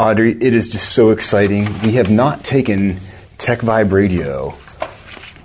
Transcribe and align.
Audrey, 0.00 0.32
it 0.32 0.54
is 0.54 0.66
just 0.70 0.94
so 0.94 1.10
exciting. 1.10 1.66
We 1.82 1.92
have 1.92 2.10
not 2.10 2.42
taken 2.42 2.96
Tech 3.36 3.58
Vibe 3.58 3.92
Radio 3.92 4.54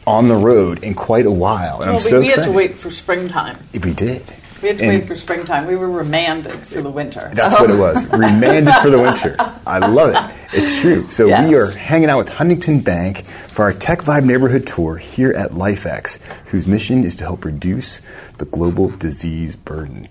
on 0.07 0.29
the 0.29 0.35
road 0.35 0.81
in 0.81 0.93
quite 0.93 1.25
a 1.25 1.31
while, 1.31 1.81
and 1.81 1.87
well, 1.91 1.95
I'm 1.95 2.01
so 2.01 2.19
we, 2.19 2.19
we 2.19 2.25
excited. 2.27 2.45
had 2.45 2.51
to 2.51 2.55
wait 2.57 2.75
for 2.75 2.89
springtime. 2.89 3.57
We 3.73 3.93
did. 3.93 4.23
We 4.61 4.69
had 4.69 4.77
to 4.77 4.83
And 4.85 4.99
wait 5.01 5.07
for 5.09 5.17
springtime. 5.17 5.67
We 5.67 5.75
were 5.75 5.89
remanded 5.91 6.53
for 6.53 6.81
the 6.81 6.89
winter. 6.89 7.29
That's 7.33 7.53
what 7.59 7.69
it 7.69 7.77
was. 7.77 8.05
Remanded 8.13 8.73
for 8.75 8.89
the 8.89 8.97
winter. 8.99 9.35
I 9.67 9.85
love 9.87 10.15
it. 10.15 10.35
It's 10.57 10.79
true. 10.79 11.05
So 11.11 11.27
Yes. 11.27 11.49
we 11.49 11.55
are 11.55 11.71
hanging 11.71 12.09
out 12.09 12.19
with 12.19 12.29
Huntington 12.29 12.79
Bank 12.79 13.25
for 13.25 13.63
our 13.63 13.73
Tech 13.73 13.99
Vibe 14.03 14.23
neighborhood 14.23 14.65
tour 14.65 14.95
here 14.95 15.33
at 15.33 15.51
LifeX, 15.51 16.17
whose 16.45 16.65
mission 16.65 17.03
is 17.03 17.13
to 17.17 17.25
help 17.25 17.43
reduce 17.43 17.99
the 18.37 18.45
global 18.45 18.89
disease 18.89 19.57
burden. 19.57 20.07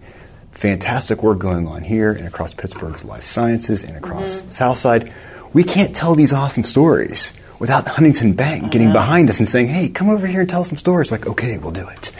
Fantastic 0.54 1.22
work 1.22 1.38
going 1.38 1.66
on 1.66 1.82
here 1.82 2.12
and 2.12 2.26
across 2.26 2.54
Pittsburgh's 2.54 3.04
life 3.04 3.24
sciences 3.24 3.82
and 3.84 3.96
across 3.96 4.40
Mm-hmm. 4.40 4.50
Southside. 4.50 5.12
We 5.52 5.64
can't 5.64 5.94
tell 5.94 6.14
these 6.14 6.32
awesome 6.32 6.64
stories 6.64 7.32
without 7.58 7.86
Huntington 7.86 8.32
Bank 8.34 8.72
getting 8.72 8.92
behind 8.92 9.30
us 9.30 9.38
and 9.38 9.48
saying, 9.48 9.68
"Hey, 9.68 9.88
come 9.88 10.08
over 10.08 10.26
here 10.26 10.40
and 10.40 10.48
tell 10.50 10.64
some 10.64 10.76
stories." 10.76 11.10
Like, 11.10 11.26
okay, 11.26 11.58
we'll 11.58 11.70
do 11.72 11.86
it. 11.88 12.12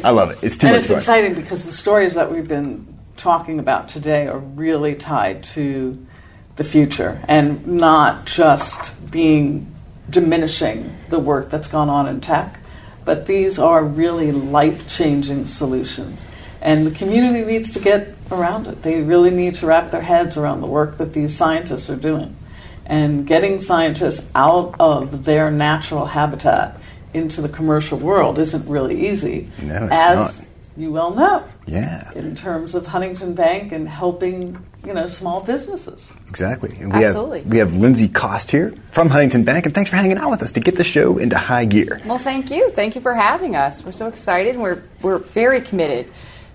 I 0.04 0.10
love 0.10 0.30
it. 0.30 0.38
It's 0.42 0.58
too 0.58 0.66
and 0.68 0.74
much 0.76 0.80
it's 0.82 0.88
fun. 0.88 0.98
exciting 0.98 1.34
because 1.34 1.64
the 1.64 1.72
stories 1.72 2.14
that 2.14 2.30
we've 2.32 2.48
been 2.48 2.86
talking 3.16 3.58
about 3.58 3.88
today 3.88 4.26
are 4.26 4.38
really 4.38 4.94
tied 4.94 5.44
to 5.44 6.04
the 6.56 6.64
future 6.64 7.22
and 7.28 7.66
not 7.66 8.26
just 8.26 8.94
being 9.10 9.72
diminishing 10.10 10.94
the 11.10 11.18
work 11.18 11.50
that's 11.50 11.68
gone 11.68 11.88
on 11.88 12.08
in 12.08 12.20
tech, 12.20 12.58
but 13.04 13.26
these 13.26 13.58
are 13.58 13.82
really 13.84 14.32
life 14.32 14.88
changing 14.88 15.46
solutions. 15.46 16.26
And 16.62 16.86
the 16.86 16.92
community 16.92 17.44
needs 17.44 17.72
to 17.72 17.80
get 17.80 18.14
around 18.30 18.68
it. 18.68 18.82
They 18.82 19.02
really 19.02 19.30
need 19.30 19.56
to 19.56 19.66
wrap 19.66 19.90
their 19.90 20.00
heads 20.00 20.36
around 20.36 20.60
the 20.60 20.68
work 20.68 20.96
that 20.98 21.12
these 21.12 21.36
scientists 21.36 21.90
are 21.90 21.96
doing. 21.96 22.36
And 22.86 23.26
getting 23.26 23.60
scientists 23.60 24.24
out 24.34 24.76
of 24.78 25.24
their 25.24 25.50
natural 25.50 26.06
habitat 26.06 26.78
into 27.14 27.42
the 27.42 27.48
commercial 27.48 27.98
world 27.98 28.38
isn't 28.38 28.66
really 28.68 29.08
easy. 29.08 29.50
No, 29.60 29.84
it's 29.84 29.92
as 29.92 30.40
not. 30.40 30.48
you 30.76 30.92
well 30.92 31.12
know, 31.14 31.44
Yeah. 31.66 32.10
in 32.14 32.36
terms 32.36 32.74
of 32.74 32.86
Huntington 32.86 33.34
Bank 33.34 33.72
and 33.72 33.88
helping, 33.88 34.56
you 34.86 34.94
know, 34.94 35.06
small 35.08 35.40
businesses. 35.42 36.08
Exactly. 36.28 36.74
And 36.80 36.92
we 36.92 37.04
Absolutely. 37.04 37.40
Have, 37.40 37.50
we 37.50 37.58
have 37.58 37.74
Lindsay 37.74 38.08
Cost 38.08 38.50
here 38.52 38.72
from 38.92 39.10
Huntington 39.10 39.42
Bank, 39.44 39.66
and 39.66 39.74
thanks 39.74 39.90
for 39.90 39.96
hanging 39.96 40.16
out 40.16 40.30
with 40.30 40.42
us 40.42 40.52
to 40.52 40.60
get 40.60 40.76
the 40.76 40.84
show 40.84 41.18
into 41.18 41.36
high 41.36 41.64
gear. 41.64 42.00
Well, 42.06 42.18
thank 42.18 42.50
you. 42.50 42.70
Thank 42.70 42.94
you 42.94 43.00
for 43.00 43.14
having 43.14 43.56
us. 43.56 43.84
We're 43.84 43.92
so 43.92 44.06
excited. 44.06 44.56
We're, 44.56 44.82
we're 45.02 45.18
very 45.18 45.60
committed 45.60 46.06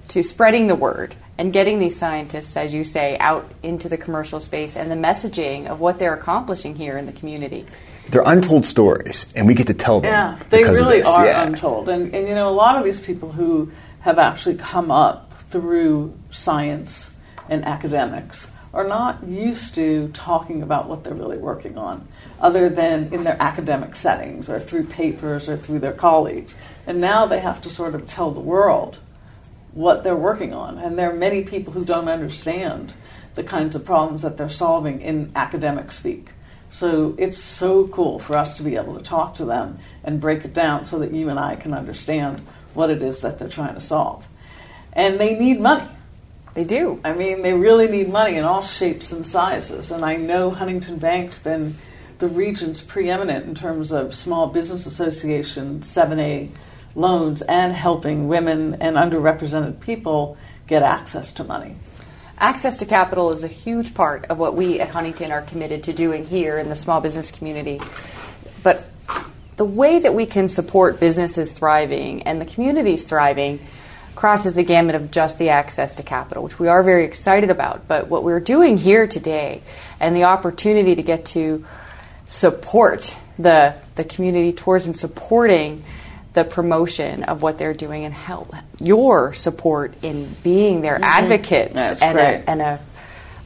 to 0.09 0.23
spreading 0.23 0.67
the 0.67 0.75
word 0.75 1.15
and 1.37 1.53
getting 1.53 1.79
these 1.79 1.95
scientists, 1.95 2.57
as 2.57 2.73
you 2.73 2.83
say, 2.83 3.17
out 3.19 3.49
into 3.61 3.89
the 3.89 3.97
commercial 3.97 4.39
space 4.39 4.75
and 4.75 4.89
the 4.89 4.95
messaging 4.95 5.67
of 5.67 5.79
what 5.79 5.99
they're 5.99 6.13
accomplishing 6.13 6.75
here 6.75 6.97
in 6.97 7.05
the 7.05 7.11
community. 7.11 7.65
They're 8.09 8.23
untold 8.25 8.65
stories, 8.65 9.31
and 9.35 9.47
we 9.47 9.53
get 9.53 9.67
to 9.67 9.73
tell 9.73 9.99
them. 9.99 10.11
Yeah, 10.11 10.39
they 10.49 10.63
really 10.63 11.03
are 11.03 11.25
Yeah. 11.25 11.43
untold. 11.43 11.89
And, 11.89 12.15
and, 12.15 12.27
you 12.27 12.35
know, 12.35 12.47
a 12.47 12.51
lot 12.55 12.77
of 12.77 12.85
these 12.85 13.01
people 13.01 13.31
who 13.31 13.69
have 13.99 14.17
actually 14.17 14.55
come 14.55 14.89
up 14.91 15.33
through 15.49 16.13
science 16.31 17.11
and 17.49 17.65
academics 17.65 18.49
are 18.73 18.85
not 18.85 19.25
used 19.27 19.75
to 19.75 20.09
talking 20.13 20.61
about 20.61 20.87
what 20.87 21.03
they're 21.03 21.13
really 21.13 21.37
working 21.37 21.77
on, 21.77 22.07
other 22.39 22.69
than 22.69 23.13
in 23.13 23.23
their 23.23 23.37
academic 23.41 23.95
settings 23.95 24.49
or 24.49 24.59
through 24.59 24.85
papers 24.85 25.49
or 25.49 25.57
through 25.57 25.79
their 25.79 25.93
colleagues. 25.93 26.55
And 26.85 27.01
now 27.01 27.25
they 27.25 27.39
have 27.39 27.61
to 27.63 27.69
sort 27.69 27.95
of 27.95 28.07
tell 28.07 28.31
the 28.31 28.39
world 28.39 28.99
what 29.77 30.03
they're 30.03 30.15
working 30.15 30.53
on. 30.53 30.79
And 30.79 30.97
there 30.97 31.11
are 31.11 31.15
many 31.15 31.43
people 31.43 31.71
who 31.71 31.85
don't 31.85 32.09
understand 32.09 32.93
the 33.35 33.43
kinds 33.43 33.75
of 33.75 33.85
problems 33.85 34.23
that 34.23 34.35
they're 34.35 34.49
solving 34.49 35.01
in 35.01 35.31
academic 35.35 35.91
speak. 35.91 36.29
So 36.71 37.15
it's 37.19 37.37
so 37.37 37.87
cool 37.87 38.17
for 38.17 38.35
us 38.35 38.55
to 38.55 38.63
be 38.63 38.75
able 38.75 38.97
to 38.97 39.03
talk 39.03 39.35
to 39.35 39.45
them 39.45 39.77
and 40.03 40.19
break 40.19 40.43
it 40.43 40.53
down 40.55 40.83
so 40.83 40.97
that 40.99 41.13
you 41.13 41.29
and 41.29 41.37
I 41.37 41.55
can 41.55 41.75
understand 41.75 42.41
what 42.73 42.89
it 42.89 43.03
is 43.03 43.21
that 43.21 43.37
they're 43.37 43.49
trying 43.49 43.75
to 43.75 43.81
solve. 43.81 44.27
And 44.93 45.19
they 45.19 45.37
need 45.37 45.59
money. 45.61 45.87
They 46.55 46.63
do. 46.63 46.99
I 47.03 47.13
mean, 47.13 47.43
they 47.43 47.53
really 47.53 47.87
need 47.87 48.09
money 48.09 48.35
in 48.35 48.43
all 48.43 48.63
shapes 48.63 49.11
and 49.11 49.27
sizes. 49.27 49.91
And 49.91 50.03
I 50.03 50.15
know 50.15 50.49
Huntington 50.49 50.97
Bank's 50.97 51.37
been 51.37 51.75
the 52.17 52.27
region's 52.27 52.81
preeminent 52.81 53.45
in 53.45 53.53
terms 53.53 53.91
of 53.91 54.15
Small 54.15 54.47
Business 54.47 54.87
Association 54.87 55.81
7A 55.81 56.49
loans 56.97 57.43
and 57.43 57.73
helping 57.73 58.27
women 58.27 58.73
and 58.81 58.97
underrepresented 58.97 59.79
people 59.79 60.35
get 60.65 60.81
access 60.81 61.31
to 61.33 61.43
money. 61.43 61.75
Access 62.39 62.77
to 62.77 62.85
capital 62.85 63.33
is 63.33 63.43
a 63.43 63.47
huge 63.47 63.93
part 63.93 64.25
of 64.25 64.37
what 64.37 64.55
we 64.55 64.79
at 64.79 64.89
Huntington 64.89 65.31
are 65.31 65.43
committed 65.43 65.83
to 65.83 65.93
doing 65.93 66.25
here 66.25 66.57
in 66.57 66.69
the 66.69 66.75
small 66.75 66.99
business 66.99 67.31
community. 67.31 67.79
But 68.63 68.87
the 69.55 69.65
way 69.65 69.99
that 69.99 70.13
we 70.13 70.25
can 70.25 70.49
support 70.49 70.99
businesses 70.99 71.53
thriving 71.53 72.23
and 72.23 72.41
the 72.41 72.45
communities 72.45 73.05
thriving 73.05 73.59
crosses 74.15 74.55
the 74.55 74.63
gamut 74.63 74.95
of 74.95 75.11
just 75.11 75.37
the 75.37 75.49
access 75.49 75.95
to 75.95 76.03
capital, 76.03 76.43
which 76.43 76.57
we 76.57 76.67
are 76.67 76.81
very 76.81 77.05
excited 77.05 77.51
about. 77.51 77.87
But 77.87 78.07
what 78.07 78.23
we're 78.23 78.39
doing 78.39 78.77
here 78.77 79.07
today 79.07 79.61
and 79.99 80.15
the 80.15 80.23
opportunity 80.23 80.95
to 80.95 81.03
get 81.03 81.25
to 81.27 81.65
support 82.25 83.15
the, 83.37 83.75
the 83.95 84.03
community 84.03 84.53
towards 84.53 84.87
and 84.87 84.97
supporting 84.97 85.83
the 86.37 86.43
promotion 86.43 87.23
of 87.23 87.41
what 87.41 87.57
they're 87.57 87.73
doing 87.73 88.05
and 88.05 88.13
help 88.13 88.53
your 88.79 89.33
support 89.33 89.95
in 90.03 90.31
being 90.43 90.81
their 90.81 90.99
advocates 91.01 91.73
That's 91.73 91.99
and, 91.99 92.13
great. 92.13 92.35
a, 92.35 92.49
and 92.51 92.61
a, 92.61 92.79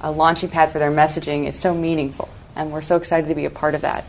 a 0.01 0.11
launching 0.11 0.49
pad 0.49 0.73
for 0.73 0.79
their 0.79 0.91
messaging 0.91 1.47
is 1.47 1.57
so 1.57 1.73
meaningful. 1.73 2.27
And 2.53 2.69
we're 2.69 2.81
so 2.81 2.97
excited 2.97 3.29
to 3.29 3.35
be 3.35 3.45
a 3.45 3.49
part 3.49 3.75
of 3.75 3.81
that 3.81 4.03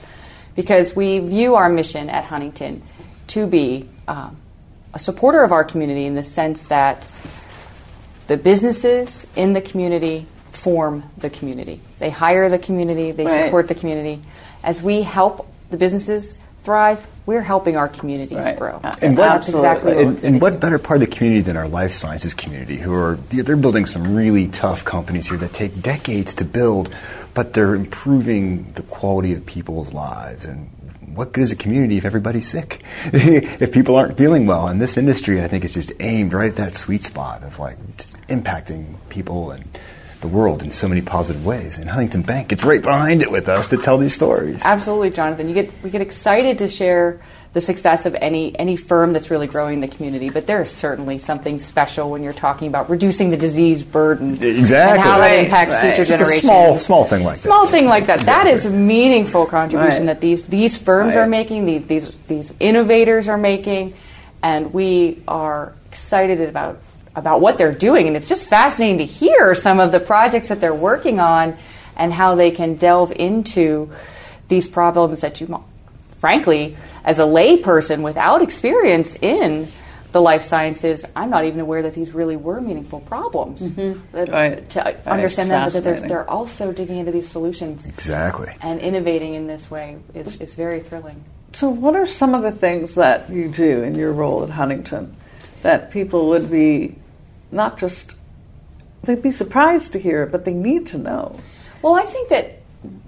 because 0.56 0.96
we 0.96 1.20
view 1.20 1.54
our 1.54 1.68
mission 1.68 2.10
at 2.10 2.24
Huntington 2.24 2.82
to 3.28 3.46
be 3.46 3.88
um, 4.08 4.36
a 4.92 4.98
supporter 4.98 5.44
of 5.44 5.52
our 5.52 5.62
community 5.62 6.04
in 6.04 6.16
the 6.16 6.24
sense 6.24 6.64
that 6.64 7.06
the 8.26 8.36
businesses 8.36 9.28
in 9.36 9.52
the 9.52 9.60
community 9.62 10.26
form 10.50 11.04
the 11.18 11.30
community. 11.30 11.80
They 12.00 12.10
hire 12.10 12.48
the 12.48 12.58
community, 12.58 13.12
they 13.12 13.26
Right. 13.26 13.44
support 13.44 13.68
the 13.68 13.76
community. 13.76 14.20
As 14.64 14.82
we 14.82 15.02
help 15.02 15.46
the 15.70 15.76
businesses 15.76 16.34
thrive, 16.64 17.06
we're 17.26 17.40
helping 17.42 17.76
our 17.76 17.88
communities 17.88 18.38
Right. 18.38 18.58
grow. 18.58 18.80
And 19.00 19.16
what, 19.16 19.28
That's 19.28 19.48
exactly 19.48 19.94
what 19.94 20.04
and, 20.04 20.20
we're 20.22 20.26
and 20.28 20.40
what 20.40 20.60
better 20.60 20.78
part 20.78 21.02
of 21.02 21.08
the 21.08 21.14
community 21.14 21.42
than 21.42 21.56
our 21.56 21.68
life 21.68 21.92
sciences 21.92 22.34
community, 22.34 22.76
who 22.78 22.92
are 22.92 23.16
they're 23.30 23.56
building 23.56 23.86
some 23.86 24.14
really 24.14 24.48
tough 24.48 24.84
companies 24.84 25.28
here 25.28 25.38
that 25.38 25.52
take 25.52 25.80
decades 25.82 26.34
to 26.34 26.44
build, 26.44 26.94
but 27.34 27.52
they're 27.52 27.74
improving 27.74 28.72
the 28.72 28.82
quality 28.82 29.32
of 29.34 29.46
people's 29.46 29.92
lives. 29.92 30.44
And 30.44 30.68
what 31.14 31.32
good 31.32 31.42
is 31.44 31.52
a 31.52 31.56
community 31.56 31.96
if 31.96 32.04
everybody's 32.04 32.48
sick? 32.48 32.82
if 33.12 33.72
people 33.72 33.96
aren't 33.96 34.16
feeling 34.16 34.46
well? 34.46 34.66
And 34.68 34.80
this 34.80 34.96
industry, 34.96 35.42
I 35.42 35.48
think, 35.48 35.64
is 35.64 35.74
just 35.74 35.92
aimed 36.00 36.32
right 36.32 36.50
at 36.50 36.56
that 36.56 36.74
sweet 36.74 37.04
spot 37.04 37.42
of 37.42 37.58
like 37.58 37.78
impacting 38.28 38.96
people 39.10 39.50
and 39.52 39.64
the 40.22 40.28
world 40.28 40.62
in 40.62 40.70
so 40.70 40.88
many 40.88 41.02
positive 41.02 41.44
ways. 41.44 41.76
And 41.78 41.90
Huntington 41.90 42.22
Bank 42.22 42.48
gets 42.48 42.64
right 42.64 42.80
behind 42.80 43.20
it 43.20 43.30
with 43.30 43.48
us 43.48 43.68
to 43.68 43.76
tell 43.76 43.98
these 43.98 44.14
stories. 44.14 44.60
Absolutely, 44.64 45.10
Jonathan. 45.10 45.48
You 45.48 45.54
get 45.54 45.70
we 45.82 45.90
get 45.90 46.00
excited 46.00 46.58
to 46.58 46.68
share 46.68 47.20
the 47.52 47.60
success 47.60 48.06
of 48.06 48.14
any 48.14 48.58
any 48.58 48.76
firm 48.76 49.12
that's 49.12 49.30
really 49.30 49.46
growing 49.46 49.80
the 49.80 49.88
community, 49.88 50.30
but 50.30 50.46
there 50.46 50.62
is 50.62 50.70
certainly 50.70 51.18
something 51.18 51.58
special 51.60 52.10
when 52.10 52.22
you're 52.22 52.32
talking 52.32 52.68
about 52.68 52.88
reducing 52.88 53.28
the 53.28 53.36
disease 53.36 53.82
burden 53.82 54.42
Exactly. 54.42 54.94
and 54.96 55.00
how 55.02 55.18
Right, 55.20 55.36
that 55.36 55.44
impacts 55.44 55.74
right. 55.74 55.94
future 55.94 56.04
Just 56.06 56.10
a 56.10 56.24
generations. 56.24 56.42
small, 56.44 56.78
small 56.80 57.04
thing 57.04 57.24
like 57.24 57.36
that. 57.36 57.42
Small 57.42 57.66
thing 57.66 57.86
like 57.86 58.06
that. 58.06 58.20
That 58.20 58.46
is 58.46 58.64
a 58.64 58.70
meaningful 58.70 59.44
contribution 59.44 59.98
Right. 59.98 60.06
that 60.06 60.20
these 60.22 60.44
these 60.44 60.78
firms 60.78 61.14
Right. 61.14 61.22
are 61.22 61.26
making. 61.26 61.66
These 61.66 61.84
these 61.86 62.08
these 62.26 62.52
innovators 62.58 63.28
are 63.28 63.36
making, 63.36 63.92
and 64.42 64.72
we 64.72 65.20
are 65.28 65.72
excited 65.90 66.40
about 66.40 66.78
about 67.14 67.40
what 67.40 67.58
they're 67.58 67.74
doing. 67.74 68.06
And 68.06 68.16
it's 68.16 68.28
just 68.28 68.46
fascinating 68.48 68.98
to 68.98 69.04
hear 69.04 69.54
some 69.54 69.80
of 69.80 69.92
the 69.92 70.00
projects 70.00 70.48
that 70.48 70.60
they're 70.60 70.74
working 70.74 71.20
on 71.20 71.56
and 71.96 72.12
how 72.12 72.34
they 72.34 72.50
can 72.50 72.76
delve 72.76 73.12
into 73.12 73.90
these 74.48 74.66
problems 74.68 75.20
that 75.20 75.40
you, 75.40 75.62
frankly, 76.18 76.76
as 77.04 77.18
a 77.18 77.22
layperson 77.24 78.02
without 78.02 78.42
experience 78.42 79.16
in 79.20 79.68
the 80.12 80.20
life 80.20 80.42
sciences, 80.42 81.06
I'm 81.16 81.30
not 81.30 81.46
even 81.46 81.60
aware 81.60 81.82
that 81.82 81.94
these 81.94 82.12
really 82.12 82.36
were 82.36 82.60
meaningful 82.60 83.00
problems. 83.00 83.68
Mm-hmm. 83.70 84.16
Right. 84.30 84.68
To 84.70 84.80
Right. 84.80 85.06
understand 85.06 85.50
that, 85.50 85.72
that 85.72 85.84
they're, 85.84 86.00
they're 86.00 86.30
also 86.30 86.70
digging 86.70 86.98
into 86.98 87.12
these 87.12 87.28
solutions 87.28 87.88
Exactly. 87.88 88.52
and 88.60 88.78
innovating 88.80 89.34
in 89.34 89.46
this 89.46 89.70
way 89.70 89.96
is, 90.14 90.38
is 90.40 90.54
very 90.54 90.80
thrilling. 90.80 91.24
So, 91.54 91.68
what 91.70 91.96
are 91.96 92.06
some 92.06 92.34
of 92.34 92.42
the 92.42 92.52
things 92.52 92.94
that 92.96 93.30
you 93.30 93.48
do 93.48 93.82
in 93.82 93.94
your 93.94 94.12
role 94.12 94.42
at 94.42 94.50
Huntington 94.50 95.16
that 95.62 95.90
people 95.90 96.28
would 96.30 96.50
be 96.50 96.94
not 97.52 97.78
just, 97.78 98.14
they'd 99.02 99.22
be 99.22 99.30
surprised 99.30 99.92
to 99.92 99.98
hear, 99.98 100.26
but 100.26 100.44
they 100.44 100.54
need 100.54 100.86
to 100.88 100.98
know? 100.98 101.38
Well, 101.82 101.94
I 101.94 102.02
think 102.02 102.30
that 102.30 102.60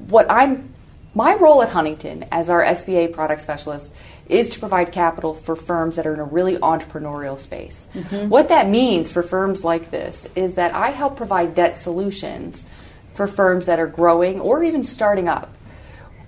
what 0.09 0.31
I'm, 0.31 0.73
my 1.15 1.35
role 1.37 1.63
at 1.63 1.71
Huntington 1.71 2.27
as 2.31 2.51
our 2.51 2.63
SBA 2.63 3.13
product 3.13 3.41
specialist 3.41 3.91
is 4.29 4.51
to 4.51 4.59
provide 4.59 4.93
capital 4.93 5.35
for 5.35 5.55
firms 5.55 5.97
that 5.97 6.07
are 6.07 6.15
in 6.15 6.21
a 6.21 6.25
really 6.25 6.57
entrepreneurial 6.57 7.39
space. 7.39 7.89
Mm-hmm. 7.95 8.29
What 8.29 8.49
that 8.49 8.69
means 8.69 9.11
for 9.11 9.23
firms 9.23 9.65
like 9.65 9.91
this 9.91 10.29
is 10.35 10.55
that 10.55 10.75
I 10.75 10.91
help 10.91 11.17
provide 11.17 11.55
debt 11.55 11.77
solutions 11.77 12.69
for 13.13 13.27
firms 13.27 13.67
that 13.67 13.79
are 13.79 13.87
growing 13.87 14.41
or 14.41 14.65
even 14.65 14.83
starting 14.83 15.29
up. 15.29 15.55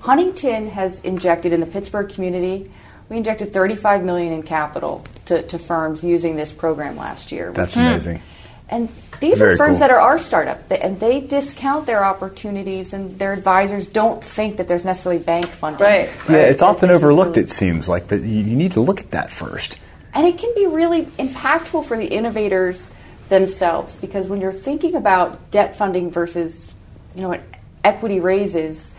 Huntington 0.00 0.68
has 0.68 1.00
injected 1.00 1.52
in 1.52 1.60
the 1.60 1.66
Pittsburgh 1.66 2.08
community, 2.08 2.70
we 3.08 3.16
injected 3.16 3.52
35 3.52 4.04
million 4.04 4.32
in 4.32 4.42
capital 4.42 5.04
to, 5.26 5.42
to 5.42 5.58
firms 5.58 6.02
using 6.02 6.36
this 6.36 6.52
program 6.52 6.96
last 6.96 7.32
year. 7.32 7.52
That's 7.52 7.76
amazing. 7.76 8.22
And 8.68 8.88
these 9.20 9.38
Very 9.38 9.54
are 9.54 9.56
firms 9.56 9.78
cool. 9.78 9.88
that 9.88 9.90
are 9.92 10.00
our 10.00 10.18
startup, 10.18 10.70
and 10.72 10.98
they 10.98 11.20
discount 11.20 11.86
their 11.86 12.04
opportunities, 12.04 12.92
and 12.92 13.16
their 13.16 13.32
advisors 13.32 13.86
don't 13.86 14.22
think 14.22 14.56
that 14.56 14.66
there's 14.66 14.84
necessarily 14.84 15.22
bank 15.22 15.46
funding. 15.46 15.82
Right. 15.82 16.10
Yeah, 16.28 16.38
it's 16.38 16.62
often 16.62 16.90
overlooked, 16.90 17.36
it 17.36 17.48
seems 17.48 17.88
like, 17.88 18.08
but 18.08 18.22
you, 18.22 18.42
you 18.42 18.56
need 18.56 18.72
to 18.72 18.80
look 18.80 19.00
at 19.00 19.12
that 19.12 19.30
first. 19.30 19.78
And 20.14 20.26
it 20.26 20.38
can 20.38 20.52
be 20.54 20.66
really 20.66 21.04
impactful 21.04 21.84
for 21.84 21.96
the 21.96 22.06
innovators 22.06 22.90
themselves 23.28 23.96
because 23.96 24.26
when 24.26 24.40
you're 24.40 24.52
thinking 24.52 24.94
about 24.96 25.50
debt 25.50 25.76
funding 25.76 26.10
versus, 26.10 26.72
you 27.14 27.22
know, 27.22 27.38
equity 27.84 28.18
raises, 28.18 28.90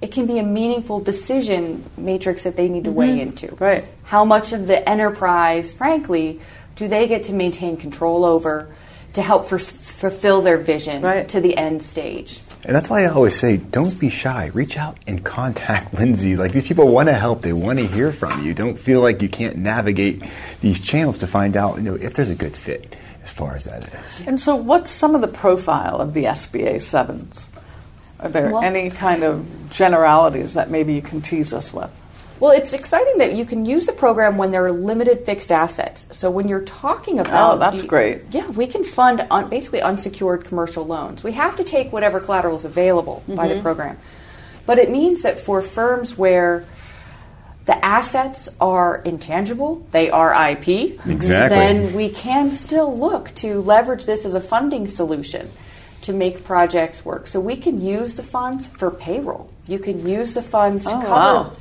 it 0.00 0.12
can 0.12 0.26
be 0.26 0.38
a 0.38 0.42
meaningful 0.42 1.00
decision 1.00 1.84
matrix 1.96 2.44
that 2.44 2.56
they 2.56 2.68
need 2.68 2.84
to 2.84 2.92
weigh 2.92 3.20
into. 3.20 3.46
Mm-hmm. 3.48 3.64
Right. 3.64 3.84
How 4.04 4.24
much 4.24 4.52
of 4.52 4.66
the 4.66 4.86
enterprise, 4.88 5.72
frankly, 5.72 6.40
do 6.76 6.86
they 6.88 7.08
get 7.08 7.24
to 7.24 7.32
maintain 7.32 7.76
control 7.76 8.24
over 8.24 8.68
to 9.14 9.22
help 9.22 9.50
f- 9.50 9.62
fulfill 9.62 10.42
their 10.42 10.58
vision 10.58 11.02
Right. 11.02 11.26
to 11.30 11.40
the 11.40 11.56
end 11.56 11.82
stage? 11.82 12.42
And 12.64 12.74
that's 12.74 12.90
why 12.90 13.04
I 13.04 13.06
always 13.08 13.38
say, 13.38 13.56
don't 13.58 13.98
be 13.98 14.10
shy. 14.10 14.50
Reach 14.52 14.76
out 14.76 14.98
and 15.06 15.24
contact 15.24 15.94
Lindsay. 15.98 16.36
Like 16.36 16.52
these 16.52 16.66
people 16.66 16.88
want 16.88 17.08
to 17.08 17.14
help. 17.14 17.40
They 17.40 17.52
want 17.52 17.78
to 17.78 17.86
hear 17.86 18.12
from 18.12 18.44
you. 18.44 18.52
Don't 18.54 18.78
feel 18.78 19.00
like 19.00 19.22
you 19.22 19.28
can't 19.28 19.56
navigate 19.56 20.22
these 20.60 20.80
channels 20.80 21.18
to 21.18 21.26
find 21.26 21.56
out, 21.56 21.76
you 21.76 21.82
know, 21.82 21.94
if 21.94 22.14
there's 22.14 22.28
a 22.28 22.34
good 22.34 22.56
fit 22.56 22.96
as 23.22 23.30
far 23.30 23.54
as 23.56 23.64
that 23.64 23.84
is. 23.92 24.26
And 24.26 24.40
so, 24.40 24.54
what's 24.56 24.90
some 24.90 25.14
of 25.14 25.20
the 25.20 25.28
profile 25.28 26.00
of 26.00 26.12
the 26.12 26.24
SBA 26.24 26.82
sevens? 26.82 27.48
Are 28.20 28.28
there 28.28 28.50
Well- 28.50 28.62
any 28.62 28.90
kind 28.90 29.22
of 29.22 29.44
generalities 29.70 30.54
that 30.54 30.70
maybe 30.70 30.94
you 30.94 31.02
can 31.02 31.20
tease 31.20 31.52
us 31.52 31.72
with? 31.72 31.90
Well, 32.38 32.50
it's 32.52 32.74
exciting 32.74 33.16
that 33.18 33.32
you 33.32 33.46
can 33.46 33.64
use 33.64 33.86
the 33.86 33.92
program 33.92 34.36
when 34.36 34.50
there 34.50 34.64
are 34.66 34.72
limited 34.72 35.24
fixed 35.24 35.50
assets. 35.50 36.06
So 36.10 36.30
when 36.30 36.48
you're 36.48 36.60
talking 36.60 37.18
about, 37.18 37.54
Oh, 37.54 37.58
that's 37.58 37.76
you- 37.82 37.88
great. 37.88 38.24
Yeah, 38.30 38.46
we 38.50 38.66
can 38.66 38.84
fund 38.84 39.24
un, 39.30 39.48
basically 39.48 39.80
unsecured 39.80 40.44
commercial 40.44 40.84
loans. 40.84 41.24
We 41.24 41.32
have 41.32 41.56
to 41.56 41.64
take 41.64 41.92
whatever 41.94 42.20
collateral 42.20 42.56
is 42.56 42.66
available 42.66 43.22
by 43.26 43.46
Mm-hmm. 43.46 43.56
the 43.56 43.62
program, 43.62 43.96
but 44.66 44.78
it 44.78 44.90
means 44.90 45.22
that 45.22 45.38
for 45.38 45.62
firms 45.62 46.18
where 46.18 46.64
the 47.64 47.82
assets 47.84 48.50
are 48.60 49.00
intangible, 49.04 49.82
they 49.92 50.10
are 50.10 50.32
IP. 50.34 51.00
Exactly. 51.08 51.58
Then 51.58 51.94
we 51.94 52.10
can 52.10 52.54
still 52.54 52.94
look 52.96 53.34
to 53.36 53.60
leverage 53.62 54.04
this 54.04 54.24
as 54.26 54.34
a 54.34 54.40
funding 54.42 54.88
solution 54.88 55.50
to 56.06 56.12
make 56.12 56.42
projects 56.44 57.04
work. 57.04 57.26
So 57.26 57.38
we 57.40 57.56
can 57.56 57.80
use 57.80 58.14
the 58.14 58.22
funds 58.22 58.66
for 58.66 58.90
payroll. 58.90 59.50
You 59.66 59.78
can 59.78 60.06
use 60.08 60.34
the 60.34 60.42
funds 60.42 60.84
to 60.84 60.90
Oh, 60.90 61.00
cover 61.00 61.08
wow. 61.10 61.52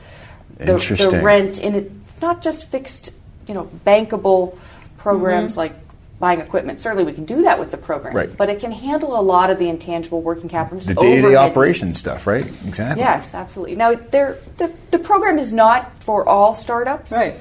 the, 0.58 0.76
the 1.12 1.22
rent 1.24 1.60
in 1.60 1.76
it, 1.76 1.92
not 2.22 2.42
just 2.42 2.70
fixed, 2.70 3.12
you 3.48 3.54
know, 3.54 3.70
bankable 3.86 4.58
programs 4.98 5.52
Mm-hmm. 5.52 5.60
like 5.60 5.74
buying 6.20 6.40
equipment. 6.40 6.80
Certainly, 6.80 7.04
we 7.04 7.12
can 7.14 7.26
do 7.26 7.42
that 7.42 7.60
with 7.60 7.72
the 7.72 7.78
program, 7.78 8.16
Right. 8.16 8.38
but 8.38 8.50
it 8.50 8.60
can 8.62 8.72
handle 8.72 9.20
a 9.20 9.22
lot 9.22 9.50
of 9.50 9.60
the 9.60 9.68
intangible 9.68 10.22
working 10.22 10.48
capital, 10.48 10.78
just 10.78 10.88
The 10.88 10.94
day 10.96 11.16
to 11.16 11.22
day 11.22 11.28
overhead 11.28 11.52
operation 11.52 11.94
stuff, 11.94 12.26
right? 12.26 12.46
Exactly. 12.66 13.04
Yes, 13.04 13.34
absolutely. 13.34 13.76
Now, 13.76 13.96
there, 13.96 14.38
the 14.58 14.72
the 14.92 15.00
program 15.00 15.38
is 15.40 15.52
not 15.52 16.02
for 16.04 16.28
all 16.28 16.54
startups. 16.54 17.12
Right. 17.12 17.36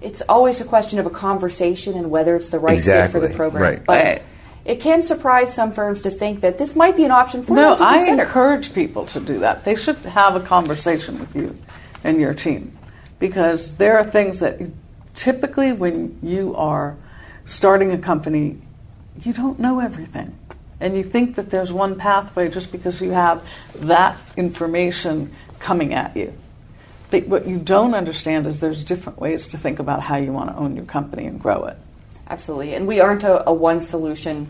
It's 0.00 0.22
always 0.28 0.60
a 0.60 0.64
question 0.64 0.98
of 0.98 1.06
a 1.06 1.10
conversation 1.10 1.94
and 1.96 2.10
whether 2.10 2.36
it's 2.36 2.50
the 2.50 2.58
right 2.60 2.80
fit 2.80 3.10
for 3.10 3.18
the 3.20 3.28
program. 3.30 3.62
right. 3.62 3.84
But 3.84 4.04
Right. 4.04 4.22
It 4.64 4.80
can 4.80 5.02
surprise 5.02 5.54
some 5.54 5.72
firms 5.72 6.02
to 6.02 6.10
think 6.10 6.40
that 6.42 6.58
this 6.58 6.76
might 6.76 6.96
be 6.96 7.04
an 7.04 7.10
option 7.10 7.42
for 7.42 7.54
No, 7.54 7.70
them 7.70 7.78
to 7.78 7.84
I 7.84 7.96
consider. 7.98 8.22
encourage 8.22 8.74
people 8.74 9.06
to 9.06 9.20
do 9.20 9.38
that. 9.40 9.64
They 9.64 9.74
should 9.74 9.96
have 9.98 10.36
a 10.36 10.40
conversation 10.40 11.18
with 11.18 11.34
you 11.34 11.56
and 12.04 12.20
your 12.20 12.34
team 12.34 12.76
because 13.18 13.76
there 13.76 13.98
are 13.98 14.04
things 14.10 14.40
that 14.40 14.60
typically 15.14 15.72
when 15.72 16.18
you 16.22 16.54
are 16.56 16.96
starting 17.44 17.92
a 17.92 17.98
company, 17.98 18.58
you 19.22 19.32
don't 19.32 19.58
know 19.58 19.80
everything. 19.80 20.36
And 20.82 20.96
you 20.96 21.02
think 21.02 21.36
that 21.36 21.50
there's 21.50 21.72
one 21.72 21.96
pathway 21.96 22.48
just 22.48 22.72
because 22.72 23.00
you 23.02 23.10
have 23.10 23.44
that 23.76 24.16
information 24.36 25.34
coming 25.58 25.92
at 25.92 26.16
you. 26.16 26.32
But 27.10 27.26
what 27.26 27.46
you 27.46 27.58
don't 27.58 27.94
understand 27.94 28.46
is 28.46 28.60
there's 28.60 28.84
different 28.84 29.18
ways 29.18 29.48
to 29.48 29.58
think 29.58 29.78
about 29.78 30.00
how 30.00 30.16
you 30.16 30.32
want 30.32 30.48
to 30.50 30.56
own 30.56 30.76
your 30.76 30.84
company 30.86 31.26
and 31.26 31.38
grow 31.40 31.64
it. 31.64 31.76
Absolutely. 32.30 32.74
And 32.74 32.86
we 32.86 33.00
aren't 33.00 33.24
a, 33.24 33.46
a 33.48 33.52
one 33.52 33.80
solution 33.80 34.46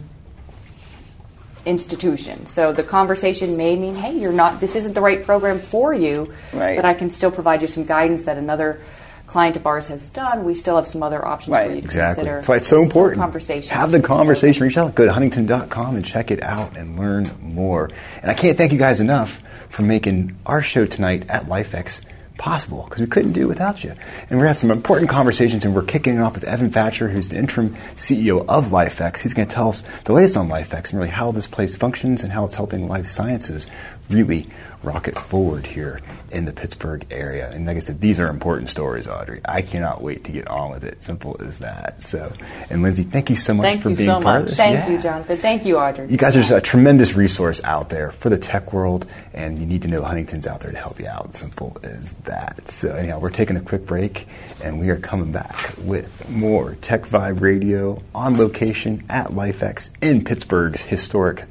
institution. 1.66 2.46
So 2.46 2.72
the 2.72 2.82
conversation 2.82 3.56
may 3.56 3.76
mean, 3.76 3.94
hey, 3.94 4.18
you're 4.18 4.32
not 4.32 4.60
this 4.60 4.76
isn't 4.76 4.94
the 4.94 5.00
right 5.00 5.24
program 5.24 5.58
for 5.58 5.92
you, 5.92 6.32
Right. 6.52 6.76
but 6.76 6.84
I 6.84 6.94
can 6.94 7.10
still 7.10 7.30
provide 7.30 7.62
you 7.62 7.68
some 7.68 7.84
guidance 7.84 8.22
that 8.22 8.38
another 8.38 8.80
client 9.26 9.56
of 9.56 9.66
ours 9.66 9.86
has 9.88 10.08
done. 10.08 10.44
We 10.44 10.54
still 10.54 10.76
have 10.76 10.86
some 10.86 11.02
other 11.02 11.24
options 11.24 11.52
Right. 11.52 11.68
for 11.68 11.74
you 11.74 11.80
to 11.82 11.86
Exactly. 11.86 12.14
consider. 12.24 12.36
That's 12.36 12.48
why 12.48 12.56
it's 12.56 12.68
so 12.68 12.82
important. 12.82 13.20
Conversation. 13.20 13.74
Have 13.76 13.92
the 13.92 14.00
conversation. 14.00 14.64
Reach 14.64 14.76
out. 14.78 14.94
Go 14.94 15.04
to 15.06 15.12
huntington.com 15.12 15.94
and 15.96 16.04
check 16.04 16.30
it 16.30 16.42
out 16.42 16.76
and 16.76 16.98
learn 16.98 17.30
more. 17.42 17.90
And 18.22 18.30
I 18.30 18.34
can't 18.34 18.56
thank 18.58 18.72
you 18.72 18.78
guys 18.78 18.98
enough 19.00 19.40
for 19.68 19.82
making 19.82 20.36
our 20.46 20.62
show 20.62 20.84
tonight 20.84 21.24
at 21.28 21.46
LifeX 21.46 22.00
possible 22.40 22.86
because 22.88 23.02
we 23.02 23.06
couldn't 23.06 23.32
do 23.32 23.42
it 23.42 23.48
without 23.48 23.84
you. 23.84 23.90
And 23.90 24.38
we're 24.38 24.44
to 24.44 24.48
have 24.48 24.58
some 24.58 24.70
important 24.70 25.10
conversations 25.10 25.66
and 25.66 25.74
we're 25.74 25.84
kicking 25.84 26.16
it 26.16 26.20
off 26.20 26.32
with 26.34 26.44
Evan 26.44 26.70
Facher, 26.70 27.12
who's 27.12 27.28
the 27.28 27.36
interim 27.36 27.76
CEO 27.96 28.44
of 28.48 28.68
LifeX. 28.68 29.18
He's 29.18 29.34
going 29.34 29.46
to 29.46 29.54
tell 29.54 29.68
us 29.68 29.84
the 30.04 30.14
latest 30.14 30.38
on 30.38 30.48
LifeX 30.48 30.90
and 30.90 30.94
really 30.98 31.10
how 31.10 31.32
this 31.32 31.46
place 31.46 31.76
functions 31.76 32.22
and 32.22 32.32
how 32.32 32.46
it's 32.46 32.54
helping 32.54 32.88
life 32.88 33.06
sciences 33.06 33.66
really 34.10 34.48
rocket 34.82 35.18
forward 35.18 35.66
here 35.66 36.00
in 36.30 36.46
the 36.46 36.52
Pittsburgh 36.52 37.04
area. 37.10 37.50
And 37.50 37.66
like 37.66 37.76
I 37.76 37.80
said, 37.80 38.00
these 38.00 38.18
are 38.18 38.28
important 38.28 38.70
stories, 38.70 39.06
Audrey. 39.06 39.42
I 39.44 39.60
cannot 39.60 40.00
wait 40.02 40.24
to 40.24 40.32
get 40.32 40.48
on 40.48 40.70
with 40.70 40.84
it. 40.84 41.02
Simple 41.02 41.36
as 41.40 41.58
that. 41.58 42.02
So, 42.02 42.32
and 42.70 42.82
Lindsay, 42.82 43.02
thank 43.02 43.28
you 43.28 43.36
so 43.36 43.52
much 43.52 43.64
Thank 43.64 43.82
for 43.82 43.90
being 43.90 44.08
so 44.08 44.22
part 44.22 44.24
much. 44.24 44.42
of 44.42 44.48
this. 44.48 44.56
Thank 44.56 44.74
Yeah. 44.86 44.88
you, 44.90 45.02
Jonathan. 45.02 45.36
Thank 45.36 45.66
you, 45.66 45.76
Audrey. 45.76 46.06
You 46.08 46.16
guys 46.16 46.34
are 46.34 46.40
just 46.40 46.52
a 46.52 46.62
tremendous 46.62 47.14
resource 47.14 47.60
out 47.62 47.90
there 47.90 48.10
for 48.12 48.30
the 48.30 48.38
tech 48.38 48.72
world, 48.72 49.04
and 49.34 49.58
you 49.58 49.66
need 49.66 49.82
to 49.82 49.88
know 49.88 50.02
Huntington's 50.02 50.46
out 50.46 50.60
there 50.60 50.72
to 50.72 50.78
help 50.78 50.98
you 50.98 51.08
out. 51.08 51.36
Simple 51.36 51.76
as 51.82 52.14
that. 52.24 52.70
So, 52.70 52.94
anyhow, 52.94 53.18
we're 53.18 53.30
taking 53.30 53.56
a 53.56 53.60
quick 53.60 53.84
break, 53.84 54.26
and 54.64 54.80
we 54.80 54.88
are 54.88 54.96
coming 54.96 55.30
back 55.30 55.74
with 55.82 56.26
more 56.30 56.76
Tech 56.80 57.02
Vibe 57.02 57.42
Radio 57.42 58.00
on 58.14 58.38
location 58.38 59.04
at 59.10 59.28
LifeX 59.28 59.90
in 60.00 60.24
Pittsburgh's 60.24 60.80
historic 60.80 61.44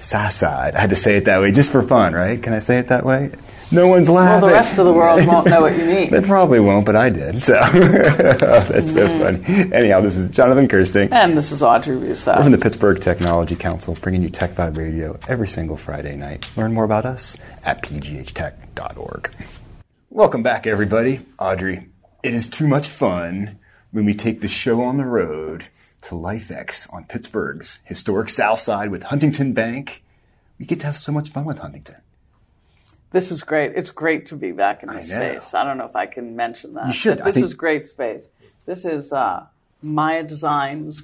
South 0.00 0.32
Side. 0.32 0.74
I 0.74 0.80
had 0.80 0.90
to 0.90 0.96
say 0.96 1.16
it 1.16 1.26
that 1.26 1.40
way 1.40 1.52
just 1.52 1.70
for 1.70 1.82
fun, 1.82 2.14
right? 2.14 2.42
Can 2.42 2.52
I 2.52 2.58
say 2.58 2.78
it 2.78 2.88
that 2.88 3.04
way? 3.04 3.30
No 3.72 3.86
one's 3.86 4.10
laughing. 4.10 4.40
Well, 4.42 4.50
the 4.50 4.54
rest 4.54 4.78
of 4.78 4.84
the 4.84 4.92
world 4.92 5.24
won't 5.26 5.46
know 5.46 5.60
what 5.60 5.78
you 5.78 5.84
mean. 5.84 6.10
They 6.10 6.20
probably 6.20 6.58
won't, 6.58 6.84
but 6.84 6.96
I 6.96 7.08
did. 7.08 7.44
So 7.44 7.52
that's 7.72 7.72
so 8.92 9.06
mm-hmm. 9.06 9.44
funny. 9.44 9.72
Anyhow, 9.72 10.00
this 10.00 10.16
is 10.16 10.28
Jonathan 10.28 10.66
Kersting. 10.66 11.12
And 11.12 11.36
this 11.36 11.52
is 11.52 11.62
Audrey 11.62 11.96
Russo. 11.96 12.34
We're 12.34 12.42
from 12.42 12.52
the 12.52 12.58
Pittsburgh 12.58 13.00
Technology 13.00 13.54
Council, 13.54 13.96
bringing 14.00 14.22
you 14.22 14.30
Tech 14.30 14.56
Vibe 14.56 14.76
Radio 14.76 15.18
every 15.28 15.46
single 15.46 15.76
Friday 15.76 16.16
night. 16.16 16.50
Learn 16.56 16.72
more 16.72 16.84
about 16.84 17.06
us 17.06 17.36
at 17.64 17.82
pghtech.org. 17.82 19.30
Welcome 20.10 20.42
back, 20.42 20.66
everybody. 20.66 21.24
Audrey, 21.38 21.88
it 22.24 22.34
is 22.34 22.48
too 22.48 22.66
much 22.66 22.88
fun 22.88 23.58
when 23.92 24.04
we 24.04 24.14
take 24.14 24.40
the 24.40 24.48
show 24.48 24.82
on 24.82 24.96
the 24.96 25.04
road 25.04 25.66
to 26.02 26.14
LifeX 26.14 26.92
on 26.92 27.04
Pittsburgh's 27.04 27.78
historic 27.84 28.28
South 28.28 28.60
Side 28.60 28.90
with 28.90 29.04
Huntington 29.04 29.52
Bank. 29.52 30.02
We 30.58 30.66
get 30.66 30.80
to 30.80 30.86
have 30.86 30.96
so 30.96 31.12
much 31.12 31.30
fun 31.30 31.44
with 31.44 31.58
Huntington. 31.58 31.96
This 33.12 33.32
is 33.32 33.42
great. 33.42 33.72
It's 33.74 33.90
great 33.90 34.26
to 34.26 34.36
be 34.36 34.52
back 34.52 34.82
in 34.82 34.88
this 34.88 35.08
space. 35.08 35.52
I 35.52 35.64
don't 35.64 35.78
know 35.78 35.86
if 35.86 35.96
I 35.96 36.06
can 36.06 36.36
mention 36.36 36.74
that. 36.74 36.86
You 36.86 36.92
should. 36.92 37.18
This 37.18 37.34
think- 37.34 37.46
is 37.46 37.54
great 37.54 37.88
space. 37.88 38.26
This 38.66 38.84
is 38.84 39.12
uh, 39.12 39.46
Maya 39.82 40.22
Designs 40.22 41.02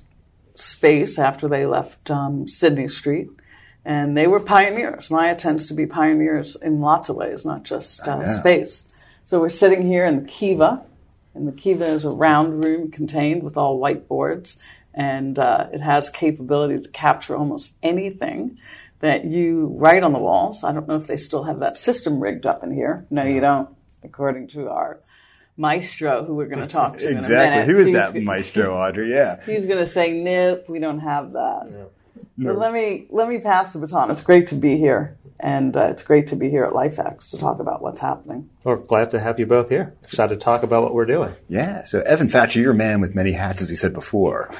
space 0.54 1.18
after 1.18 1.48
they 1.48 1.66
left 1.66 2.10
um, 2.10 2.46
Sidney 2.46 2.88
Street. 2.88 3.28
And 3.84 4.16
they 4.16 4.26
were 4.26 4.40
pioneers. 4.40 5.10
Maya 5.10 5.36
tends 5.36 5.68
to 5.68 5.74
be 5.74 5.86
pioneers 5.86 6.56
in 6.56 6.80
lots 6.80 7.08
of 7.08 7.16
ways, 7.16 7.44
not 7.44 7.62
just 7.62 8.06
uh, 8.06 8.24
space. 8.24 8.92
So 9.26 9.40
we're 9.40 9.48
sitting 9.48 9.86
here 9.86 10.04
in 10.04 10.22
the 10.22 10.28
Kiva, 10.28 10.84
and 11.34 11.46
the 11.46 11.52
Kiva 11.52 11.86
is 11.86 12.04
a 12.04 12.10
round 12.10 12.64
room 12.64 12.90
contained 12.90 13.44
with 13.44 13.56
all 13.56 13.78
whiteboards, 13.80 14.56
and 14.96 15.38
uh, 15.38 15.66
it 15.72 15.80
has 15.80 16.08
capability 16.10 16.80
to 16.82 16.88
capture 16.88 17.36
almost 17.36 17.72
anything 17.82 18.58
that 19.00 19.26
you 19.26 19.66
write 19.76 20.02
on 20.02 20.12
the 20.14 20.18
walls. 20.18 20.64
I 20.64 20.72
don't 20.72 20.88
know 20.88 20.96
if 20.96 21.06
they 21.06 21.16
still 21.16 21.44
have 21.44 21.60
that 21.60 21.76
system 21.76 22.18
rigged 22.18 22.46
up 22.46 22.64
in 22.64 22.72
here. 22.72 23.06
No, 23.10 23.22
you 23.24 23.40
don't, 23.40 23.68
according 24.02 24.48
to 24.48 24.70
our 24.70 25.00
maestro, 25.58 26.24
who 26.24 26.34
we're 26.34 26.46
going 26.46 26.62
to 26.62 26.66
talk 26.66 26.96
to 26.98 27.06
in 27.08 27.18
a 27.18 27.28
minute. 27.28 27.66
Who 27.66 27.76
is 27.78 27.86
He's- 27.88 28.12
that 28.12 28.20
maestro, 28.22 28.74
Audrey? 28.74 29.10
Yeah. 29.12 29.40
He's 29.44 29.66
going 29.66 29.78
to 29.78 29.86
say, 29.86 30.12
"Nope, 30.12 30.64
we 30.68 30.78
don't 30.78 31.00
have 31.00 31.32
that." 31.32 31.90
But 32.38 32.58
let 32.58 32.72
me 32.72 33.06
let 33.10 33.28
me 33.28 33.38
pass 33.38 33.72
the 33.72 33.78
baton. 33.78 34.10
It's 34.10 34.20
great 34.22 34.48
to 34.48 34.54
be 34.54 34.76
here, 34.76 35.16
and 35.40 35.74
uh, 35.74 35.88
it's 35.92 36.02
great 36.02 36.28
to 36.28 36.36
be 36.36 36.50
here 36.50 36.64
at 36.64 36.72
LifeX 36.72 37.30
to 37.30 37.38
talk 37.38 37.60
about 37.60 37.80
what's 37.80 38.00
happening. 38.00 38.50
We're 38.64 38.76
glad 38.76 39.10
to 39.12 39.20
have 39.20 39.38
you 39.38 39.46
both 39.46 39.70
here. 39.70 39.94
Excited 40.02 40.38
to 40.38 40.44
talk 40.44 40.62
about 40.62 40.82
what 40.82 40.92
we're 40.92 41.06
doing. 41.06 41.34
Yeah. 41.48 41.84
So, 41.84 42.00
Evan 42.00 42.28
Facher, 42.28 42.56
you're 42.56 42.72
a 42.72 42.74
man 42.74 43.00
with 43.00 43.14
many 43.14 43.32
hats, 43.32 43.62
as 43.62 43.68
we 43.70 43.74
said 43.76 43.94
before. 43.94 44.50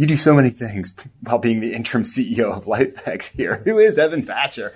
You 0.00 0.06
do 0.06 0.16
so 0.16 0.32
many 0.32 0.48
things 0.48 0.94
while 1.24 1.36
being 1.36 1.60
the 1.60 1.74
interim 1.74 2.04
CEO 2.04 2.50
of 2.56 2.64
LifeX 2.64 3.24
here. 3.32 3.56
Who 3.66 3.76
is 3.78 3.98
Evan 3.98 4.22
Facher? 4.24 4.72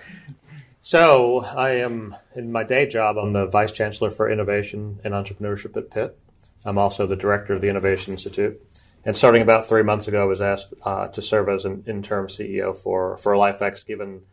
So 0.82 1.40
I 1.40 1.76
am 1.76 2.14
in 2.36 2.52
my 2.52 2.62
day 2.62 2.86
job. 2.86 3.16
I'm 3.16 3.32
the 3.32 3.46
vice 3.46 3.72
chancellor 3.72 4.10
for 4.10 4.30
innovation 4.30 5.00
and 5.02 5.14
entrepreneurship 5.14 5.78
at 5.78 5.90
Pitt. 5.90 6.18
I'm 6.66 6.76
also 6.76 7.06
the 7.06 7.16
director 7.16 7.54
of 7.54 7.62
the 7.62 7.70
Innovation 7.70 8.12
Institute. 8.12 8.60
And 9.06 9.16
starting 9.16 9.40
about 9.40 9.64
three 9.64 9.82
months 9.82 10.08
ago, 10.08 10.20
I 10.20 10.26
was 10.26 10.42
asked 10.42 10.74
uh, 10.82 11.08
to 11.08 11.22
serve 11.22 11.48
as 11.48 11.64
an 11.64 11.84
interim 11.86 12.26
CEO 12.26 12.76
for 12.76 13.16
for 13.16 13.32
LifeX, 13.32 13.86
given 13.86 14.24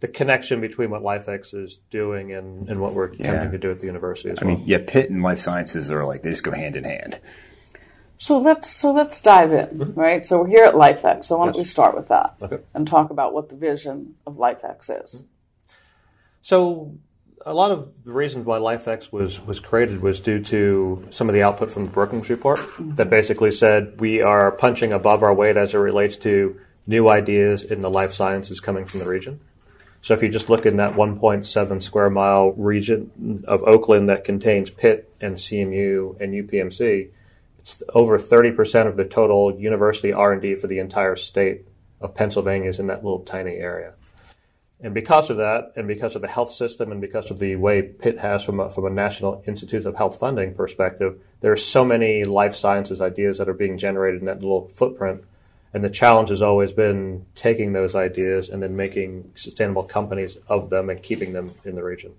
the 0.00 0.08
connection 0.08 0.62
between 0.62 0.88
what 0.88 1.02
LifeX 1.02 1.52
is 1.52 1.80
doing 1.90 2.32
and, 2.32 2.66
and 2.70 2.80
what 2.80 2.94
we're 2.94 3.12
Yeah. 3.12 3.26
attempting 3.32 3.52
to 3.52 3.58
do 3.58 3.70
at 3.72 3.80
the 3.80 3.86
university 3.88 4.30
as 4.30 4.38
I 4.38 4.46
well. 4.46 4.56
mean, 4.56 4.64
yeah, 4.66 4.78
Pitt 4.86 5.10
and 5.10 5.22
life 5.22 5.38
sciences 5.38 5.90
are 5.90 6.06
like 6.06 6.22
they 6.22 6.30
just 6.30 6.44
go 6.44 6.52
hand 6.52 6.76
in 6.76 6.84
hand. 6.84 7.18
So 8.20 8.36
let's 8.36 8.70
so 8.70 8.92
let's 8.92 9.18
dive 9.22 9.50
in, 9.50 9.78
mm-hmm. 9.78 9.98
right? 9.98 10.26
So 10.26 10.42
we're 10.42 10.48
here 10.48 10.64
at 10.64 10.74
LifeX. 10.74 11.24
So 11.24 11.38
why 11.38 11.46
don't 11.46 11.54
Yes. 11.54 11.60
we 11.60 11.64
start 11.64 11.96
with 11.96 12.08
that 12.08 12.34
Okay. 12.42 12.58
and 12.74 12.86
talk 12.86 13.08
about 13.08 13.32
what 13.32 13.48
the 13.48 13.56
vision 13.56 14.14
of 14.26 14.36
LifeX 14.36 14.90
is? 15.04 15.14
Mm-hmm. 15.14 15.24
So 16.42 16.92
a 17.46 17.54
lot 17.54 17.70
of 17.70 17.88
the 18.04 18.12
reasons 18.12 18.44
why 18.44 18.58
LifeX 18.58 19.10
was 19.10 19.40
was 19.46 19.58
created 19.58 20.02
was 20.02 20.20
due 20.20 20.38
to 20.44 21.08
some 21.08 21.30
of 21.30 21.34
the 21.34 21.42
output 21.42 21.70
from 21.70 21.86
the 21.86 21.90
Brookings 21.90 22.28
report 22.28 22.58
mm-hmm. 22.58 22.94
that 22.96 23.08
basically 23.08 23.50
said 23.50 23.98
we 23.98 24.20
are 24.20 24.52
punching 24.52 24.92
above 24.92 25.22
our 25.22 25.32
weight 25.32 25.56
as 25.56 25.72
it 25.72 25.78
relates 25.78 26.18
to 26.18 26.60
new 26.86 27.08
ideas 27.08 27.64
in 27.64 27.80
the 27.80 27.88
life 27.88 28.12
sciences 28.12 28.60
coming 28.60 28.84
from 28.84 29.00
the 29.00 29.08
region. 29.08 29.40
So 30.02 30.12
if 30.12 30.22
you 30.22 30.28
just 30.28 30.50
look 30.50 30.66
in 30.66 30.76
that 30.76 30.92
1.7 30.92 31.82
square 31.82 32.10
mile 32.10 32.52
region 32.52 33.44
of 33.48 33.62
Oakland 33.62 34.10
that 34.10 34.24
contains 34.24 34.68
Pitt 34.68 35.10
and 35.22 35.36
CMU 35.36 36.20
and 36.20 36.34
UPMC, 36.34 37.08
it's 37.60 37.82
over 37.94 38.18
30% 38.18 38.86
of 38.86 38.96
the 38.96 39.04
total 39.04 39.58
university 39.58 40.12
R&D 40.12 40.56
for 40.56 40.66
the 40.66 40.78
entire 40.78 41.16
state 41.16 41.66
of 42.00 42.14
Pennsylvania 42.14 42.70
is 42.70 42.78
in 42.78 42.86
that 42.86 43.04
little 43.04 43.20
tiny 43.20 43.56
area. 43.56 43.94
And 44.82 44.94
because 44.94 45.28
of 45.28 45.36
that, 45.36 45.72
and 45.76 45.86
because 45.86 46.16
of 46.16 46.22
the 46.22 46.28
health 46.28 46.50
system, 46.52 46.90
and 46.90 47.02
because 47.02 47.30
of 47.30 47.38
the 47.38 47.56
way 47.56 47.82
Pitt 47.82 48.18
has 48.18 48.42
from 48.42 48.60
a, 48.60 48.70
from 48.70 48.86
a 48.86 48.90
National 48.90 49.42
Institute 49.46 49.84
of 49.84 49.94
Health 49.94 50.18
funding 50.18 50.54
perspective, 50.54 51.20
there 51.42 51.52
are 51.52 51.56
so 51.56 51.84
many 51.84 52.24
life 52.24 52.56
sciences 52.56 53.02
ideas 53.02 53.36
that 53.36 53.48
are 53.48 53.54
being 53.54 53.76
generated 53.76 54.20
in 54.20 54.26
that 54.26 54.40
little 54.40 54.68
footprint. 54.68 55.22
And 55.74 55.84
the 55.84 55.90
challenge 55.90 56.30
has 56.30 56.40
always 56.40 56.72
been 56.72 57.26
taking 57.34 57.74
those 57.74 57.94
ideas 57.94 58.48
and 58.48 58.62
then 58.62 58.74
making 58.74 59.32
sustainable 59.34 59.84
companies 59.84 60.38
of 60.48 60.70
them 60.70 60.88
and 60.88 61.02
keeping 61.02 61.34
them 61.34 61.52
in 61.64 61.74
the 61.74 61.84
region. 61.84 62.14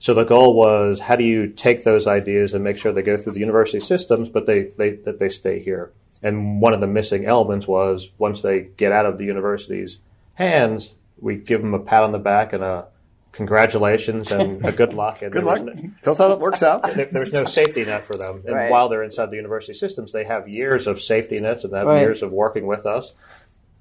So 0.00 0.12
the 0.14 0.24
goal 0.24 0.54
was 0.54 0.98
how 0.98 1.14
do 1.14 1.24
you 1.24 1.46
take 1.46 1.84
those 1.84 2.06
ideas 2.08 2.52
and 2.54 2.64
make 2.64 2.76
sure 2.78 2.90
they 2.92 3.02
go 3.02 3.16
through 3.16 3.34
the 3.34 3.40
university 3.40 3.80
systems, 3.80 4.28
but 4.28 4.46
they, 4.46 4.68
they 4.76 4.90
that 5.04 5.18
they 5.20 5.28
stay 5.28 5.60
here. 5.60 5.92
And 6.22 6.60
one 6.60 6.74
of 6.74 6.80
the 6.80 6.86
missing 6.86 7.24
elements 7.26 7.68
was 7.68 8.08
once 8.18 8.42
they 8.42 8.60
get 8.76 8.92
out 8.92 9.06
of 9.06 9.16
the 9.18 9.24
university's 9.24 9.98
hands, 10.34 10.94
we 11.18 11.36
give 11.36 11.60
them 11.60 11.74
a 11.74 11.78
pat 11.78 12.02
on 12.02 12.12
the 12.12 12.18
back 12.18 12.52
and 12.52 12.62
a 12.64 12.86
congratulations 13.32 14.30
and 14.32 14.64
a 14.70 14.72
good 14.72 14.92
luck. 14.94 15.22
And 15.22 15.32
Good 15.32 15.44
luck. 15.44 15.62
was 15.64 15.74
no- 15.74 15.90
Tell 16.02 16.12
us 16.12 16.18
how 16.18 16.28
that 16.28 16.38
works 16.40 16.62
out. 16.62 16.82
there- 16.94 17.06
there's 17.10 17.32
no 17.32 17.44
safety 17.44 17.84
net 17.84 18.04
for 18.04 18.14
them. 18.16 18.42
And 18.46 18.54
Right. 18.54 18.70
while 18.70 18.88
they're 18.88 19.02
inside 19.02 19.30
the 19.30 19.36
university 19.36 19.72
systems, 19.74 20.12
they 20.12 20.24
have 20.24 20.48
years 20.48 20.86
of 20.86 21.00
safety 21.00 21.40
nets 21.40 21.64
and 21.64 21.72
they 21.72 21.78
have 21.78 21.86
Right. 21.86 22.00
years 22.00 22.22
of 22.22 22.32
working 22.32 22.66
with 22.66 22.86
us. 22.86 23.12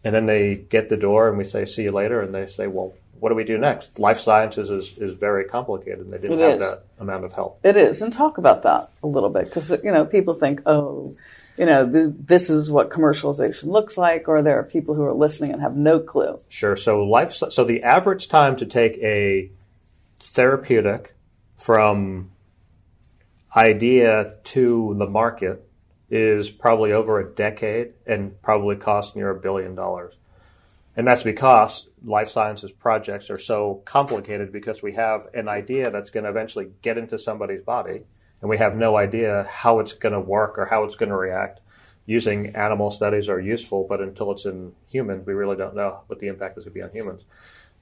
And 0.03 0.15
then 0.15 0.27
they 0.27 0.55
get 0.55 0.88
the 0.89 0.97
door 0.97 1.27
and 1.27 1.38
we 1.38 1.43
say, 1.43 1.65
see 1.65 1.83
you 1.83 1.91
later. 1.91 2.21
And 2.21 2.33
they 2.33 2.47
say, 2.47 2.67
well, 2.67 2.93
what 3.19 3.29
do 3.29 3.35
we 3.35 3.43
do 3.43 3.57
next? 3.57 3.99
Life 3.99 4.19
sciences 4.19 4.69
is, 4.69 4.97
is 4.97 5.13
very 5.13 5.45
complicated 5.45 5.99
and 5.99 6.13
they 6.13 6.17
didn't 6.17 6.39
It 6.39 6.43
have 6.43 6.53
is. 6.53 6.59
that 6.59 6.83
amount 6.99 7.25
of 7.25 7.33
help. 7.33 7.59
It 7.63 7.77
is, 7.77 8.01
and 8.01 8.11
talk 8.11 8.38
about 8.38 8.63
that 8.63 8.91
a 9.03 9.07
little 9.07 9.29
bit 9.29 9.45
because 9.45 9.69
you 9.69 9.91
know 9.91 10.05
people 10.05 10.33
think, 10.35 10.61
oh, 10.65 11.15
you 11.57 11.65
know, 11.65 11.89
th- 11.91 12.13
this 12.17 12.49
is 12.49 12.71
what 12.71 12.89
commercialization 12.89 13.65
looks 13.65 13.97
like, 13.97 14.29
or 14.29 14.41
there 14.41 14.57
are 14.59 14.63
people 14.63 14.95
who 14.95 15.03
are 15.03 15.13
listening 15.13 15.51
and 15.51 15.61
have 15.61 15.75
no 15.75 15.99
clue. 15.99 16.39
Sure. 16.47 16.75
So 16.75 17.03
life. 17.03 17.33
So 17.33 17.63
the 17.65 17.83
average 17.83 18.29
time 18.29 18.55
to 18.57 18.65
take 18.65 18.97
a 18.99 19.51
therapeutic 20.21 21.13
from 21.57 22.31
idea 23.55 24.35
to 24.45 24.95
the 24.97 25.07
market 25.07 25.67
is 26.09 26.49
probably 26.49 26.93
over 26.93 27.19
a 27.19 27.29
decade 27.29 27.93
and 28.07 28.41
probably 28.41 28.75
costs 28.75 29.15
near 29.15 29.29
a 29.29 29.39
billion 29.39 29.75
dollars. 29.75 30.15
And 30.95 31.07
that's 31.07 31.23
because 31.23 31.88
life 32.03 32.29
sciences 32.29 32.72
projects 32.72 33.29
are 33.29 33.39
so 33.39 33.82
complicated 33.86 34.51
because 34.51 34.82
we 34.82 34.94
have 34.94 35.27
an 35.34 35.50
idea 35.50 35.91
that's 35.91 36.10
going 36.10 36.24
to 36.24 36.29
eventually 36.29 36.70
get 36.82 36.98
into 36.98 37.18
somebody's 37.18 37.62
body 37.62 38.01
and 38.41 38.50
we 38.50 38.58
have 38.58 38.75
no 38.75 38.96
idea 38.96 39.48
how 39.50 39.79
it's 39.79 39.94
going 39.94 40.13
to 40.13 40.20
work 40.20 40.58
or 40.58 40.65
how 40.65 40.84
it's 40.84 40.96
going 40.96 41.10
to 41.10 41.15
react. 41.15 41.60
Using 42.06 42.56
animal 42.56 42.89
studies 42.89 43.29
are 43.29 43.39
useful, 43.39 43.86
but 43.88 44.01
until 44.01 44.32
it's 44.32 44.46
in 44.46 44.74
humans, 44.88 45.27
we 45.27 45.34
really 45.34 45.56
don't 45.56 45.75
know 45.75 46.01
what 46.08 46.20
the 46.20 46.27
impact 46.27 46.58
is 46.58 46.63
going 46.63 46.74
to 46.74 46.79
be 46.79 46.82
on 46.82 46.91
humans. 46.91 47.24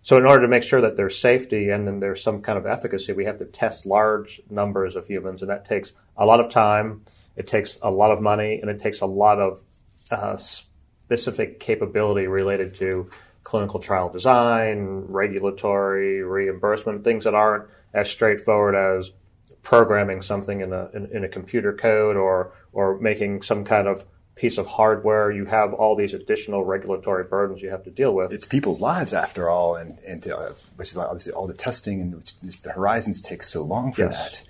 So, 0.04 0.18
in 0.18 0.26
order 0.26 0.42
to 0.42 0.48
make 0.48 0.64
sure 0.64 0.82
that 0.82 0.98
there's 0.98 1.18
safety 1.18 1.70
and 1.70 1.88
then 1.88 2.00
there's 2.00 2.22
some 2.22 2.42
kind 2.42 2.58
of 2.58 2.66
efficacy, 2.66 3.14
we 3.14 3.26
have 3.26 3.40
to 3.40 3.46
test 3.46 3.86
large 3.86 4.42
numbers 4.50 4.96
of 4.96 5.08
humans, 5.08 5.42
and 5.42 5.50
that 5.50 5.66
takes 5.66 5.94
a 6.18 6.26
lot 6.26 6.40
of 6.40 6.50
time, 6.50 7.04
it 7.36 7.48
takes 7.48 7.78
a 7.82 7.92
lot 7.92 8.12
of 8.12 8.22
money, 8.22 8.60
and 8.60 8.70
it 8.70 8.80
takes 8.80 9.02
a 9.02 9.06
lot 9.06 9.40
of 9.40 9.64
uh, 10.12 10.38
specific 10.38 11.60
capability 11.60 12.28
related 12.28 12.76
to 12.76 13.10
clinical 13.48 13.80
trial 13.80 14.10
design, 14.10 15.06
regulatory, 15.08 16.22
reimbursement, 16.22 17.06
things 17.06 17.24
that 17.24 17.34
aren't 17.34 17.66
as 17.94 18.10
straightforward 18.10 18.76
as 18.76 19.14
programming 19.62 20.22
something 20.22 20.60
in 20.60 20.74
a 20.74 20.90
in, 20.94 21.06
in 21.14 21.24
a 21.24 21.30
computer 21.30 21.72
code 21.72 22.18
or 22.18 22.52
or 22.74 23.00
making 23.00 23.42
some 23.42 23.64
kind 23.64 23.88
of 23.88 24.04
piece 24.36 24.58
of 24.58 24.68
hardware. 24.68 25.32
You 25.32 25.46
have 25.46 25.74
all 25.74 25.96
these 25.96 26.14
additional 26.14 26.66
regulatory 26.66 27.24
burdens 27.24 27.62
you 27.62 27.70
have 27.70 27.84
to 27.86 27.90
deal 27.90 28.14
with. 28.14 28.34
It's 28.34 28.46
people's 28.46 28.82
lives 28.82 29.14
after 29.14 29.50
all, 29.50 29.78
and 29.78 29.98
and 30.06 30.22
to, 30.24 30.38
uh, 30.38 30.54
which 30.76 30.92
is 30.92 30.98
obviously 30.98 31.32
all 31.32 31.48
the 31.48 31.54
testing 31.54 32.02
and 32.02 32.16
which 32.16 32.34
is, 32.46 32.60
the 32.60 32.74
horizons 32.74 33.22
take 33.22 33.44
so 33.44 33.64
long 33.64 33.94
for 33.94 34.02
Yes. 34.02 34.16
that. 34.18 34.44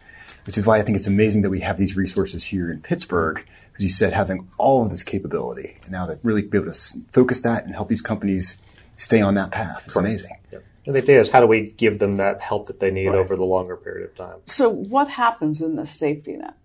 Which 0.48 0.58
is 0.58 0.66
why 0.66 0.80
I 0.80 0.82
think 0.82 0.98
it's 0.98 1.08
amazing 1.08 1.44
that 1.44 1.52
we 1.52 1.60
have 1.60 1.78
these 1.78 1.96
resources 1.96 2.46
here 2.46 2.72
in 2.72 2.82
Pittsburgh, 2.82 3.46
because 3.72 3.84
you 3.84 3.92
said 3.92 4.14
having 4.14 4.50
all 4.58 4.82
of 4.84 4.90
this 4.90 5.04
capability, 5.04 5.78
and 5.84 5.92
now 5.92 6.08
to 6.08 6.18
really 6.24 6.42
be 6.42 6.58
able 6.58 6.72
to 6.72 6.80
focus 7.12 7.42
that 7.42 7.64
and 7.66 7.76
help 7.76 7.90
these 7.90 8.02
companies 8.02 8.58
stay 8.98 9.22
on 9.22 9.36
that 9.36 9.52
path. 9.52 9.84
It's 9.86 9.96
amazing. 9.96 10.38
Yep. 10.52 10.64
And 10.86 10.96
the 10.96 11.02
idea 11.02 11.20
is 11.20 11.30
how 11.30 11.40
do 11.40 11.48
we 11.48 11.68
give 11.68 12.00
them 12.00 12.18
that 12.18 12.42
help 12.42 12.68
that 12.68 12.80
they 12.80 12.92
need 12.92 13.10
over 13.10 13.36
the 13.36 13.44
longer 13.44 13.76
period 13.76 14.10
of 14.10 14.16
time? 14.16 14.40
So, 14.46 14.70
what 14.70 15.10
happens 15.10 15.62
in 15.62 15.76
the 15.76 15.86
safety 15.86 16.34
net? 16.34 16.56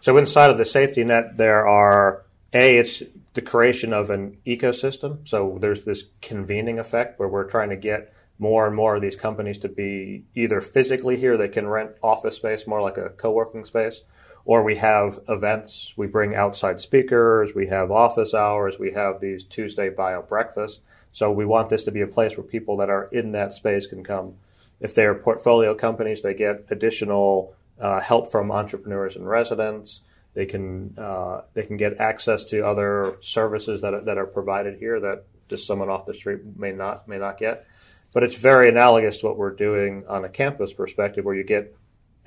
So 0.00 0.16
inside 0.16 0.50
of 0.50 0.58
the 0.58 0.64
safety 0.64 1.04
net, 1.04 1.36
there 1.36 1.66
are 1.66 2.24
a 2.52 2.78
it's 2.78 3.02
the 3.34 3.42
creation 3.42 3.92
of 3.92 4.10
an 4.10 4.38
ecosystem. 4.46 5.26
So 5.28 5.58
there's 5.60 5.84
this 5.84 6.04
convening 6.22 6.78
effect 6.78 7.18
where 7.18 7.28
we're 7.28 7.48
trying 7.48 7.70
to 7.70 7.76
get 7.76 8.14
more 8.38 8.66
and 8.66 8.74
more 8.74 8.96
of 8.96 9.02
these 9.02 9.16
companies 9.16 9.58
to 9.58 9.68
be 9.68 10.24
either 10.34 10.60
physically 10.60 11.16
here, 11.16 11.36
they 11.36 11.48
can 11.48 11.66
rent 11.66 11.92
office 12.02 12.36
space, 12.36 12.66
more 12.66 12.82
like 12.82 12.98
a 12.98 13.10
co-working 13.10 13.64
space, 13.64 14.02
or 14.44 14.62
we 14.62 14.76
have 14.76 15.18
events. 15.28 15.92
We 15.96 16.06
bring 16.06 16.34
outside 16.34 16.80
speakers, 16.80 17.54
we 17.54 17.66
have 17.68 17.90
office 17.90 18.34
hours, 18.34 18.78
we 18.78 18.92
have 18.92 19.20
these 19.20 19.42
Tuesday 19.44 19.88
bio 19.88 20.22
breakfasts. 20.22 20.80
So 21.16 21.32
we 21.32 21.46
want 21.46 21.70
this 21.70 21.84
to 21.84 21.90
be 21.90 22.02
a 22.02 22.06
place 22.06 22.36
where 22.36 22.44
people 22.44 22.76
that 22.76 22.90
are 22.90 23.08
in 23.10 23.32
that 23.32 23.54
space 23.54 23.86
can 23.86 24.04
come. 24.04 24.34
If 24.80 24.94
they're 24.94 25.14
portfolio 25.14 25.74
companies, 25.74 26.20
they 26.20 26.34
get 26.34 26.66
additional 26.68 27.54
uh, 27.80 28.00
help 28.00 28.30
from 28.30 28.52
entrepreneurs 28.52 29.16
and 29.16 29.26
residents. 29.26 30.02
They 30.34 30.44
can 30.44 30.94
uh, 30.98 31.40
they 31.54 31.62
can 31.62 31.78
get 31.78 32.00
access 32.00 32.44
to 32.50 32.66
other 32.66 33.16
services 33.22 33.80
that 33.80 33.94
are, 33.94 34.02
that 34.02 34.18
are 34.18 34.26
provided 34.26 34.78
here 34.78 35.00
that 35.00 35.24
just 35.48 35.66
someone 35.66 35.88
off 35.88 36.04
the 36.04 36.12
street 36.12 36.40
may 36.54 36.72
not 36.72 37.08
may 37.08 37.16
not 37.16 37.38
get. 37.38 37.66
But 38.12 38.22
it's 38.22 38.36
very 38.36 38.68
analogous 38.68 39.20
to 39.20 39.26
what 39.28 39.38
we're 39.38 39.56
doing 39.56 40.04
on 40.06 40.26
a 40.26 40.28
campus 40.28 40.74
perspective, 40.74 41.24
where 41.24 41.34
you 41.34 41.44
get 41.44 41.74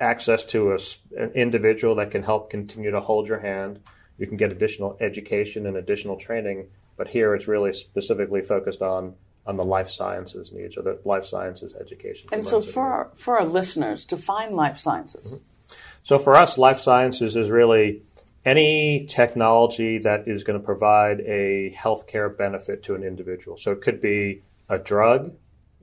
access 0.00 0.42
to 0.46 0.72
a 0.72 0.78
an 1.16 1.30
individual 1.36 1.94
that 1.94 2.10
can 2.10 2.24
help 2.24 2.50
continue 2.50 2.90
to 2.90 3.00
hold 3.00 3.28
your 3.28 3.38
hand. 3.38 3.78
You 4.18 4.26
can 4.26 4.36
get 4.36 4.50
additional 4.50 4.96
education 4.98 5.66
and 5.66 5.76
additional 5.76 6.16
training. 6.16 6.70
But 7.00 7.08
here, 7.08 7.34
it's 7.34 7.48
really 7.48 7.72
specifically 7.72 8.42
focused 8.42 8.82
on 8.82 9.14
on 9.46 9.56
the 9.56 9.64
life 9.64 9.88
sciences 9.88 10.52
needs 10.52 10.76
or 10.76 10.82
the 10.82 11.00
life 11.06 11.24
sciences 11.24 11.72
education. 11.80 12.28
And 12.30 12.46
so, 12.46 12.60
for 12.60 12.82
our, 12.82 13.10
for 13.16 13.38
our 13.38 13.46
listeners, 13.46 14.04
define 14.04 14.54
life 14.54 14.78
sciences. 14.78 15.32
Mm-hmm. 15.32 15.76
So 16.02 16.18
for 16.18 16.36
us, 16.36 16.58
life 16.58 16.78
sciences 16.78 17.36
is 17.36 17.48
really 17.48 18.02
any 18.44 19.06
technology 19.06 19.96
that 19.96 20.28
is 20.28 20.44
going 20.44 20.60
to 20.60 20.64
provide 20.64 21.20
a 21.20 21.74
healthcare 21.74 22.36
benefit 22.36 22.82
to 22.82 22.94
an 22.94 23.02
individual. 23.02 23.56
So 23.56 23.72
it 23.72 23.80
could 23.80 24.02
be 24.02 24.42
a 24.68 24.76
drug, 24.76 25.32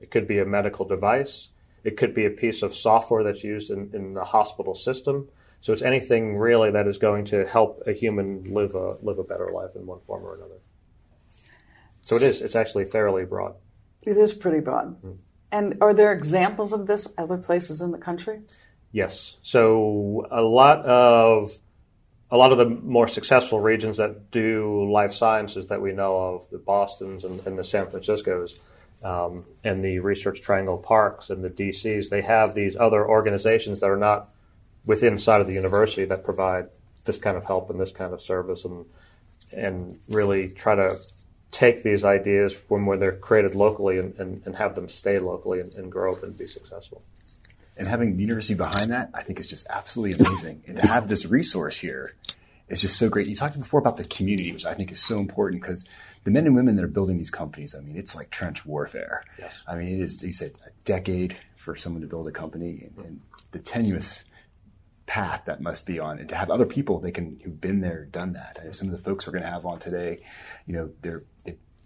it 0.00 0.12
could 0.12 0.28
be 0.28 0.38
a 0.38 0.44
medical 0.44 0.84
device, 0.84 1.48
it 1.82 1.96
could 1.96 2.14
be 2.14 2.26
a 2.26 2.30
piece 2.30 2.62
of 2.62 2.72
software 2.72 3.24
that's 3.24 3.42
used 3.42 3.72
in, 3.72 3.90
in 3.92 4.14
the 4.14 4.24
hospital 4.24 4.76
system. 4.76 5.28
So 5.62 5.72
it's 5.72 5.82
anything 5.82 6.36
really 6.36 6.70
that 6.70 6.86
is 6.86 6.96
going 6.96 7.24
to 7.26 7.44
help 7.44 7.82
a 7.88 7.92
human 7.92 8.54
live 8.54 8.76
a 8.76 8.96
live 9.02 9.18
a 9.18 9.24
better 9.24 9.50
life 9.52 9.74
in 9.74 9.84
one 9.84 9.98
form 10.06 10.24
or 10.24 10.36
another. 10.36 10.60
So 12.08 12.16
it 12.16 12.22
is. 12.22 12.40
It's 12.40 12.56
actually 12.56 12.86
fairly 12.86 13.26
broad. 13.26 13.54
It 14.00 14.16
is 14.16 14.32
pretty 14.32 14.60
broad. 14.60 14.96
And 15.52 15.76
are 15.82 15.92
there 15.92 16.10
examples 16.10 16.72
of 16.72 16.86
this 16.86 17.06
other 17.18 17.36
places 17.36 17.82
in 17.82 17.90
the 17.90 17.98
country? 17.98 18.40
Yes. 18.92 19.36
So 19.42 20.26
a 20.30 20.40
lot 20.40 20.86
of 20.86 21.50
a 22.30 22.38
lot 22.38 22.50
of 22.50 22.56
the 22.56 22.64
more 22.64 23.08
successful 23.08 23.60
regions 23.60 23.98
that 23.98 24.30
do 24.30 24.90
life 24.90 25.12
sciences 25.12 25.66
that 25.66 25.82
we 25.82 25.92
know 25.92 26.16
of, 26.16 26.48
the 26.48 26.56
Boston's 26.56 27.24
and, 27.24 27.46
and 27.46 27.58
the 27.58 27.64
San 27.64 27.90
Francisco's, 27.90 28.58
um, 29.02 29.44
and 29.62 29.84
the 29.84 29.98
Research 29.98 30.40
Triangle 30.40 30.78
Parks 30.78 31.28
and 31.28 31.44
the 31.44 31.50
DCs, 31.50 32.08
they 32.08 32.22
have 32.22 32.54
these 32.54 32.74
other 32.74 33.06
organizations 33.06 33.80
that 33.80 33.90
are 33.90 33.98
not 33.98 34.30
within 34.86 35.12
inside 35.12 35.42
of 35.42 35.46
the 35.46 35.52
university 35.52 36.06
that 36.06 36.24
provide 36.24 36.68
this 37.04 37.18
kind 37.18 37.36
of 37.36 37.44
help 37.44 37.68
and 37.68 37.78
this 37.78 37.92
kind 37.92 38.14
of 38.14 38.22
service, 38.22 38.64
and 38.64 38.86
and 39.52 40.00
really 40.08 40.48
try 40.48 40.74
to 40.74 40.98
take 41.50 41.82
these 41.82 42.04
ideas 42.04 42.60
when 42.68 42.86
where 42.86 42.98
they're 42.98 43.12
created 43.12 43.54
locally 43.54 43.98
and, 43.98 44.14
and, 44.18 44.42
and 44.44 44.56
have 44.56 44.74
them 44.74 44.88
stay 44.88 45.18
locally 45.18 45.60
and, 45.60 45.74
and 45.74 45.90
grow 45.90 46.14
up 46.14 46.22
and 46.22 46.36
be 46.36 46.44
successful 46.44 47.02
and 47.78 47.86
having 47.86 48.16
the 48.16 48.22
university 48.22 48.54
behind 48.54 48.90
that, 48.92 49.10
I 49.14 49.22
think 49.22 49.38
is 49.38 49.46
just 49.46 49.66
absolutely 49.70 50.24
amazing. 50.26 50.64
and 50.66 50.76
to 50.76 50.86
have 50.86 51.08
this 51.08 51.24
resource 51.24 51.78
here 51.78 52.14
is 52.68 52.80
just 52.80 52.98
so 52.98 53.08
great. 53.08 53.28
You 53.28 53.36
talked 53.36 53.58
before 53.58 53.80
about 53.80 53.96
the 53.96 54.04
community, 54.04 54.52
which 54.52 54.66
I 54.66 54.74
think 54.74 54.90
is 54.90 55.00
so 55.00 55.20
important 55.20 55.62
because 55.62 55.86
the 56.24 56.30
men 56.30 56.46
and 56.46 56.54
women 56.54 56.76
that 56.76 56.84
are 56.84 56.88
building 56.88 57.16
these 57.16 57.30
companies, 57.30 57.74
I 57.74 57.80
mean, 57.80 57.96
it's 57.96 58.16
like 58.16 58.30
trench 58.30 58.66
warfare. 58.66 59.22
Yes. 59.38 59.54
I 59.66 59.76
mean, 59.76 59.88
it 59.88 60.00
is, 60.00 60.22
you 60.22 60.32
said, 60.32 60.58
a 60.66 60.70
decade 60.84 61.36
for 61.56 61.76
someone 61.76 62.02
to 62.02 62.08
build 62.08 62.26
a 62.26 62.32
company 62.32 62.88
and, 62.96 63.06
and 63.06 63.20
the 63.52 63.60
tenuous 63.60 64.24
path 65.06 65.44
that 65.46 65.62
must 65.62 65.86
be 65.86 65.98
on 65.98 66.18
and 66.18 66.28
to 66.28 66.34
have 66.34 66.50
other 66.50 66.66
people 66.66 67.00
they 67.00 67.10
can 67.10 67.40
who've 67.42 67.58
been 67.62 67.80
there 67.80 68.04
done 68.04 68.34
that 68.34 68.58
I 68.60 68.64
know 68.66 68.72
some 68.72 68.88
of 68.88 68.92
the 68.92 69.02
folks 69.02 69.26
we're 69.26 69.32
going 69.32 69.42
to 69.42 69.48
have 69.48 69.64
on 69.64 69.78
today 69.78 70.20
you 70.66 70.74
know 70.74 70.90
they're 71.00 71.22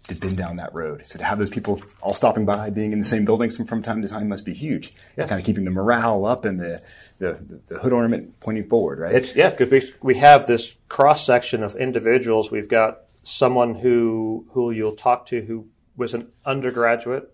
they've 0.07 0.19
been 0.19 0.35
down 0.35 0.57
that 0.57 0.73
road. 0.73 1.05
So 1.05 1.17
to 1.17 1.23
have 1.23 1.39
those 1.39 1.49
people 1.49 1.81
all 2.01 2.13
stopping 2.13 2.45
by, 2.45 2.69
being 2.69 2.91
in 2.91 2.99
the 2.99 3.05
same 3.05 3.25
buildings 3.25 3.55
from, 3.55 3.65
from 3.65 3.81
time 3.81 4.01
to 4.01 4.07
time 4.07 4.27
must 4.27 4.45
be 4.45 4.53
huge. 4.53 4.93
Yeah. 5.17 5.27
Kind 5.27 5.39
of 5.39 5.45
keeping 5.45 5.63
the 5.63 5.71
morale 5.71 6.25
up 6.25 6.45
and 6.45 6.59
the, 6.59 6.81
the, 7.19 7.37
the 7.67 7.79
hood 7.79 7.93
ornament 7.93 8.39
pointing 8.39 8.67
forward, 8.67 8.99
right? 8.99 9.15
It's, 9.15 9.35
yeah, 9.35 9.49
because 9.49 9.71
we, 9.71 9.93
we 10.01 10.15
have 10.15 10.45
this 10.45 10.75
cross 10.89 11.25
section 11.25 11.63
of 11.63 11.75
individuals. 11.75 12.51
We've 12.51 12.67
got 12.67 12.99
someone 13.23 13.75
who 13.75 14.45
who 14.51 14.71
you'll 14.71 14.95
talk 14.95 15.25
to 15.27 15.41
who 15.41 15.67
was 15.95 16.13
an 16.13 16.29
undergraduate. 16.45 17.29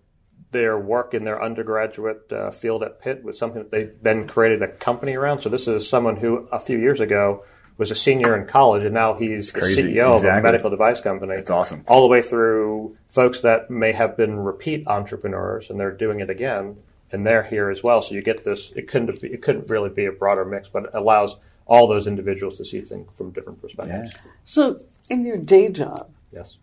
Their 0.52 0.80
work 0.80 1.14
in 1.14 1.24
their 1.26 1.42
undergraduate 1.42 2.32
uh, 2.32 2.52
field 2.52 2.84
at 2.84 3.00
Pitt 3.00 3.24
was 3.24 3.38
something 3.38 3.64
that 3.64 3.72
they 3.72 3.90
then 4.02 4.28
created 4.28 4.62
a 4.62 4.68
company 4.68 5.16
around. 5.16 5.42
So 5.42 5.50
this 5.50 5.68
is 5.68 5.90
someone 5.90 6.18
who 6.18 6.48
a 6.52 6.60
few 6.60 6.78
years 6.78 7.00
ago 7.00 7.44
was 7.80 7.90
a 7.90 7.96
senior 7.96 8.36
in 8.40 8.46
college, 8.46 8.84
and 8.84 8.94
now 8.94 9.16
he's 9.16 9.52
the 9.52 9.62
crazy. 9.62 9.82
CEO 9.96 10.16
of 10.18 10.24
a 10.24 10.42
medical 10.42 10.70
device 10.70 11.02
company. 11.02 11.36
That's 11.38 11.50
awesome. 11.50 11.84
All 11.88 12.02
the 12.02 12.08
way 12.08 12.22
through 12.22 12.96
folks 13.08 13.42
that 13.42 13.72
may 13.72 13.94
have 13.94 14.16
been 14.16 14.36
repeat 14.38 14.86
entrepreneurs, 14.88 15.70
and 15.72 15.80
they're 15.80 15.92
doing 15.96 16.20
it 16.20 16.30
again, 16.30 16.76
and 17.12 17.26
they're 17.26 17.44
here 17.44 17.70
as 17.72 17.82
well. 17.82 18.02
So 18.04 18.14
you 18.14 18.22
get 18.22 18.44
this. 18.44 18.72
It 18.76 18.88
couldn't. 18.88 19.24
It 19.24 19.42
couldn't 19.42 19.70
really 19.70 19.90
be 19.90 20.06
a 20.06 20.12
broader 20.12 20.46
mix, 20.46 20.70
but 20.70 20.84
it 20.86 20.90
allows 20.94 21.38
all 21.66 21.88
those 21.88 22.06
individuals 22.06 22.58
to 22.58 22.66
see 22.66 22.82
things 22.82 23.10
from 23.16 23.32
different 23.32 23.62
perspectives. 23.62 24.14
Yeah. 24.14 24.22
So, 24.44 24.82
in 25.10 25.26
your 25.26 25.38
day 25.38 25.70
job, 25.70 26.10
Yes. 26.32 26.58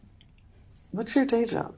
what's 0.91 1.15
your 1.15 1.25
day 1.25 1.45
job? 1.47 1.75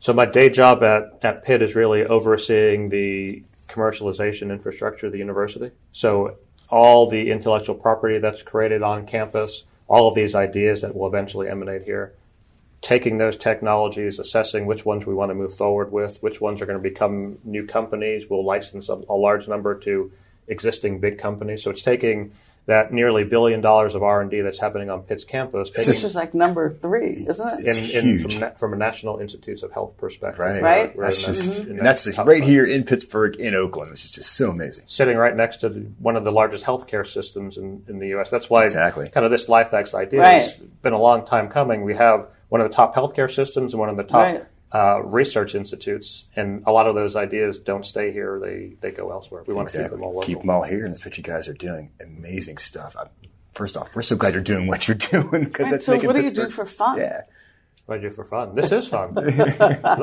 So 0.00 0.12
my 0.12 0.26
day 0.26 0.48
job 0.48 0.82
at, 0.82 1.18
at 1.22 1.42
Pitt 1.44 1.60
is 1.60 1.74
really 1.74 2.04
overseeing 2.04 2.88
the 2.88 3.42
commercialization 3.68 4.50
infrastructure 4.50 5.06
of 5.06 5.12
the 5.12 5.18
university. 5.18 5.72
So 5.92 6.36
all 6.70 7.08
the 7.08 7.30
intellectual 7.30 7.74
property 7.74 8.18
that's 8.18 8.42
created 8.42 8.82
on 8.82 9.06
campus, 9.06 9.64
all 9.86 10.08
of 10.08 10.14
these 10.14 10.34
ideas 10.34 10.82
that 10.82 10.94
will 10.94 11.06
eventually 11.06 11.48
emanate 11.48 11.82
here, 11.82 12.14
taking 12.82 13.18
those 13.18 13.36
technologies, 13.36 14.18
assessing 14.18 14.66
which 14.66 14.84
ones 14.84 15.06
we 15.06 15.14
want 15.14 15.30
to 15.30 15.34
move 15.34 15.54
forward 15.54 15.90
with, 15.90 16.22
which 16.22 16.40
ones 16.40 16.60
are 16.60 16.66
going 16.66 16.78
to 16.78 16.82
become 16.82 17.38
new 17.44 17.66
companies. 17.66 18.28
We'll 18.28 18.44
license 18.44 18.88
a, 18.88 19.00
a 19.08 19.14
large 19.14 19.48
number 19.48 19.78
to 19.80 20.12
existing 20.46 21.00
big 21.00 21.18
companies. 21.18 21.62
So 21.62 21.70
it's 21.70 21.82
taking 21.82 22.32
that 22.68 22.92
nearly 22.92 23.24
billion 23.24 23.62
dollars 23.62 23.94
of 23.94 24.02
R 24.02 24.20
and 24.20 24.30
D 24.30 24.42
that's 24.42 24.58
happening 24.58 24.90
on 24.90 25.00
Pitt's 25.02 25.24
campus, 25.24 25.70
taking 25.70 25.94
Which 25.94 26.04
is 26.04 26.14
like 26.14 26.34
number 26.34 26.70
three, 26.74 27.24
isn't 27.26 27.48
it? 27.48 27.60
in, 27.60 27.66
It's 27.66 27.90
in 27.94 28.04
huge. 28.06 28.32
from, 28.34 28.40
na- 28.40 28.50
from 28.50 28.72
a 28.74 28.76
National 28.76 29.18
Institutes 29.18 29.62
of 29.62 29.72
Health 29.72 29.96
perspective. 29.96 30.38
Right. 30.38 30.62
Right. 30.62 30.94
We're 30.96 31.04
That's 31.04 31.26
in 31.26 31.32
that- 31.34 31.42
just, 31.42 31.62
in 31.64 31.68
and 31.70 31.78
that 31.80 31.98
that's 32.04 32.18
right 32.18 32.44
here 32.44 32.66
in 32.66 32.84
Pittsburgh, 32.84 33.36
in 33.36 33.54
Oakland, 33.54 33.90
which 33.90 34.04
is 34.04 34.10
just 34.10 34.34
so 34.34 34.50
amazing. 34.50 34.84
Sitting 34.86 35.16
right 35.16 35.34
next 35.34 35.56
to 35.58 35.70
the, 35.70 35.80
one 35.98 36.14
of 36.16 36.24
the 36.24 36.30
largest 36.32 36.62
healthcare 36.64 37.06
systems 37.06 37.56
in, 37.56 37.82
in 37.88 37.98
the 38.00 38.08
U.S. 38.08 38.28
That's 38.30 38.50
why 38.50 38.64
Exactly. 38.64 39.08
kind 39.08 39.24
of 39.24 39.32
this 39.32 39.46
LifeX 39.46 39.94
idea 39.94 40.20
Right. 40.20 40.42
has 40.42 40.54
been 40.56 40.92
a 40.92 41.00
long 41.00 41.26
time 41.26 41.48
coming. 41.48 41.82
We 41.84 41.94
have 41.96 42.28
one 42.50 42.60
of 42.60 42.68
the 42.70 42.74
top 42.76 42.94
healthcare 42.94 43.32
systems 43.34 43.72
and 43.72 43.80
one 43.80 43.88
of 43.88 43.96
the 43.96 44.04
top 44.04 44.24
Right. 44.26 44.44
Uh, 44.72 45.02
research 45.02 45.54
institutes, 45.54 46.26
and 46.36 46.62
a 46.66 46.72
lot 46.72 46.86
of 46.86 46.94
those 46.94 47.16
ideas 47.16 47.58
don't 47.58 47.86
stay 47.86 48.12
here; 48.12 48.38
they 48.40 48.76
they 48.80 48.90
go 48.90 49.10
elsewhere. 49.10 49.42
We 49.46 49.54
want 49.54 49.68
to 49.70 49.82
keep 49.82 49.90
them 49.90 50.02
all 50.02 50.10
local. 50.10 50.22
Keep 50.22 50.40
them 50.40 50.50
all 50.50 50.62
here, 50.62 50.84
and 50.84 50.94
that's 50.94 51.04
what 51.04 51.16
you 51.16 51.22
guys 51.22 51.48
are 51.48 51.54
doing. 51.54 51.92
Amazing 52.00 52.58
stuff. 52.58 52.96
i 52.98 53.06
first 53.54 53.76
off, 53.76 53.88
we're 53.94 54.02
so 54.02 54.14
glad 54.16 54.34
you're 54.34 54.42
doing 54.42 54.66
what 54.66 54.86
you're 54.86 54.94
doing 55.12 55.44
because 55.44 55.64
Right, 55.64 55.70
that's 55.72 55.86
so 55.86 55.92
making 55.92 56.06
what 56.06 56.16
do 56.16 56.22
you 56.22 56.30
do 56.30 56.48
for 56.48 56.66
fun? 56.66 56.98
Yeah. 56.98 57.22
What 57.86 57.96
do 57.96 58.06
I 58.06 58.10
do 58.10 58.14
for 58.14 58.24
fun? 58.24 58.54
This 58.54 58.70
is 58.70 58.86
fun. 58.86 59.14
Look 59.14 59.26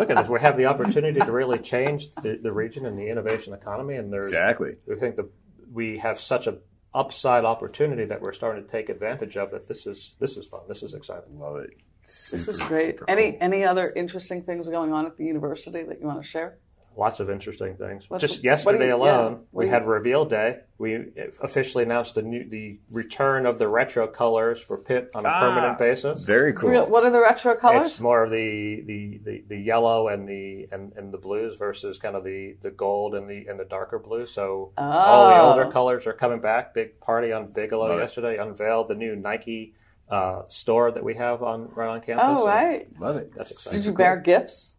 at 0.10 0.16
this. 0.18 0.28
We 0.28 0.40
have 0.42 0.58
the 0.58 0.66
opportunity 0.66 1.20
to 1.20 1.32
really 1.32 1.60
change 1.60 2.10
the, 2.16 2.40
the 2.42 2.52
region 2.52 2.86
and 2.88 2.98
the 2.98 3.08
innovation 3.08 3.54
economy, 3.54 3.96
and 3.96 4.12
there's 4.12 4.26
Exactly. 4.26 4.76
we 4.88 4.96
think 4.96 5.16
that 5.18 5.30
we 5.72 6.00
have 6.00 6.20
such 6.20 6.48
a 6.48 6.58
upside 6.96 7.46
opportunity 7.46 8.06
that 8.06 8.22
we're 8.22 8.34
starting 8.34 8.64
to 8.66 8.72
take 8.72 8.88
advantage 8.90 9.36
of 9.38 9.52
that 9.52 9.68
this 9.68 9.86
is 9.86 10.16
this 10.20 10.38
is 10.38 10.46
fun 10.46 10.62
this 10.70 10.82
is 10.82 10.94
exciting 10.94 11.38
Love 11.38 11.58
it. 11.58 11.72
This 12.06 12.48
is 12.48 12.60
great. 12.60 13.00
Any 13.08 13.38
any 13.42 13.64
other 13.64 13.92
interesting 13.96 14.44
things 14.44 14.68
going 14.68 14.94
on 14.94 15.06
at 15.06 15.18
the 15.18 15.26
university 15.26 15.84
that 15.84 16.00
you 16.00 16.08
want 16.08 16.22
to 16.22 16.28
share? 16.28 16.58
lots 16.98 17.20
of 17.20 17.30
interesting 17.30 17.76
things 17.76 18.10
What's- 18.10 18.22
just 18.22 18.36
what 18.38 18.42
do 18.42 18.48
yesterday 18.48 18.88
you- 18.88 18.96
alone 18.96 19.32
yeah, 19.34 19.38
we 19.52 19.66
do 19.66 19.72
had 19.72 19.84
reveal 19.86 20.24
day 20.24 20.60
we 20.78 21.12
officially 21.42 21.84
announced 21.84 22.16
the 22.16 22.22
new 22.22 22.48
the 22.50 22.80
return 22.94 23.46
of 23.46 23.60
the 23.60 23.68
retro 23.68 24.08
colors 24.08 24.62
for 24.62 24.78
Pitt 24.78 25.10
on 25.14 25.26
a 25.26 25.28
Ah, 25.28 25.42
permanent 25.42 25.78
basis 25.78 26.24
Very 26.24 26.54
cool. 26.54 26.70
Real, 26.70 26.90
what 26.90 27.04
are 27.04 27.10
the 27.10 27.20
retro 27.20 27.54
colors? 27.54 27.88
It's 27.88 28.00
more 28.00 28.24
of 28.24 28.32
the, 28.32 28.82
the, 28.86 29.20
the, 29.26 29.44
the 29.50 29.58
yellow 29.58 30.08
and 30.08 30.26
the 30.26 30.70
and, 30.72 30.94
and 30.96 31.12
the 31.14 31.18
blues 31.18 31.58
versus 31.58 31.98
kind 31.98 32.16
of 32.16 32.24
the, 32.24 32.56
the 32.62 32.72
gold 32.72 33.14
and 33.14 33.30
the 33.30 33.46
and 33.48 33.60
the 33.60 33.66
darker 33.66 34.00
blue. 34.00 34.26
So 34.26 34.72
all 34.78 35.28
the 35.28 35.36
Oh. 35.36 35.50
older 35.52 35.70
colors 35.70 36.08
are 36.08 36.14
coming 36.14 36.40
back. 36.40 36.74
Big 36.74 37.02
party 37.02 37.34
on 37.34 37.48
Bigelow 37.52 37.90
Love 37.90 37.98
it. 37.98 38.04
yesterday. 38.04 38.38
Unveiled 38.38 38.88
the 38.88 38.96
new 38.96 39.18
Nike 39.18 39.74
uh, 40.10 40.44
store 40.48 40.92
that 40.92 41.04
we 41.04 41.16
have 41.16 41.42
on 41.44 41.70
right 41.74 41.88
on 41.90 42.02
campus. 42.02 42.26
oh, 42.28 42.46
right. 42.46 42.88
Love 43.00 43.16
it. 43.16 43.34
That's 43.36 43.52
exciting. 43.52 43.80
Did 43.82 43.86
you 43.88 43.94
bear 43.94 44.18
gifts? 44.18 44.74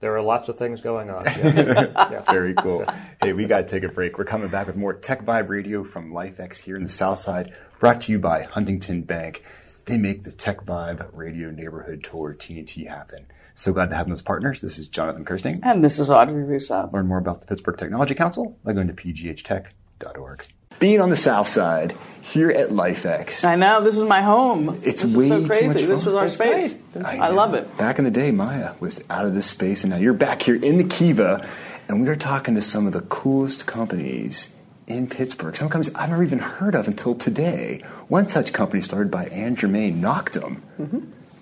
There 0.00 0.14
are 0.16 0.22
lots 0.22 0.48
of 0.48 0.58
things 0.58 0.80
going 0.80 1.08
on. 1.10 1.24
Yes. 1.36 1.92
Yes. 2.10 2.26
Very 2.26 2.54
cool. 2.54 2.84
Hey, 3.22 3.32
we 3.32 3.46
got 3.46 3.58
to 3.60 3.68
take 3.68 3.84
a 3.84 3.88
break. 3.88 4.18
We're 4.18 4.24
coming 4.24 4.48
back 4.50 4.66
with 4.66 4.76
more 4.76 4.92
Tech 4.92 5.24
Vibe 5.24 5.48
Radio 5.48 5.84
from 5.84 6.12
LifeX 6.12 6.58
here 6.58 6.76
in 6.76 6.82
the 6.84 6.90
South 6.90 7.20
Side, 7.20 7.54
brought 7.78 8.02
to 8.02 8.12
you 8.12 8.18
by 8.18 8.42
Huntington 8.42 9.02
Bank. 9.02 9.44
They 9.86 9.96
make 9.96 10.24
the 10.24 10.32
Tech 10.32 10.64
Vibe 10.66 11.08
Radio 11.12 11.50
Neighborhood 11.50 12.02
Tour 12.04 12.34
TNT 12.34 12.88
happen. 12.88 13.26
So 13.54 13.72
glad 13.72 13.90
to 13.90 13.96
have 13.96 14.06
them 14.06 14.12
as 14.12 14.20
partners. 14.22 14.60
This 14.60 14.78
is 14.78 14.88
Jonathan 14.88 15.24
Kersting. 15.24 15.60
And 15.62 15.82
this 15.84 15.98
is 15.98 16.10
Audrey 16.10 16.42
Russo. 16.42 16.90
Learn 16.92 17.06
more 17.06 17.18
about 17.18 17.40
the 17.40 17.46
Pittsburgh 17.46 17.78
Technology 17.78 18.14
Council 18.14 18.58
by 18.64 18.72
going 18.72 18.88
to 18.88 18.94
pghtech.org. 18.94 20.44
Being 20.78 21.00
on 21.00 21.10
the 21.10 21.16
South 21.16 21.48
Side 21.48 21.96
here 22.22 22.50
at 22.50 22.70
LifeX. 22.70 23.44
I 23.44 23.54
know 23.56 23.82
this 23.82 23.96
is 23.96 24.02
my 24.02 24.22
home. 24.22 24.80
It's 24.82 25.02
this 25.02 25.14
way 25.14 25.28
so 25.28 25.40
too 25.40 25.46
crazy. 25.46 25.66
much 25.66 25.76
This 25.76 26.04
was 26.04 26.14
our 26.14 26.28
That's 26.28 26.34
space. 26.34 26.74
I, 27.04 27.28
love 27.28 27.54
it. 27.54 27.76
Back 27.76 27.98
in 27.98 28.04
the 28.04 28.10
day, 28.10 28.30
Maya 28.30 28.72
was 28.80 29.02
out 29.10 29.26
of 29.26 29.34
this 29.34 29.46
space, 29.46 29.84
and 29.84 29.90
now 29.92 29.98
you're 29.98 30.14
back 30.14 30.42
here 30.42 30.56
in 30.56 30.78
the 30.78 30.84
Kiva, 30.84 31.46
and 31.88 32.02
we 32.02 32.08
are 32.08 32.16
talking 32.16 32.54
to 32.54 32.62
some 32.62 32.86
of 32.86 32.92
the 32.92 33.02
coolest 33.02 33.66
companies 33.66 34.50
in 34.86 35.06
Pittsburgh. 35.06 35.56
Some 35.56 35.68
companies 35.68 35.94
I've 35.94 36.10
never 36.10 36.22
even 36.22 36.38
heard 36.40 36.74
of 36.74 36.88
until 36.88 37.14
today. 37.14 37.82
One 38.08 38.26
such 38.26 38.52
company 38.52 38.82
started 38.82 39.10
by 39.10 39.26
Anne 39.26 39.56
Germain, 39.56 40.00
Noctem. 40.02 40.60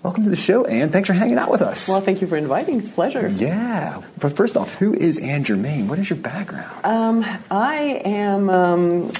Welcome 0.03 0.25
to 0.25 0.29
the 0.29 0.35
show, 0.35 0.65
Anne. 0.65 0.89
Thanks 0.89 1.07
for 1.07 1.13
hanging 1.13 1.37
out 1.37 1.49
with 1.49 1.61
us. 1.61 1.87
Well, 1.87 2.01
thank 2.01 2.19
you 2.19 2.27
for 2.27 2.35
inviting. 2.35 2.79
It's 2.79 2.89
a 2.89 2.93
pleasure. 2.93 3.29
yeah, 3.29 4.01
but 4.19 4.35
first 4.35 4.57
off, 4.57 4.75
who 4.75 4.93
is 4.93 5.17
Anne 5.17 5.45
Germain? 5.45 5.87
What 5.87 5.97
is 5.97 6.09
your 6.09 6.19
background? 6.19 6.85
Um, 6.85 7.25
I 7.49 8.01
am 8.03 8.49
um, 8.49 9.11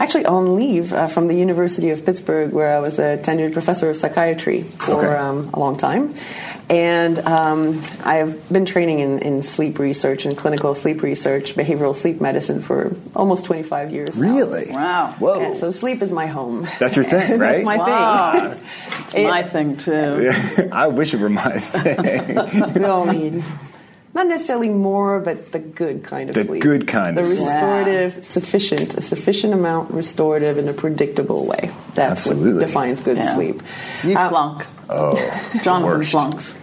actually 0.00 0.24
on 0.26 0.56
leave 0.56 0.92
uh, 0.92 1.06
from 1.06 1.28
the 1.28 1.34
University 1.34 1.90
of 1.90 2.04
Pittsburgh, 2.04 2.52
where 2.52 2.74
I 2.76 2.80
was 2.80 2.98
a 2.98 3.18
tenured 3.18 3.52
professor 3.52 3.88
of 3.90 3.96
psychiatry 3.96 4.62
for 4.62 5.04
Okay. 5.04 5.14
um, 5.16 5.50
a 5.54 5.58
long 5.60 5.76
time. 5.78 6.14
And 6.70 7.18
um, 7.26 7.82
I've 8.04 8.48
been 8.48 8.64
training 8.64 9.00
in, 9.00 9.18
in 9.18 9.42
sleep 9.42 9.80
research 9.80 10.24
and 10.24 10.36
clinical 10.38 10.72
sleep 10.74 11.02
research, 11.02 11.54
behavioral 11.56 11.96
sleep 11.96 12.20
medicine 12.20 12.62
for 12.62 12.94
almost 13.16 13.44
25 13.46 13.92
years 13.92 14.16
now. 14.16 14.36
really? 14.36 14.70
Wow. 14.70 15.14
Whoa. 15.18 15.40
Yeah, 15.40 15.54
so 15.54 15.72
sleep 15.72 16.00
is 16.00 16.12
my 16.12 16.26
home. 16.28 16.68
That's 16.78 16.94
your 16.94 17.04
thing, 17.04 17.38
right? 17.40 17.64
That's 17.64 17.64
my 17.64 17.76
Wow. 17.76 18.50
thing. 18.54 18.60
It's 19.02 19.14
my 19.14 19.42
thing 19.42 19.76
too. 19.78 20.68
I 20.72 20.86
wish 20.86 21.12
it 21.12 21.18
were 21.18 21.28
my 21.28 21.58
thing. 21.58 22.72
we 22.74 22.84
all 22.84 23.04
need 23.06 23.42
not 24.14 24.26
necessarily 24.26 24.68
more, 24.70 25.20
but 25.20 25.52
the 25.52 25.58
good 25.60 26.02
kind 26.02 26.28
of 26.30 26.34
The 26.34 26.44
sleep. 26.44 26.62
good 26.62 26.86
kind 26.88 27.16
the 27.16 27.20
of 27.20 27.26
sleep. 27.28 27.38
restorative, 27.40 28.24
sufficient, 28.24 28.94
a 28.94 29.00
sufficient 29.00 29.54
amount 29.54 29.92
restorative 29.92 30.58
in 30.58 30.68
a 30.68 30.72
predictable 30.72 31.46
way. 31.46 31.70
That's 31.94 32.26
Absolutely. 32.26 32.52
what 32.54 32.66
defines 32.66 33.00
good 33.02 33.16
Yeah. 33.18 33.34
sleep. 33.34 33.62
You 34.04 34.16
Uh, 34.16 34.28
flunk. 34.28 34.66
oh, 34.88 35.14
Jonathan 35.62 35.98
worst. 35.98 36.10
flunks. 36.10 36.54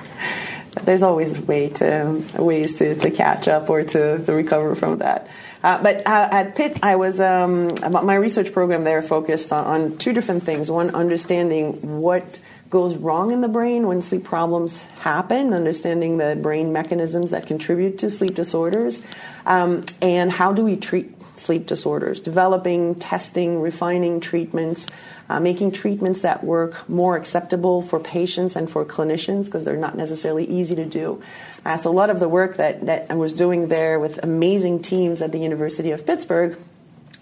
There's 0.83 1.01
always 1.01 1.39
way 1.39 1.69
to, 1.69 2.21
ways 2.37 2.75
to, 2.79 2.93
to 2.95 3.09
catch 3.11 3.47
up 3.47 3.69
or 3.69 3.83
to, 3.83 4.19
to 4.23 4.33
recover 4.33 4.75
from 4.75 4.99
that. 4.99 5.27
Uh, 5.63 5.81
but 5.81 6.05
uh, 6.05 6.29
at 6.31 6.55
Pitt, 6.55 6.77
I 6.83 6.97
was 6.97 7.19
um, 7.19 7.71
my 7.89 8.13
research 8.15 8.53
program 8.53 8.83
there 8.83 9.01
focused 9.01 9.51
on, 9.51 9.65
on 9.65 9.97
two 9.97 10.13
different 10.13 10.43
things. 10.43 10.69
One, 10.69 10.91
understanding 10.93 11.99
what 11.99 12.39
goes 12.69 12.95
wrong 12.95 13.31
in 13.31 13.41
the 13.41 13.47
brain 13.47 13.87
when 13.87 14.01
sleep 14.01 14.23
problems 14.23 14.83
happen, 14.99 15.53
understanding 15.53 16.17
the 16.17 16.35
brain 16.35 16.73
mechanisms 16.73 17.29
that 17.31 17.47
contribute 17.47 17.99
to 17.99 18.09
sleep 18.09 18.35
disorders, 18.35 19.01
um, 19.45 19.85
and 20.01 20.31
how 20.31 20.51
do 20.51 20.63
we 20.63 20.75
treat 20.75 21.13
sleep 21.39 21.65
disorders, 21.65 22.19
developing, 22.19 22.95
testing, 22.95 23.61
refining 23.61 24.19
treatments. 24.19 24.87
Uh, 25.29 25.41
making 25.41 25.73
treatments 25.73 26.21
that 26.21 26.41
work 26.41 26.87
more 26.87 27.17
acceptable 27.17 27.81
for 27.81 27.99
patients 27.99 28.55
and 28.55 28.69
for 28.69 28.85
clinicians 28.85 29.43
because 29.43 29.65
they're 29.65 29.75
not 29.75 29.97
necessarily 29.97 30.45
easy 30.45 30.73
to 30.73 30.85
do. 30.85 31.21
Uh, 31.65 31.75
so, 31.75 31.89
a 31.89 31.91
lot 31.91 32.09
of 32.09 32.21
the 32.21 32.29
work 32.29 32.55
that, 32.55 32.85
that 32.85 33.07
I 33.09 33.15
was 33.15 33.33
doing 33.33 33.67
there 33.67 33.99
with 33.99 34.23
amazing 34.23 34.83
teams 34.83 35.21
at 35.21 35.33
the 35.33 35.37
University 35.37 35.91
of 35.91 36.05
Pittsburgh 36.05 36.57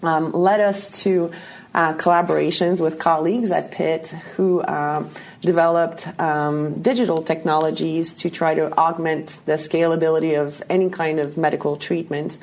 um, 0.04 0.30
led 0.30 0.60
us 0.60 1.02
to 1.02 1.32
uh, 1.76 1.92
collaborations 1.92 2.80
with 2.80 2.98
colleagues 2.98 3.50
at 3.50 3.70
Pitt 3.70 4.08
who 4.34 4.64
um, 4.64 5.10
developed 5.42 6.08
um, 6.18 6.80
digital 6.80 7.18
technologies 7.18 8.14
to 8.14 8.30
try 8.30 8.54
to 8.54 8.72
augment 8.78 9.38
the 9.44 9.52
scalability 9.52 10.40
of 10.40 10.62
any 10.70 10.88
kind 10.88 11.20
of 11.20 11.36
medical 11.36 11.76
treatment. 11.76 12.38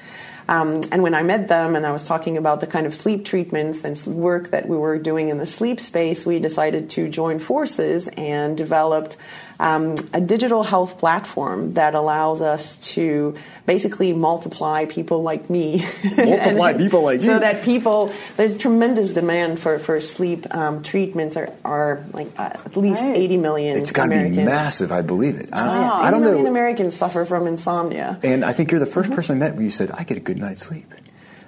Um, 0.47 0.81
and 0.91 1.01
when 1.01 1.15
I 1.15 1.23
met 1.23 1.47
them 1.47 1.75
and 1.75 1.83
I 1.83 1.91
was 1.91 2.03
talking 2.03 2.37
about 2.37 2.59
the 2.59 2.67
kind 2.67 2.85
of 2.85 2.93
sleep 2.93 3.25
treatments 3.25 3.83
and 3.83 3.97
work 4.05 4.51
that 4.51 4.67
we 4.67 4.77
were 4.77 4.99
doing 4.99 5.29
in 5.29 5.39
the 5.39 5.45
sleep 5.47 5.79
space, 5.79 6.25
we 6.25 6.37
decided 6.37 6.91
to 6.91 7.09
join 7.09 7.39
forces 7.39 8.07
and 8.09 8.55
developed 8.55 9.17
um, 9.59 9.95
a 10.13 10.19
digital 10.19 10.63
health 10.63 10.97
platform 10.97 11.73
that 11.73 11.95
allows 11.95 12.41
us 12.41 12.77
to 12.93 13.35
basically 13.65 14.11
multiply 14.13 14.85
people 14.85 15.23
like 15.23 15.49
me. 15.49 15.85
Multiply 16.17 16.73
people 16.73 17.01
like 17.03 17.21
so 17.21 17.25
you. 17.27 17.31
So 17.33 17.39
that 17.39 17.63
people, 17.63 18.11
there's 18.35 18.57
tremendous 18.57 19.11
demand 19.11 19.59
for, 19.59 19.79
for 19.79 20.01
sleep 20.01 20.53
um, 20.53 20.83
treatments 20.83 21.37
are, 21.37 21.53
are 21.63 22.03
like 22.11 22.27
uh, 22.37 22.49
at 22.65 22.75
least 22.75 23.01
right. 23.03 23.15
80 23.15 23.37
million 23.37 23.77
It's 23.77 23.91
got 23.91 24.07
to 24.07 24.29
be 24.29 24.43
massive, 24.43 24.91
I 24.91 25.01
believe 25.01 25.37
it. 25.37 25.49
I, 25.53 25.65
yeah, 25.79 25.93
I 25.93 26.11
don't 26.11 26.21
80 26.21 26.25
million 26.29 26.43
know. 26.45 26.49
Americans 26.49 26.95
suffer 26.95 27.23
from 27.23 27.47
insomnia. 27.47 28.19
And 28.23 28.43
I 28.43 28.51
think 28.53 28.71
you're 28.71 28.79
the 28.79 28.85
1st 28.85 29.03
Mm-hmm. 29.03 29.13
person 29.15 29.35
I 29.37 29.39
met 29.39 29.53
where 29.55 29.63
you 29.63 29.69
said, 29.71 29.91
I 29.91 30.03
get 30.03 30.17
a 30.17 30.21
good 30.21 30.37
night's 30.37 30.63
sleep. 30.63 30.91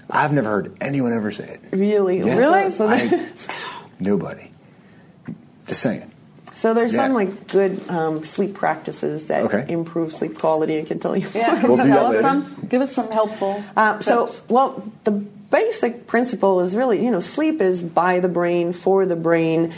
I've 0.09 0.31
never 0.31 0.49
heard 0.49 0.77
anyone 0.79 1.11
ever 1.11 1.31
say 1.31 1.59
it. 1.71 1.75
Really? 1.75 2.19
Yes. 2.19 2.37
Really? 2.37 2.71
So, 2.71 2.87
I- 2.87 3.27
nobody. 3.99 4.51
Just 5.67 5.81
saying. 5.81 6.11
So 6.65 6.73
there's 6.73 6.95
Yeah. 6.95 7.05
some 7.05 7.13
like 7.13 7.47
good 7.47 7.79
um, 7.91 8.23
sleep 8.23 8.55
practices 8.55 9.27
that 9.27 9.43
Okay. 9.43 9.65
improve 9.71 10.11
sleep 10.13 10.39
quality. 10.39 10.79
I 10.79 10.83
can 10.83 10.97
tell 10.97 11.15
you. 11.15 11.27
Yeah, 11.35 11.61
We'll 11.63 11.77
do 11.77 11.83
that 11.89 12.09
later. 12.09 12.21
some? 12.21 12.57
Give 12.67 12.81
us 12.81 12.91
some 12.91 13.11
helpful. 13.11 13.63
Uh, 13.77 13.99
so, 13.99 14.31
well, 14.49 14.81
the 15.03 15.11
basic 15.11 16.07
principle 16.07 16.61
is 16.61 16.75
really, 16.75 17.05
you 17.05 17.11
know, 17.11 17.19
sleep 17.19 17.61
is 17.61 17.83
by 17.83 18.19
the 18.19 18.27
brain, 18.27 18.73
for 18.73 19.05
the 19.05 19.15
brain, 19.15 19.75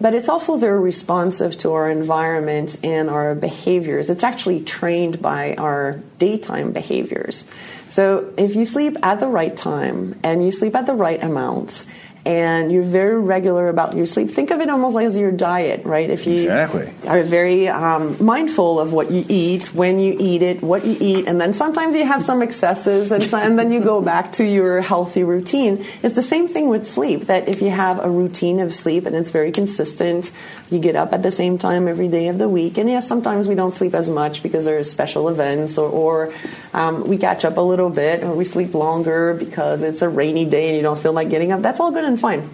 but 0.00 0.14
it's 0.14 0.30
also 0.30 0.56
very 0.56 0.80
responsive 0.80 1.58
to 1.58 1.72
our 1.74 1.90
environment 1.90 2.78
and 2.82 3.10
our 3.10 3.34
behaviors. 3.34 4.08
It's 4.08 4.24
actually 4.24 4.60
trained 4.64 5.20
by 5.20 5.56
our 5.56 6.00
daytime 6.18 6.72
behaviors. 6.72 7.44
So, 7.86 8.32
if 8.38 8.56
you 8.56 8.64
sleep 8.64 8.96
at 9.02 9.20
the 9.20 9.26
right 9.28 9.54
time 9.54 10.18
and 10.22 10.42
you 10.42 10.52
sleep 10.52 10.74
at 10.74 10.86
the 10.86 10.94
right 10.94 11.22
amount, 11.22 11.84
and 12.28 12.70
you're 12.70 12.82
very 12.82 13.18
regular 13.18 13.70
about 13.70 13.96
your 13.96 14.04
sleep. 14.04 14.30
Think 14.30 14.50
of 14.50 14.60
it 14.60 14.68
almost 14.68 14.94
like 14.94 15.06
as 15.06 15.16
your 15.16 15.32
diet, 15.32 15.86
right? 15.86 16.10
If 16.10 16.26
you 16.26 16.34
Exactly. 16.34 16.92
are 17.06 17.22
very 17.22 17.68
um, 17.68 18.22
mindful 18.22 18.78
of 18.78 18.92
what 18.92 19.10
you 19.10 19.24
eat, 19.30 19.72
when 19.72 19.98
you 19.98 20.14
eat 20.20 20.42
it, 20.42 20.60
what 20.60 20.84
you 20.84 20.94
eat, 21.00 21.26
and 21.26 21.40
then 21.40 21.54
sometimes 21.54 21.96
you 21.96 22.04
have 22.04 22.22
some 22.22 22.42
excesses, 22.42 23.12
and, 23.12 23.24
so, 23.24 23.38
and 23.38 23.58
then 23.58 23.72
you 23.72 23.80
go 23.80 24.02
back 24.02 24.32
to 24.32 24.44
your 24.44 24.82
healthy 24.82 25.24
routine. 25.24 25.86
It's 26.02 26.14
the 26.14 26.22
same 26.22 26.48
thing 26.48 26.68
with 26.68 26.86
sleep. 26.86 27.28
That 27.28 27.48
if 27.48 27.62
you 27.62 27.70
have 27.70 28.04
a 28.04 28.10
routine 28.10 28.60
of 28.60 28.74
sleep 28.74 29.06
and 29.06 29.16
it's 29.16 29.30
very 29.30 29.50
consistent, 29.50 30.30
you 30.70 30.78
get 30.80 30.96
up 30.96 31.14
at 31.14 31.22
the 31.22 31.30
same 31.30 31.56
time 31.56 31.88
every 31.88 32.08
day 32.08 32.28
of 32.28 32.36
the 32.36 32.46
week, 32.46 32.76
and 32.76 32.90
yes, 32.90 33.08
sometimes 33.08 33.48
we 33.48 33.54
don't 33.54 33.72
sleep 33.72 33.94
as 33.94 34.10
much 34.10 34.42
because 34.42 34.66
there 34.66 34.78
are 34.78 34.84
special 34.84 35.30
events, 35.30 35.78
or, 35.78 35.88
or 35.88 36.34
um, 36.74 37.04
we 37.04 37.16
catch 37.16 37.46
up 37.46 37.56
a 37.56 37.62
little 37.62 37.88
bit, 37.88 38.22
or 38.22 38.34
we 38.34 38.44
sleep 38.44 38.74
longer 38.74 39.32
because 39.32 39.82
it's 39.82 40.02
a 40.02 40.10
rainy 40.10 40.44
day 40.44 40.68
and 40.68 40.76
you 40.76 40.82
don't 40.82 40.98
feel 40.98 41.14
like 41.14 41.30
getting 41.30 41.52
up. 41.52 41.62
That's 41.62 41.80
all 41.80 41.90
good 41.90 42.04
and 42.04 42.17
fine 42.18 42.48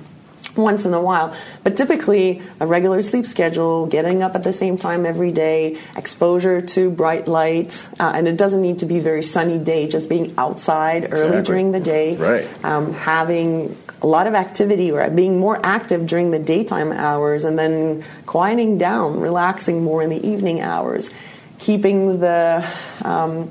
once 0.57 0.85
in 0.85 0.95
a 0.95 1.01
while. 1.01 1.35
But 1.65 1.77
typically, 1.77 2.43
a 2.61 2.67
regular 2.67 3.03
sleep 3.03 3.27
schedule, 3.27 3.87
getting 3.87 4.23
up 4.23 4.35
at 4.37 4.43
the 4.45 4.53
same 4.53 4.77
time 4.79 5.05
every 5.07 5.33
day, 5.33 5.79
exposure 5.97 6.61
to 6.61 6.91
bright 6.91 7.27
light, 7.27 7.89
uh, 7.99 8.13
and 8.15 8.29
it 8.29 8.37
doesn't 8.37 8.61
need 8.61 8.79
to 8.81 8.87
be 8.87 9.01
very 9.01 9.23
sunny 9.23 9.59
day, 9.59 9.89
just 9.89 10.09
being 10.09 10.35
outside 10.39 11.09
early 11.13 11.39
Exactly. 11.39 11.43
during 11.43 11.73
the 11.73 11.81
day, 11.81 12.17
Right. 12.17 12.47
um, 12.65 12.93
having 12.93 13.75
a 14.03 14.07
lot 14.07 14.27
of 14.27 14.35
activity 14.35 14.93
or 14.93 15.09
being 15.11 15.41
more 15.41 15.59
active 15.65 16.07
during 16.07 16.31
the 16.31 16.39
daytime 16.39 16.93
hours, 16.93 17.43
and 17.43 17.59
then 17.59 18.05
quieting 18.27 18.77
down, 18.79 19.19
relaxing 19.19 19.83
more 19.83 20.03
in 20.03 20.11
the 20.11 20.25
evening 20.25 20.61
hours, 20.61 21.11
keeping 21.59 22.21
the 22.21 22.65
um, 23.03 23.51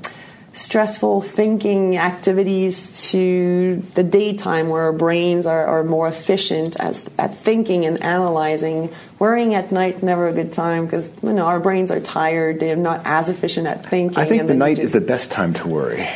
stressful 0.54 1.20
thinking 1.20 1.98
activities 1.98 3.10
to 3.10 3.82
the 3.94 4.02
daytime 4.02 4.68
where 4.68 4.84
our 4.84 4.92
brains 4.92 5.46
are, 5.46 5.66
are 5.66 5.84
more 5.84 6.08
efficient 6.08 6.76
as, 6.80 7.04
at 7.18 7.36
thinking 7.36 7.84
and 7.84 8.02
analyzing. 8.02 8.92
Worrying 9.18 9.54
at 9.54 9.72
night, 9.72 10.02
never 10.02 10.28
a 10.28 10.32
good 10.32 10.52
time 10.52 10.86
because 10.86 11.12
you 11.22 11.32
know, 11.32 11.44
our 11.46 11.60
brains 11.60 11.90
are 11.90 12.00
tired. 12.00 12.60
They're 12.60 12.76
not 12.76 13.02
as 13.04 13.28
efficient 13.28 13.66
at 13.66 13.84
thinking. 13.84 14.18
I 14.18 14.26
think 14.26 14.46
the 14.46 14.54
night 14.54 14.76
just- 14.76 14.86
is 14.86 14.92
the 14.92 15.00
best 15.00 15.30
time 15.30 15.54
to 15.54 15.68
worry. 15.68 16.08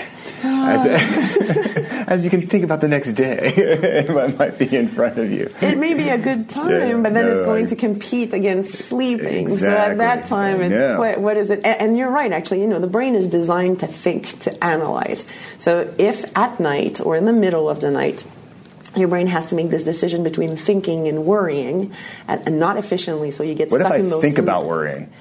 Ah. 0.44 0.70
As, 0.70 1.76
as 2.08 2.24
you 2.24 2.30
can 2.30 2.46
think 2.48 2.64
about 2.64 2.80
the 2.80 2.88
next 2.88 3.12
day, 3.12 3.52
it 3.56 4.36
might 4.38 4.58
be 4.58 4.74
in 4.74 4.88
front 4.88 5.18
of 5.18 5.30
you. 5.30 5.52
It 5.60 5.78
may 5.78 5.94
be 5.94 6.08
a 6.08 6.18
good 6.18 6.48
time, 6.58 6.70
Yeah, 6.70 6.94
but 6.96 7.12
then 7.14 7.26
no, 7.26 7.32
it's 7.34 7.42
going 7.42 7.64
I- 7.64 7.68
to 7.68 7.76
compete 7.76 8.32
against 8.32 8.74
sleeping. 8.74 9.56
So 9.58 9.70
at 9.70 9.98
that 9.98 10.24
time, 10.26 10.60
it's 10.62 10.98
what, 10.98 11.20
what 11.20 11.36
is 11.36 11.50
it? 11.50 11.60
And, 11.64 11.80
and 11.80 11.98
you're 11.98 12.10
right, 12.10 12.32
actually. 12.32 12.62
You 12.62 12.66
know, 12.66 12.80
the 12.80 12.86
brain 12.88 13.14
is 13.14 13.26
designed 13.28 13.80
to 13.80 13.86
think, 13.86 14.38
to 14.40 14.64
analyze. 14.64 15.26
So 15.58 15.94
if 15.98 16.24
at 16.36 16.58
night 16.58 17.00
or 17.00 17.14
in 17.16 17.26
the 17.26 17.32
middle 17.32 17.68
of 17.68 17.80
the 17.80 17.90
night, 17.90 18.24
your 18.96 19.08
brain 19.08 19.26
has 19.26 19.44
to 19.46 19.54
make 19.54 19.68
this 19.70 19.84
decision 19.84 20.22
between 20.24 20.56
thinking 20.56 21.06
and 21.08 21.24
worrying, 21.26 21.92
and, 22.26 22.46
and 22.46 22.58
not 22.58 22.78
efficiently, 22.78 23.30
so 23.30 23.42
you 23.44 23.54
get 23.54 23.70
What 23.70 23.82
if 23.82 23.86
stuck 23.86 23.96
I 23.98 24.00
in 24.00 24.08
those. 24.08 24.22
think 24.22 24.36
three- 24.36 24.44
about 24.44 24.64
worrying? 24.64 25.12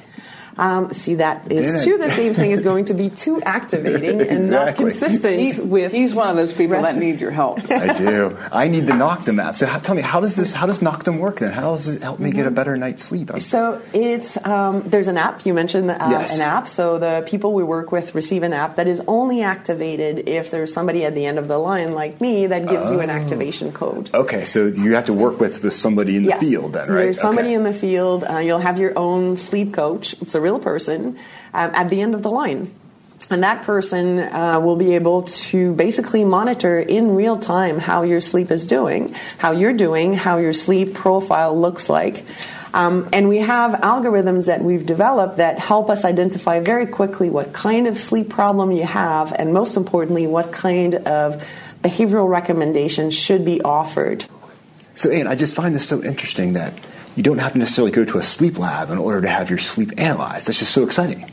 Um, 0.58 0.94
see, 0.94 1.16
that 1.16 1.52
is 1.52 1.74
Yeah. 1.74 1.80
too 1.94 1.98
the 1.98 2.10
same 2.10 2.34
thing 2.34 2.52
is 2.52 2.62
going 2.62 2.86
to 2.86 2.94
be 2.94 3.10
too 3.10 3.42
activating 3.44 4.22
and 4.22 4.50
not 4.50 4.76
consistent 4.76 5.40
He- 5.40 5.60
with. 5.62 5.92
he's 5.92 6.14
one 6.16 6.30
of 6.30 6.36
those 6.36 6.54
people 6.54 6.82
that 6.82 6.96
need 6.98 7.22
your 7.22 7.32
help. 7.32 7.60
I 7.72 7.94
do. 7.94 8.36
I 8.52 8.68
need 8.68 8.88
the 8.88 8.94
Noctem 8.94 9.44
app. 9.44 9.58
So 9.58 9.66
how, 9.68 9.80
tell 9.80 9.96
me, 9.96 10.02
how 10.02 10.20
does 10.20 10.36
this? 10.36 10.54
How 10.54 10.66
does 10.66 10.80
Noctem 10.80 11.20
work 11.20 11.40
then? 11.40 11.52
How 11.52 11.76
does 11.76 11.88
it 11.88 12.02
help 12.02 12.20
me 12.20 12.30
Mm-hmm. 12.30 12.38
get 12.38 12.48
a 12.48 12.52
better 12.52 12.76
night's 12.78 13.04
sleep? 13.04 13.30
I'm- 13.32 13.40
So 13.40 13.82
it's 13.94 14.38
um, 14.46 14.82
there's 14.86 15.08
an 15.08 15.18
app 15.18 15.46
you 15.46 15.54
mentioned 15.54 15.92
uh, 15.92 15.98
Yes. 16.10 16.34
an 16.34 16.42
app. 16.42 16.68
So 16.68 16.98
the 17.00 17.24
people 17.28 17.54
we 17.54 17.64
work 17.64 17.92
with 17.92 18.16
receive 18.16 18.44
an 18.44 18.54
app 18.54 18.76
that 18.78 18.88
is 18.88 19.02
only 19.08 19.44
activated 19.44 20.28
if 20.28 20.50
there's 20.52 20.74
somebody 20.74 21.06
at 21.06 21.14
the 21.14 21.26
end 21.26 21.38
of 21.40 21.48
the 21.48 21.58
line 21.58 21.94
like 21.94 22.20
me 22.20 22.48
that 22.48 22.68
gives 22.68 22.90
you 22.90 23.00
an 23.00 23.10
activation 23.10 23.72
code. 23.72 24.10
Okay, 24.14 24.46
so 24.46 24.66
you 24.66 24.96
have 24.96 25.06
to 25.06 25.14
work 25.14 25.40
with, 25.40 25.64
with 25.64 25.74
somebody 25.74 26.16
in 26.18 26.24
the 26.24 26.30
Yes. 26.30 26.40
field 26.40 26.74
then, 26.74 26.88
right? 26.90 27.04
There's 27.04 27.20
somebody 27.22 27.50
Okay. 27.50 27.56
in 27.56 27.64
the 27.64 27.74
field. 27.74 28.24
Uh, 28.24 28.38
you'll 28.40 28.60
have 28.60 28.80
your 28.80 28.98
own 28.98 29.36
sleep 29.36 29.74
coach. 29.74 30.16
It's 30.22 30.36
a 30.36 30.42
real 30.48 30.60
person 30.60 31.20
um, 31.54 31.72
at 31.74 31.90
the 31.90 32.02
end 32.02 32.16
of 32.16 32.22
the 32.22 32.32
line. 32.32 32.72
And 33.30 33.44
that 33.44 33.64
person 33.64 34.20
uh, 34.20 34.60
will 34.62 34.78
be 34.78 34.96
able 34.96 35.24
to 35.24 35.74
basically 35.74 36.24
monitor 36.24 36.80
in 36.80 37.16
real 37.16 37.38
time 37.38 37.78
how 37.78 38.04
your 38.04 38.22
sleep 38.22 38.52
is 38.52 38.66
doing, 38.66 39.14
how 39.38 39.52
you're 39.52 39.74
doing, 39.74 40.14
how 40.14 40.38
your 40.38 40.54
sleep 40.54 40.94
profile 40.94 41.60
looks 41.60 41.90
like. 41.90 42.24
Um, 42.74 43.10
and 43.12 43.28
we 43.28 43.40
have 43.40 43.82
algorithms 43.82 44.46
that 44.46 44.62
we've 44.62 44.86
developed 44.86 45.38
that 45.38 45.60
help 45.60 45.90
us 45.90 46.06
identify 46.06 46.60
very 46.60 46.86
quickly 46.86 47.30
what 47.30 47.52
kind 47.52 47.88
of 47.88 47.98
sleep 47.98 48.30
problem 48.30 48.72
you 48.72 48.86
have, 48.86 49.34
and 49.34 49.52
most 49.52 49.76
importantly, 49.76 50.28
what 50.28 50.52
kind 50.54 50.96
of 50.96 51.44
behavioral 51.82 52.30
recommendations 52.30 53.14
should 53.14 53.44
be 53.44 53.62
offered. 53.62 54.26
So, 54.94 55.10
Anne, 55.10 55.28
I 55.28 55.36
just 55.36 55.56
find 55.56 55.76
this 55.76 55.88
so 55.88 56.04
interesting 56.04 56.54
that 56.54 56.74
you 57.18 57.24
don't 57.24 57.40
have 57.40 57.52
to 57.54 57.58
necessarily 57.58 57.92
go 57.92 58.06
to 58.06 58.18
a 58.20 58.24
sleep 58.24 58.58
lab 58.58 58.90
in 58.92 58.98
order 58.98 59.20
to 59.22 59.28
have 59.28 59.50
your 59.50 59.60
sleep 59.60 59.92
analyzed. 59.98 60.48
That's 60.48 60.60
just 60.60 60.72
so 60.72 60.84
exciting. 60.86 61.30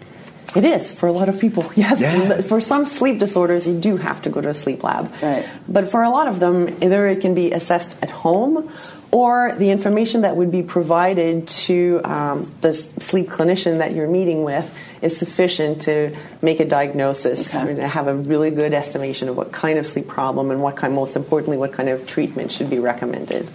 It 0.57 0.65
is 0.65 0.91
for 0.91 1.07
a 1.09 1.13
lot 1.13 1.29
of 1.29 1.39
people. 1.41 1.71
Yes, 1.77 2.01
Yeah. 2.01 2.41
for 2.41 2.61
some 2.61 2.87
sleep 2.87 3.19
disorders, 3.19 3.67
you 3.67 3.79
do 3.79 3.97
have 3.99 4.23
to 4.23 4.31
go 4.31 4.41
to 4.41 4.49
a 4.49 4.55
sleep 4.55 4.83
lab. 4.83 5.13
Right. 5.23 5.45
But 5.69 5.91
for 5.91 6.03
a 6.03 6.11
lot 6.11 6.27
of 6.27 6.41
them, 6.41 6.69
either 6.83 7.07
it 7.07 7.21
can 7.21 7.35
be 7.35 7.53
assessed 7.53 7.95
at 8.03 8.11
home, 8.11 8.71
or 9.11 9.55
the 9.59 9.71
information 9.71 10.23
that 10.23 10.37
would 10.37 10.51
be 10.51 10.63
provided 10.63 11.47
to 11.47 12.01
um, 12.03 12.51
the 12.63 12.73
sleep 12.75 13.29
clinician 13.29 13.79
that 13.79 13.95
you're 13.95 14.09
meeting 14.09 14.43
with 14.43 14.67
is 15.03 15.17
sufficient 15.17 15.83
to 15.83 16.17
make 16.43 16.59
a 16.61 16.65
diagnosis 16.65 17.55
Okay. 17.55 17.71
and 17.73 17.79
have 17.83 18.09
a 18.09 18.15
really 18.15 18.51
good 18.51 18.75
estimation 18.75 19.29
of 19.29 19.37
what 19.37 19.53
kind 19.53 19.79
of 19.79 19.87
sleep 19.87 20.09
problem 20.09 20.51
and 20.51 20.63
what 20.63 20.77
kind, 20.77 20.95
most 20.95 21.15
importantly, 21.15 21.57
what 21.57 21.73
kind 21.73 21.89
of 21.89 22.07
treatment 22.07 22.51
should 22.51 22.71
be 22.71 22.79
recommended. 22.79 23.47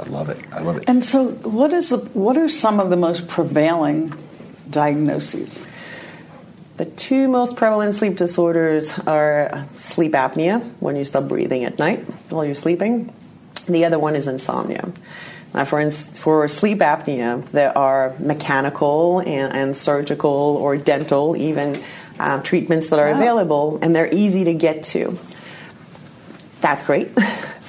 I 0.00 0.08
love 0.08 0.28
it. 0.30 0.38
I 0.52 0.60
love 0.62 0.76
it. 0.78 0.84
And 0.86 1.04
so, 1.04 1.28
what 1.28 1.72
is 1.74 1.90
the, 1.90 1.98
what 1.98 2.36
are 2.38 2.48
some 2.48 2.80
of 2.80 2.90
the 2.90 2.96
most 2.96 3.28
prevailing 3.28 4.12
diagnoses? 4.68 5.66
The 6.78 6.86
two 6.86 7.28
most 7.28 7.56
prevalent 7.56 7.94
sleep 7.94 8.16
disorders 8.16 8.90
are 9.06 9.66
sleep 9.76 10.12
apnea, 10.12 10.62
when 10.80 10.96
you 10.96 11.04
stop 11.04 11.28
breathing 11.28 11.64
at 11.64 11.78
night 11.78 12.00
while 12.30 12.44
you're 12.44 12.54
sleeping. 12.54 13.12
The 13.66 13.84
other 13.84 13.98
one 13.98 14.16
is 14.16 14.26
insomnia. 14.26 14.90
Now, 15.52 15.64
for, 15.66 15.78
ins- 15.80 16.06
for 16.18 16.48
sleep 16.48 16.78
apnea, 16.78 17.44
there 17.50 17.76
are 17.76 18.14
mechanical 18.18 19.18
and, 19.20 19.52
and 19.54 19.76
surgical 19.76 20.30
or 20.30 20.76
dental, 20.78 21.36
even 21.36 21.82
uh, 22.18 22.40
treatments 22.42 22.88
that 22.90 22.98
are 22.98 23.10
Wow. 23.10 23.16
available, 23.18 23.78
and 23.82 23.94
they're 23.94 24.12
easy 24.12 24.44
to 24.44 24.54
get 24.54 24.84
to. 24.84 25.18
That's 26.62 26.84
great. 26.84 27.10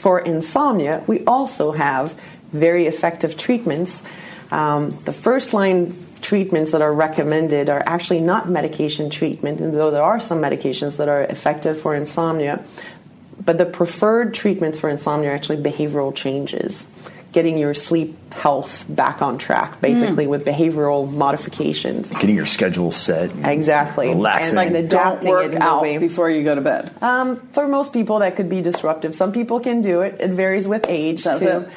For 0.02 0.20
insomnia, 0.20 1.04
we 1.06 1.24
also 1.26 1.74
have 1.74 2.20
very 2.52 2.88
effective 2.88 3.38
treatments. 3.38 4.02
Um, 4.50 4.98
the 5.06 5.14
first 5.14 5.54
line 5.54 5.94
treatments 6.22 6.72
that 6.72 6.82
are 6.82 6.92
recommended 6.92 7.70
are 7.70 7.84
actually 7.86 8.20
not 8.20 8.50
medication 8.50 9.12
treatment, 9.12 9.60
and 9.60 9.76
though 9.76 9.92
there 9.92 10.02
are 10.02 10.20
some 10.20 10.42
medications 10.42 10.98
that 10.98 11.08
are 11.08 11.22
effective 11.22 11.80
for 11.80 11.94
insomnia, 11.94 12.66
but 13.46 13.60
the 13.60 13.66
preferred 13.66 14.34
treatments 14.34 14.80
for 14.80 14.90
insomnia 14.90 15.30
are 15.30 15.34
actually 15.34 15.62
behavioral 15.62 16.16
changes, 16.16 16.88
getting 17.32 17.58
your 17.58 17.74
sleep 17.74 18.34
health 18.34 18.86
back 18.90 19.22
on 19.22 19.38
track, 19.38 19.80
basically 19.82 20.28
with 20.28 20.46
behavioral 20.46 21.12
modifications. 21.12 22.10
Getting 22.10 22.36
your 22.36 22.46
schedule 22.46 22.92
set. 22.92 23.32
Exactly. 23.46 24.10
Relaxing. 24.10 24.58
And, 24.58 24.76
and 24.76 24.90
Don't 24.90 25.24
work 25.26 25.54
it 25.54 25.62
out 25.62 25.82
way. 25.82 25.98
before 25.98 26.30
you 26.30 26.44
go 26.44 26.56
to 26.56 26.62
bed. 26.62 26.92
Um, 27.02 27.40
for 27.54 27.68
most 27.68 27.94
people, 27.94 28.20
that 28.20 28.36
could 28.36 28.50
be 28.50 28.62
disruptive. 28.62 29.16
Some 29.16 29.32
people 29.32 29.60
can 29.60 29.82
do 29.82 30.02
it. 30.02 30.20
It 30.20 30.32
varies 30.32 30.68
with 30.68 30.86
age 30.88 31.24
Does 31.24 31.40
too. 31.40 31.48
it? 31.48 31.70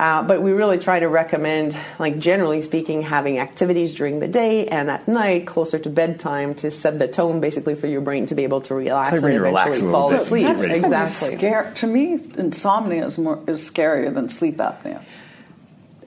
Uh, 0.00 0.22
but 0.22 0.40
we 0.40 0.52
really 0.52 0.78
try 0.78 0.98
to 0.98 1.08
recommend, 1.08 1.76
like 1.98 2.18
generally 2.18 2.62
speaking, 2.62 3.02
having 3.02 3.38
activities 3.38 3.92
during 3.92 4.18
the 4.18 4.26
day 4.28 4.66
and 4.66 4.90
at 4.90 5.06
night, 5.06 5.46
closer 5.46 5.78
to 5.78 5.90
bedtime, 5.90 6.54
to 6.54 6.70
set 6.70 6.98
the 6.98 7.06
tone 7.06 7.38
basically 7.40 7.74
for 7.74 7.86
your 7.86 8.00
brain 8.00 8.24
to 8.24 8.34
be 8.34 8.44
able 8.44 8.62
to 8.62 8.74
relax 8.74 9.10
Try 9.10 9.16
and 9.18 9.22
bring 9.22 9.34
you 9.34 9.42
relax 9.42 9.68
eventually 9.76 9.90
a 9.90 9.92
little 9.92 10.00
fall 10.00 10.10
bit. 10.10 10.22
asleep. 10.22 10.46
Get 10.46 10.56
ready. 10.56 10.74
Exactly. 10.74 11.36
Scare, 11.36 11.72
to 11.76 11.86
me, 11.86 12.18
insomnia 12.38 13.06
is 13.08 13.18
more 13.18 13.40
is 13.46 13.68
scarier 13.70 14.14
than 14.14 14.30
sleep 14.30 14.56
apnea. 14.56 15.02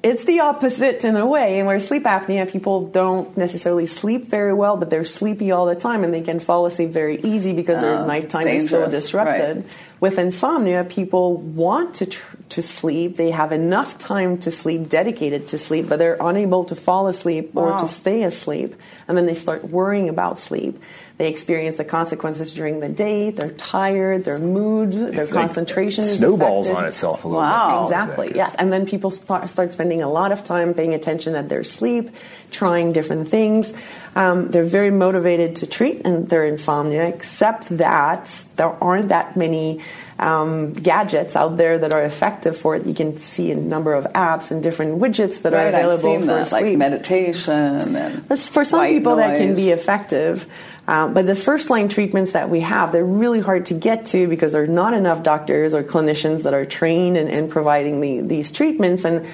It's 0.02 0.26
the 0.26 0.42
opposite 0.42 1.06
in 1.06 1.16
a 1.16 1.26
way, 1.26 1.60
and 1.60 1.68
where 1.68 1.80
sleep 1.80 2.04
apnea, 2.04 2.52
people 2.52 2.88
don't 2.88 3.38
necessarily 3.38 3.86
sleep 3.86 4.28
very 4.28 4.54
well, 4.54 4.76
but 4.76 4.90
they're 4.90 5.06
sleepy 5.06 5.52
all 5.52 5.66
the 5.66 5.76
time, 5.76 6.04
and 6.04 6.14
they 6.14 6.20
can 6.22 6.42
fall 6.42 6.66
asleep 6.66 6.90
very 6.90 7.22
easy 7.22 7.54
because 7.54 7.80
their 7.80 8.00
Oh, 8.00 8.06
nighttime 8.06 8.46
is 8.48 8.70
so 8.70 8.90
disrupted. 8.90 9.58
right. 9.58 9.66
With 10.04 10.20
insomnia, 10.20 10.84
people 10.84 11.38
want 11.38 11.96
to 11.96 12.08
tr- 12.08 12.36
to 12.50 12.62
sleep. 12.62 13.16
They 13.16 13.32
have 13.32 13.54
enough 13.54 13.98
time 13.98 14.38
to 14.40 14.52
sleep, 14.52 14.90
dedicated 14.90 15.48
to 15.48 15.58
sleep, 15.58 15.88
but 15.88 15.98
they're 15.98 16.18
unable 16.20 16.66
to 16.66 16.76
fall 16.76 17.08
asleep 17.08 17.56
or 17.56 17.78
to 17.78 17.88
stay 17.88 18.24
asleep, 18.24 18.76
and 19.08 19.18
then 19.18 19.28
they 19.28 19.34
start 19.34 19.64
worrying 19.70 20.10
about 20.10 20.38
sleep. 20.38 20.78
They 21.18 21.28
experience 21.30 21.78
the 21.78 21.84
consequences 21.86 22.54
during 22.54 22.80
the 22.80 22.90
day. 22.90 23.30
They're 23.30 23.52
tired. 23.52 24.24
Their 24.26 24.40
mood, 24.40 24.92
their 24.94 25.26
like 25.26 25.30
concentration 25.30 26.04
snowballs 26.04 26.68
affected. 26.68 26.82
on 26.84 26.88
itself 26.88 27.24
a 27.24 27.28
little 27.28 27.42
Wow. 27.44 27.88
bit. 27.88 27.96
Exactly. 27.96 28.32
Yes, 28.36 28.56
and 28.58 28.74
then 28.74 28.88
people 28.88 29.12
start, 29.12 29.48
start 29.50 29.72
spending 29.74 30.02
a 30.02 30.10
lot 30.10 30.32
of 30.32 30.44
time 30.44 30.74
paying 30.74 30.96
attention 30.96 31.36
at 31.36 31.50
their 31.50 31.64
sleep, 31.64 32.10
trying 32.50 32.94
different 32.94 33.28
things. 33.28 33.74
Um, 34.16 34.50
they're 34.50 34.64
very 34.64 34.90
motivated 34.90 35.58
to 35.58 35.68
treat 35.68 36.02
and 36.04 36.28
their 36.30 36.46
insomnia, 36.46 37.04
except 37.06 37.70
that 37.78 38.44
there 38.56 38.74
aren't 38.82 39.10
that 39.10 39.38
many 39.38 39.82
um, 40.24 40.72
gadgets 40.72 41.36
out 41.36 41.58
there 41.58 41.78
that 41.80 41.92
are 41.92 42.04
effective 42.04 42.58
for 42.58 42.76
it. 42.76 42.86
You 42.86 42.94
can 42.94 43.20
see 43.20 43.52
a 43.52 43.56
number 43.56 43.94
of 43.94 44.06
apps 44.14 44.52
and 44.52 44.64
different 44.64 45.00
widgets 45.00 45.42
that 45.42 45.54
are 45.54 45.58
Right, 45.58 45.76
I've 45.76 45.86
available 45.86 46.04
seen 46.04 46.20
for 46.22 46.26
that, 46.28 46.48
sleep. 46.48 46.64
like 46.64 46.78
meditation 46.78 47.54
and 47.98 48.40
For 48.40 48.64
some 48.64 48.88
people, 48.88 49.18
that 49.18 49.38
can 49.38 49.54
be 49.54 49.72
effective. 49.72 50.48
Um, 50.88 51.14
but 51.14 51.26
the 51.26 51.36
first 51.36 51.70
line 51.70 51.90
treatments 51.90 52.34
that 52.34 52.50
we 52.50 52.62
have, 52.62 52.94
they're 52.94 53.06
really 53.06 53.42
hard 53.42 53.68
to 53.68 53.74
get 53.74 54.08
to 54.08 54.28
because 54.28 54.54
there 54.54 54.64
are 54.64 54.68
not 54.68 54.94
enough 54.94 55.24
doctors 55.24 55.74
or 55.74 55.84
clinicians 55.84 56.44
that 56.44 56.54
are 56.54 56.66
trained 56.66 57.18
in, 57.18 57.28
in 57.28 57.50
providing 57.50 58.00
the, 58.00 58.22
these 58.22 58.52
treatments. 58.52 59.04
And, 59.06 59.26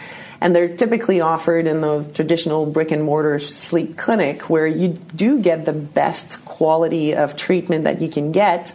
and 0.42 0.56
they're 0.56 0.76
typically 0.76 1.22
offered 1.22 1.68
in 1.68 1.82
those 1.82 2.08
traditional 2.14 2.66
brick 2.66 2.92
and 2.92 3.04
mortar 3.04 3.38
sleep 3.40 3.98
clinic 3.98 4.44
where 4.44 4.68
you 4.68 4.90
do 4.90 5.40
get 5.40 5.66
the 5.66 5.74
best 5.74 6.44
quality 6.46 7.16
of 7.16 7.36
treatment 7.36 7.84
that 7.84 8.02
you 8.02 8.10
can 8.10 8.32
get 8.32 8.74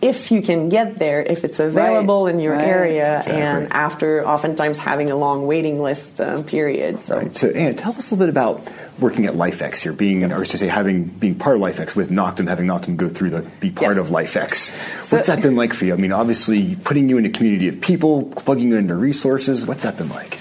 if 0.00 0.30
you 0.30 0.42
can 0.42 0.68
get 0.68 0.98
there, 0.98 1.22
if 1.22 1.44
it's 1.44 1.60
available 1.60 2.26
in 2.26 2.40
your 2.40 2.54
right, 2.54 2.64
area, 2.64 3.18
exactly. 3.18 3.34
and 3.40 3.72
after 3.72 4.26
oftentimes 4.26 4.78
having 4.78 5.10
a 5.10 5.16
long 5.16 5.46
waiting 5.46 5.80
list 5.80 6.20
um, 6.20 6.44
period. 6.44 7.00
So. 7.00 7.18
Right. 7.18 7.36
So, 7.36 7.48
Anna, 7.48 7.74
tell 7.74 7.92
us 7.92 8.10
a 8.10 8.14
little 8.14 8.26
bit 8.26 8.30
about 8.30 8.68
working 8.98 9.26
at 9.26 9.34
LifeX 9.34 9.78
here, 9.78 9.92
being, 9.92 10.30
or 10.30 10.44
to 10.44 10.58
say, 10.58 10.66
having 10.66 11.04
being 11.04 11.34
part 11.34 11.56
of 11.56 11.62
LifeX 11.62 11.94
with 11.94 12.10
Noctem, 12.10 12.48
having 12.48 12.66
Noctem 12.66 12.96
go 12.96 13.08
through 13.08 13.30
the 13.30 13.40
be 13.60 13.70
part 13.70 13.96
Yes. 13.96 14.06
of 14.06 14.12
LifeX. 14.12 15.12
What's 15.12 15.28
that 15.28 15.42
been 15.42 15.56
like 15.56 15.72
for 15.72 15.84
you? 15.84 15.94
I 15.94 15.96
mean, 15.96 16.12
obviously, 16.12 16.76
putting 16.76 17.08
you 17.08 17.18
in 17.18 17.26
a 17.26 17.30
community 17.30 17.68
of 17.68 17.80
people, 17.80 18.24
plugging 18.24 18.70
you 18.70 18.76
into 18.76 18.94
resources. 18.94 19.66
What's 19.66 19.82
that 19.82 19.96
been 19.96 20.08
like? 20.08 20.38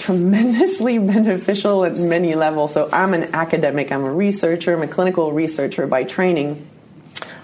tremendously 0.00 0.98
beneficial 1.14 1.84
at 1.84 1.96
many 1.96 2.34
levels. 2.34 2.72
So 2.72 2.88
I'm 2.92 3.14
an 3.14 3.34
academic, 3.34 3.92
I'm 3.92 4.04
a 4.04 4.12
researcher, 4.12 4.74
I'm 4.74 4.82
a 4.82 4.88
clinical 4.88 5.32
researcher 5.32 5.86
by 5.86 6.04
training. 6.04 6.66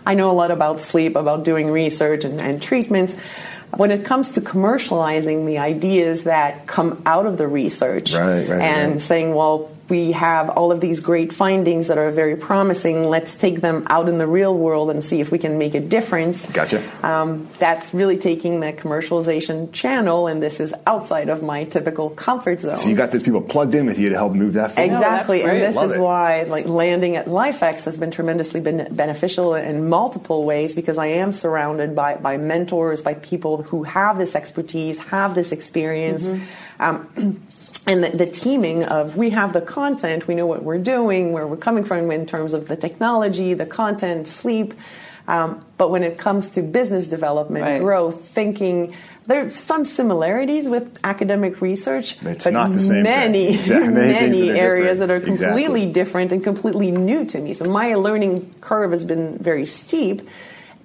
I 0.06 0.14
know 0.14 0.30
a 0.30 0.32
lot 0.32 0.50
about 0.50 0.80
sleep, 0.80 1.16
about 1.16 1.44
doing 1.44 1.68
research 1.68 2.24
and, 2.24 2.40
and 2.40 2.62
treatments. 2.62 3.14
When 3.76 3.90
it 3.90 4.04
comes 4.04 4.30
to 4.30 4.40
commercializing 4.40 5.44
the 5.44 5.58
ideas 5.58 6.24
that 6.24 6.66
come 6.66 7.02
out 7.04 7.26
of 7.26 7.36
the 7.36 7.48
research 7.48 8.14
Right, 8.14 8.48
right, 8.48 8.60
and 8.60 8.92
right. 8.92 9.02
saying, 9.02 9.34
well, 9.34 9.75
we 9.88 10.12
have 10.12 10.50
all 10.50 10.72
of 10.72 10.80
these 10.80 11.00
great 11.00 11.32
findings 11.32 11.88
that 11.88 11.98
are 11.98 12.10
very 12.10 12.36
promising, 12.36 13.04
let's 13.04 13.34
take 13.34 13.60
them 13.60 13.86
out 13.88 14.08
in 14.08 14.18
the 14.18 14.26
real 14.26 14.56
world 14.56 14.90
and 14.90 15.04
see 15.04 15.20
if 15.20 15.30
we 15.30 15.38
can 15.38 15.58
make 15.58 15.74
a 15.74 15.80
difference. 15.80 16.46
Gotcha. 16.46 16.82
Um, 17.06 17.48
that's 17.58 17.94
really 17.94 18.18
taking 18.18 18.60
the 18.60 18.72
commercialization 18.72 19.72
channel, 19.72 20.26
and 20.26 20.42
this 20.42 20.60
is 20.60 20.74
outside 20.86 21.28
of 21.28 21.42
my 21.42 21.64
typical 21.64 22.10
comfort 22.10 22.60
zone. 22.60 22.76
So 22.76 22.88
you 22.88 22.96
got 22.96 23.10
these 23.10 23.22
people 23.22 23.42
plugged 23.42 23.74
in 23.74 23.86
with 23.86 23.98
you 23.98 24.08
to 24.08 24.14
help 24.16 24.32
move 24.32 24.54
that 24.54 24.72
forward. 24.72 24.92
Exactly, 24.92 25.42
that's 25.42 25.52
and 25.52 25.62
this 25.62 25.76
Love 25.76 25.90
is 25.90 25.96
it. 25.96 26.00
why 26.00 26.42
like 26.42 26.66
landing 26.66 27.16
at 27.16 27.26
LifeX 27.26 27.84
has 27.84 27.96
been 27.96 28.10
tremendously 28.10 28.60
ben- 28.60 28.94
beneficial 28.94 29.54
in 29.54 29.88
multiple 29.88 30.44
ways 30.44 30.74
because 30.74 30.98
I 30.98 31.06
am 31.06 31.32
surrounded 31.32 31.94
by, 31.94 32.16
by 32.16 32.36
mentors, 32.36 33.02
by 33.02 33.14
people 33.14 33.62
who 33.62 33.84
have 33.84 34.18
this 34.18 34.34
expertise, 34.34 34.98
have 34.98 35.34
this 35.34 35.52
experience. 35.52 36.28
Um, 36.78 37.40
and 37.86 38.02
the, 38.02 38.10
the 38.10 38.26
teaming 38.26 38.82
of 38.84 39.16
we 39.16 39.30
have 39.30 39.52
the 39.52 39.60
content, 39.60 40.26
we 40.26 40.34
know 40.34 40.46
what 40.46 40.62
we're 40.62 40.78
doing, 40.78 41.32
where 41.32 41.46
we're 41.46 41.56
coming 41.56 41.84
from 41.84 42.10
in 42.10 42.26
terms 42.26 42.52
of 42.54 42.66
the 42.68 42.76
technology, 42.76 43.54
the 43.54 43.66
content, 43.66 44.26
sleep. 44.28 44.74
Um, 45.28 45.64
but 45.76 45.90
when 45.90 46.02
it 46.04 46.18
comes 46.18 46.50
to 46.50 46.62
business 46.62 47.06
development, 47.06 47.64
Right. 47.64 47.80
growth, 47.80 48.28
thinking, 48.28 48.94
there 49.26 49.46
are 49.46 49.50
some 49.50 49.84
similarities 49.84 50.68
with 50.68 50.98
academic 51.02 51.60
research, 51.60 52.16
It's 52.22 52.44
but 52.44 52.52
not 52.52 52.72
the 52.72 52.80
same 52.80 53.02
many, 53.02 53.54
Exactly. 53.54 53.92
Many 53.92 54.12
many 54.12 54.40
that 54.48 54.50
are 54.52 54.56
areas 54.56 54.98
that 55.00 55.10
are 55.10 55.18
completely 55.20 55.82
Exactly. 55.82 55.92
different 55.92 56.32
and 56.32 56.44
completely 56.44 56.92
new 56.92 57.24
to 57.26 57.40
me. 57.40 57.52
So 57.54 57.64
my 57.64 57.94
learning 57.94 58.54
curve 58.60 58.92
has 58.92 59.04
been 59.04 59.36
very 59.38 59.66
steep. 59.66 60.22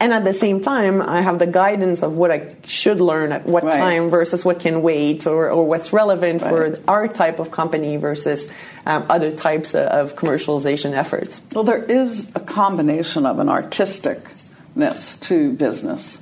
And 0.01 0.13
at 0.13 0.23
the 0.23 0.33
same 0.33 0.61
time, 0.61 0.99
I 0.99 1.21
have 1.21 1.37
the 1.37 1.45
guidance 1.45 2.01
of 2.01 2.17
what 2.17 2.31
I 2.31 2.55
should 2.65 2.99
learn 2.99 3.31
at 3.31 3.45
what 3.45 3.63
Right. 3.63 3.77
time 3.77 4.09
versus 4.09 4.43
what 4.43 4.59
can 4.59 4.81
wait 4.81 5.27
or, 5.27 5.51
or 5.51 5.63
what's 5.67 5.93
relevant 5.93 6.41
Right. 6.41 6.49
for 6.49 6.77
our 6.87 7.07
type 7.07 7.37
of 7.39 7.51
company 7.51 7.97
versus 7.97 8.51
um, 8.87 9.05
other 9.11 9.29
types 9.29 9.75
of, 9.75 10.15
commercialization 10.15 10.93
efforts. 10.93 11.39
Well, 11.53 11.63
there 11.63 11.83
is 11.83 12.31
a 12.33 12.39
combination 12.39 13.27
of 13.27 13.37
an 13.37 13.47
artisticness 13.47 15.19
to 15.21 15.51
business 15.51 16.21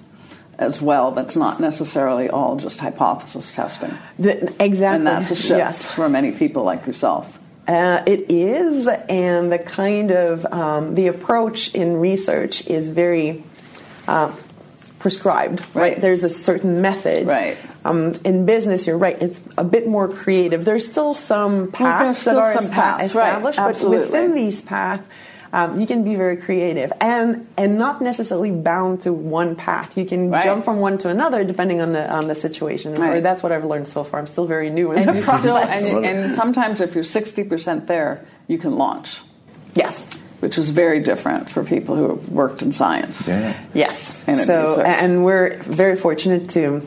as 0.57 0.81
well 0.81 1.11
that's 1.11 1.37
not 1.37 1.61
necessarily 1.61 2.29
all 2.29 2.57
just 2.57 2.81
hypothesis 2.81 3.53
testing. 3.53 3.93
The- 4.19 4.53
exactly. 4.61 4.97
And 4.97 5.07
that's 5.07 5.31
a 5.31 5.35
shift 5.35 5.57
Yes. 5.57 5.81
for 5.85 6.09
many 6.09 6.31
people 6.33 6.63
like 6.63 6.85
yourself. 6.85 7.39
Uh, 7.65 8.01
it 8.07 8.25
is, 8.29 8.87
and 9.07 9.51
the 9.51 9.59
kind 9.59 10.11
of 10.11 10.45
um, 10.51 10.95
the 10.95 11.07
approach 11.07 11.73
in 11.75 11.97
research 11.97 12.67
is 12.67 12.89
very 12.89 13.43
uh, 14.09 14.31
prescribed. 14.99 15.61
Right. 15.61 15.93
Right. 15.93 16.01
there's 16.01 16.23
a 16.23 16.29
certain 16.29 16.81
method. 16.81 17.27
Right. 17.27 17.57
Um, 17.85 18.15
in 18.25 18.45
business, 18.45 18.85
you're 18.87 18.97
right. 18.97 19.17
It's 19.21 19.39
a 19.57 19.63
bit 19.63 19.87
more 19.87 20.07
creative. 20.09 20.65
There's 20.65 20.85
still 20.85 21.13
some 21.13 21.71
paths 21.71 22.21
still 22.21 22.35
that 22.35 22.57
are 22.57 22.61
some 22.61 22.71
paths, 22.71 23.15
right. 23.15 23.27
established, 23.29 23.59
but 23.59 23.89
within 23.89 24.35
these 24.35 24.61
paths. 24.61 25.03
Um, 25.51 25.81
you 25.81 25.87
can 25.87 26.03
be 26.03 26.13
very 26.13 26.37
creative 26.37 26.93
and 27.01 27.47
and 27.57 27.79
not 27.79 28.01
necessarily 28.05 28.51
bound 28.51 29.01
to 29.01 29.11
one 29.11 29.55
path. 29.55 29.97
You 29.97 30.05
can 30.05 30.29
Right. 30.29 30.43
jump 30.43 30.63
from 30.63 30.77
one 30.77 30.99
to 30.99 31.09
another 31.09 31.43
depending 31.43 31.81
on 31.81 31.91
the 31.93 32.05
on 32.07 32.27
the 32.27 32.35
situation. 32.35 32.93
Or 33.01 33.19
that's 33.19 33.41
what 33.41 33.51
I've 33.51 33.65
learned 33.65 33.87
so 33.87 34.03
far. 34.03 34.19
I'm 34.19 34.27
still 34.27 34.45
very 34.45 34.69
new 34.69 34.91
in 34.91 34.99
And, 35.09 35.17
the 35.17 35.23
process. 35.29 35.41
still, 35.41 35.57
and, 35.57 36.05
and 36.05 36.35
sometimes 36.35 36.81
if 36.81 36.93
you're 36.93 37.03
60% 37.03 37.87
there, 37.87 38.27
you 38.45 38.59
can 38.59 38.77
launch, 38.77 39.21
yes. 39.73 40.05
Which 40.39 40.57
is 40.57 40.69
very 40.69 41.01
different 41.01 41.49
for 41.51 41.63
people 41.63 41.95
who 41.95 42.09
have 42.09 42.29
worked 42.29 42.61
in 42.61 42.71
science. 42.71 43.27
Yeah. 43.27 43.59
Yes. 43.73 44.23
And 44.27 44.37
so, 44.37 44.69
research. 44.69 44.85
and 44.87 45.25
we're 45.25 45.57
very 45.63 45.95
fortunate 45.95 46.49
to 46.51 46.81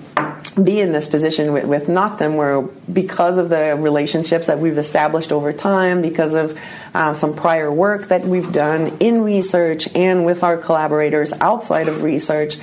be 0.63 0.81
in 0.81 0.93
this 0.93 1.07
position 1.07 1.53
with, 1.53 1.65
with 1.65 1.87
Noctem 1.87 2.37
where 2.37 2.63
because 2.93 3.39
of 3.39 3.49
the 3.49 3.77
relationships 3.77 4.47
that 4.47 4.59
we've 4.59 4.79
established 4.79 5.33
over 5.33 5.53
time, 5.53 6.03
because 6.03 6.35
of 6.35 6.59
uh, 6.95 7.15
some 7.15 7.35
prior 7.35 7.71
work 7.73 8.09
that 8.09 8.23
we've 8.23 8.53
done 8.53 8.97
in 9.01 9.23
research 9.23 9.89
and 9.95 10.25
with 10.27 10.43
our 10.43 10.57
collaborators 10.57 11.33
outside 11.35 11.89
of 11.89 12.03
research, 12.03 12.57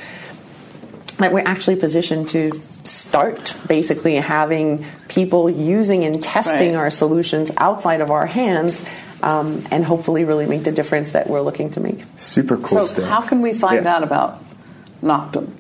that 1.18 1.34
we're 1.34 1.44
actually 1.46 1.76
positioned 1.76 2.30
to 2.30 2.52
start 2.84 3.54
basically 3.68 4.16
having 4.16 4.86
people 5.08 5.50
using 5.50 6.06
and 6.06 6.22
testing 6.24 6.74
Right. 6.74 6.80
our 6.80 6.90
solutions 6.90 7.52
outside 7.58 8.02
of 8.02 8.10
our 8.10 8.26
hands 8.26 8.84
um, 9.24 9.64
and 9.72 9.84
hopefully 9.86 10.26
really 10.26 10.46
make 10.48 10.64
the 10.64 10.72
difference 10.72 11.12
that 11.14 11.30
we're 11.30 11.42
looking 11.42 11.70
to 11.72 11.80
make. 11.80 12.04
Super 12.18 12.58
cool 12.58 12.68
So 12.68 12.84
stuff. 12.86 13.08
how 13.10 13.22
can 13.22 13.42
we 13.42 13.54
find 13.54 13.86
Yeah. 13.86 13.96
out 13.96 14.04
about 14.04 14.44
Noctem? 15.04 15.52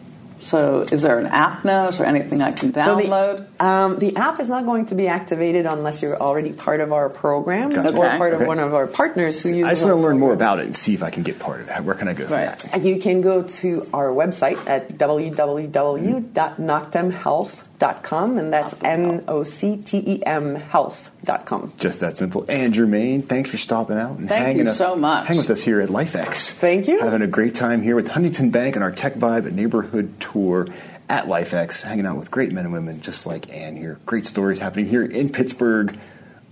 So 0.41 0.85
is 0.89 1.01
there 1.01 1.19
an 1.19 1.25
app 1.25 1.65
now? 1.65 1.89
Is 1.89 1.97
there 1.97 2.07
anything 2.07 2.41
I 2.41 2.53
can 2.53 2.73
So 2.73 2.95
the- 2.95 3.03
download? 3.03 3.45
um, 3.61 3.97
the 3.97 4.15
app 4.15 4.39
is 4.39 4.47
not 4.47 4.63
going 4.65 4.85
to 4.85 4.95
be 4.95 5.09
activated 5.09 5.65
unless 5.65 6.01
you're 6.01 6.15
already 6.15 6.53
part 6.53 6.79
of 6.79 6.93
our 6.93 7.09
program 7.09 7.71
Gotcha. 7.73 7.93
or 7.93 8.05
Okay. 8.05 8.17
part 8.17 8.33
of 8.33 8.39
Okay. 8.39 8.47
one 8.47 8.59
of 8.59 8.73
our 8.73 8.87
partners 8.87 9.43
who 9.43 9.49
uses 9.49 9.65
I 9.65 9.71
just 9.71 9.83
want 9.83 9.95
to 9.97 10.01
learn 10.01 10.17
more 10.17 10.31
about 10.31 10.59
it 10.59 10.65
and 10.67 10.73
see 10.75 10.93
if 10.93 11.03
I 11.03 11.09
can 11.09 11.23
get 11.23 11.39
part 11.39 11.59
of 11.59 11.67
that. 11.67 11.83
Where 11.83 11.93
can 11.93 12.07
I 12.07 12.13
go 12.13 12.25
for 12.25 12.35
Right. 12.35 12.57
that? 12.71 12.83
You 12.85 13.01
can 13.01 13.19
go 13.19 13.41
to 13.41 13.85
our 13.93 14.13
website 14.13 14.57
at 14.65 14.97
www.noctemhealth.com, 14.97 17.49
and 17.81 18.51
that's 18.53 18.75
N 18.83 19.23
O 19.27 19.43
C 19.43 19.77
T 19.77 19.97
E 20.05 20.23
M 20.25 20.55
health.com. 20.55 21.73
Just 21.77 21.99
that 22.01 22.17
simple. 22.17 22.45
And 22.49 22.73
Jermaine, 22.73 23.25
thanks 23.25 23.49
for 23.49 23.57
stopping 23.57 23.97
out 23.97 24.17
and 24.17 24.27
Thank 24.27 24.45
hanging 24.45 24.65
you 24.65 24.71
us- 24.71 24.77
so 24.77 24.95
much. 24.95 25.27
Hang 25.27 25.37
with 25.37 25.49
us 25.49 25.61
here 25.61 25.79
at 25.81 25.89
LifeX. 25.89 26.51
Thank 26.51 26.87
you. 26.87 26.99
Having 26.99 27.21
a 27.21 27.27
great 27.27 27.55
time 27.55 27.81
here 27.81 27.95
with 27.95 28.09
Huntington 28.09 28.49
Bank 28.49 28.75
and 28.75 28.83
our 28.83 28.91
Tech 28.91 29.15
Vibe 29.15 29.51
neighborhood 29.51 30.19
tour 30.19 30.67
at 31.07 31.25
LifeX, 31.25 31.81
hanging 31.81 32.05
out 32.05 32.17
with 32.17 32.29
great 32.29 32.51
men 32.51 32.65
and 32.65 32.73
women 32.73 33.01
just 33.01 33.25
like 33.25 33.49
Ann 33.51 33.75
here. 33.75 33.97
Great 34.05 34.27
stories 34.27 34.59
happening 34.59 34.85
here 34.85 35.03
in 35.03 35.29
Pittsburgh, 35.29 35.97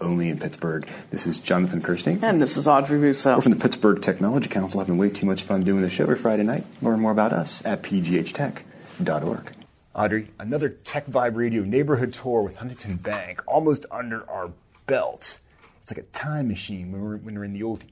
only 0.02 0.30
in 0.30 0.40
Pittsburgh. 0.40 0.88
This 1.12 1.28
is 1.28 1.40
Jonathan 1.40 1.82
Kersting. 1.82 2.24
And 2.24 2.42
this 2.42 2.58
is 2.58 2.68
Audrey 2.68 2.98
Russo. 2.98 3.36
We're 3.36 3.42
from 3.42 3.52
the 3.52 3.60
Pittsburgh 3.60 4.02
Technology 4.02 4.50
Council, 4.50 4.80
having 4.80 4.98
way 4.98 5.10
too 5.12 5.26
much 5.28 5.44
fun 5.44 5.62
doing 5.62 5.82
the 5.84 5.90
show 5.90 6.04
every 6.04 6.16
Friday 6.18 6.44
night. 6.44 6.64
Learn 6.82 7.00
more 7.00 7.12
about 7.12 7.34
us 7.34 7.64
at 7.66 7.84
pghtech.org. 7.84 9.52
Audrey, 9.98 10.30
another 10.40 10.70
Tech 10.70 11.08
Vibe 11.08 11.36
Radio 11.36 11.64
neighborhood 11.64 12.14
tour 12.14 12.44
with 12.44 12.56
Huntington 12.58 12.98
Bank, 12.98 13.42
almost 13.48 13.86
under 13.90 14.30
our 14.30 14.52
belt. 14.86 15.40
It's 15.82 15.92
like 15.92 15.98
a 15.98 16.08
time 16.12 16.48
machine 16.48 16.92
when 16.92 17.02
we're, 17.02 17.18
when 17.18 17.36
we're 17.36 17.44
in 17.46 17.54
the 17.54 17.64
old 17.64 17.84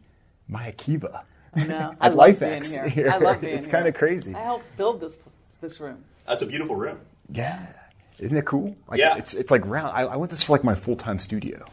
Mayakiva. 0.49 1.21
No, 1.55 1.63
At 1.73 1.97
I 1.99 2.07
love 2.09 2.29
LifeX 2.37 2.73
being 2.73 2.89
here. 2.91 3.05
here. 3.05 3.09
I 3.11 3.17
love 3.19 3.41
being 3.41 3.55
It's 3.57 3.65
kinda 3.67 3.91
crazy. 3.91 4.35
I 4.35 4.39
helped 4.41 4.65
build 4.77 5.01
this 5.01 5.17
this 5.61 5.79
room. 5.79 6.03
That's 6.27 6.43
a 6.43 6.45
beautiful 6.45 6.75
room. 6.75 6.99
Yeah. 7.31 7.65
Isn't 8.19 8.37
it 8.37 8.45
cool? 8.45 8.75
Like, 8.87 8.99
Yeah. 8.99 9.17
It's, 9.17 9.33
it's 9.33 9.49
like 9.49 9.65
round. 9.65 9.95
I, 9.97 10.01
I 10.03 10.15
want 10.17 10.29
this 10.29 10.43
for 10.43 10.51
like 10.51 10.63
my 10.63 10.75
full 10.75 10.95
time 10.95 11.17
studio. 11.17 11.65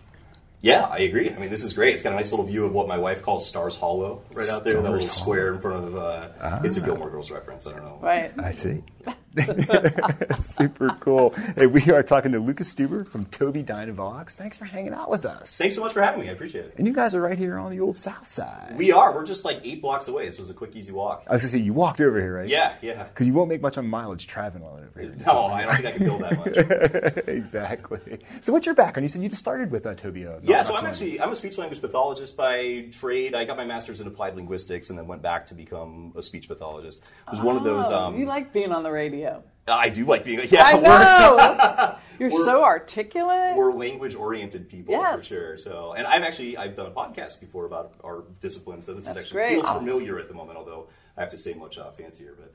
Yeah, 0.63 0.87
I 0.87 0.99
agree. 0.99 1.29
I 1.29 1.39
mean, 1.39 1.51
this 1.51 1.65
is 1.65 1.73
great. 1.75 1.93
It's 1.95 2.05
got 2.05 2.13
a 2.13 2.17
nice 2.17 2.31
little 2.31 2.47
view 2.47 2.65
of 2.65 2.73
what 2.73 2.87
my 2.89 2.97
wife 2.97 3.23
calls 3.23 3.47
Stars 3.47 3.77
Hollow 3.77 4.23
right 4.33 4.49
out 4.49 4.63
there. 4.65 4.75
that 4.75 4.81
Stars 4.83 4.93
little 4.95 5.09
square 5.09 5.53
in 5.55 5.61
front 5.61 5.85
of. 5.89 5.97
Uh, 5.97 6.61
It's 6.65 6.79
a 6.79 6.83
Ah. 6.83 6.85
Gilmore 6.87 7.11
Girls 7.11 7.31
reference. 7.33 7.67
I 7.67 7.73
don't 7.73 7.83
know. 7.85 7.99
Right. 8.01 8.33
I 8.39 8.53
see. 8.53 8.83
Super 10.39 10.91
cool. 11.01 11.31
Hey, 11.57 11.67
we 11.67 11.91
are 11.91 12.03
talking 12.03 12.33
to 12.33 12.39
Lucas 12.39 12.73
Stuber 12.75 13.07
from 13.07 13.27
Tobii 13.27 13.65
Dynavox. 13.65 14.33
Thanks 14.33 14.59
for 14.59 14.65
hanging 14.65 14.93
out 14.93 15.11
with 15.11 15.25
us. 15.25 15.57
Thanks 15.57 15.75
so 15.77 15.83
much 15.83 15.93
for 15.93 16.03
having 16.03 16.21
me. 16.21 16.29
I 16.29 16.33
appreciate 16.33 16.67
it. 16.67 16.75
And 16.79 16.87
you 16.87 16.93
guys 16.93 17.15
are 17.15 17.21
right 17.21 17.39
here 17.39 17.59
on 17.59 17.71
the 17.71 17.81
old 17.81 17.97
South 17.97 18.27
Side. 18.27 18.75
We 18.77 18.93
are. 18.93 19.15
We're 19.15 19.25
just 19.25 19.45
like 19.45 19.61
eight 19.65 19.81
blocks 19.81 20.09
away. 20.09 20.27
This 20.27 20.39
was 20.39 20.51
a 20.51 20.55
quick, 20.55 20.77
easy 20.77 20.93
walk. 20.93 21.25
I 21.27 21.33
was 21.35 21.43
gonna 21.43 21.51
say 21.53 21.59
you 21.59 21.73
walked 21.73 22.01
over 22.01 22.21
here, 22.21 22.37
right? 22.37 22.49
Yeah, 22.49 22.75
yeah. 22.83 23.05
Because 23.05 23.27
you 23.27 23.33
won't 23.33 23.49
make 23.49 23.63
much 23.63 23.79
on 23.79 23.87
mileage 23.87 24.27
traveling 24.27 24.65
over 24.65 25.01
here. 25.01 25.15
No, 25.27 25.47
I 25.47 25.65
don't 25.65 25.77
think 25.77 25.87
I 25.87 25.93
can 25.93 26.05
build 26.07 26.23
that 26.23 26.39
much. 26.39 27.27
exactly. 27.29 28.19
So, 28.41 28.53
what's 28.53 28.67
your 28.67 28.75
background? 28.75 29.05
You 29.05 29.09
said 29.09 29.23
you 29.23 29.29
just 29.29 29.41
started 29.41 29.71
with 29.71 29.87
uh, 29.87 29.95
Tobii. 29.95 30.27
Uh, 30.27 30.41
Yeah, 30.43 30.63
so 30.63 30.75
I'm 30.77 30.83
too 30.83 30.87
actually 30.89 31.21
I'm 31.21 31.31
a 31.33 31.37
speech 31.37 31.59
language 31.59 31.81
pathologist 31.81 32.37
by 32.37 32.87
trade. 32.93 33.35
I 33.35 33.45
got 33.45 33.57
my 33.57 33.65
master's 33.65 34.01
in 34.01 34.07
applied 34.07 34.37
linguistics 34.37 34.91
and 34.91 34.99
then 34.99 35.07
went 35.07 35.23
back 35.23 35.47
to 35.47 35.55
become 35.55 36.13
a 36.17 36.23
speech 36.23 36.49
pathologist. 36.49 37.03
It 37.27 37.31
was 37.31 37.41
one 37.41 37.57
of 37.57 37.65
those. 37.65 37.87
Oh, 37.91 37.99
Um, 38.07 38.19
you 38.19 38.27
like 38.27 38.53
being 38.53 38.73
on 38.73 38.83
the 38.83 38.91
radio. 38.91 39.22
I 39.69 39.89
do 39.89 40.05
like 40.05 40.25
being. 40.25 40.41
Yeah, 40.51 40.65
I 40.65 40.79
know. 40.79 41.97
You're 42.19 42.31
so 42.31 42.63
articulate. 42.65 43.57
we're 43.57 43.73
language 43.73 44.15
oriented 44.15 44.69
people 44.69 44.95
for 44.95 45.23
sure. 45.23 45.59
So, 45.59 45.95
and 45.97 46.07
I've 46.07 46.23
actually 46.23 46.57
I've 46.57 46.77
done 46.77 46.87
a 46.87 46.91
podcast 46.91 47.41
before 47.41 47.67
about 47.67 47.95
our 48.05 48.25
discipline, 48.41 48.83
so 48.83 48.93
this 48.95 49.07
That's 49.07 49.17
is 49.17 49.23
actually 49.25 49.37
great. 49.41 49.51
feels 49.55 49.71
familiar 49.71 50.19
at 50.19 50.29
the 50.29 50.35
moment. 50.35 50.59
Although 50.59 50.89
I 51.17 51.21
have 51.21 51.31
to 51.31 51.39
say 51.39 51.55
much 51.55 51.79
uh, 51.79 51.91
fancier, 51.91 52.35
but 52.39 52.53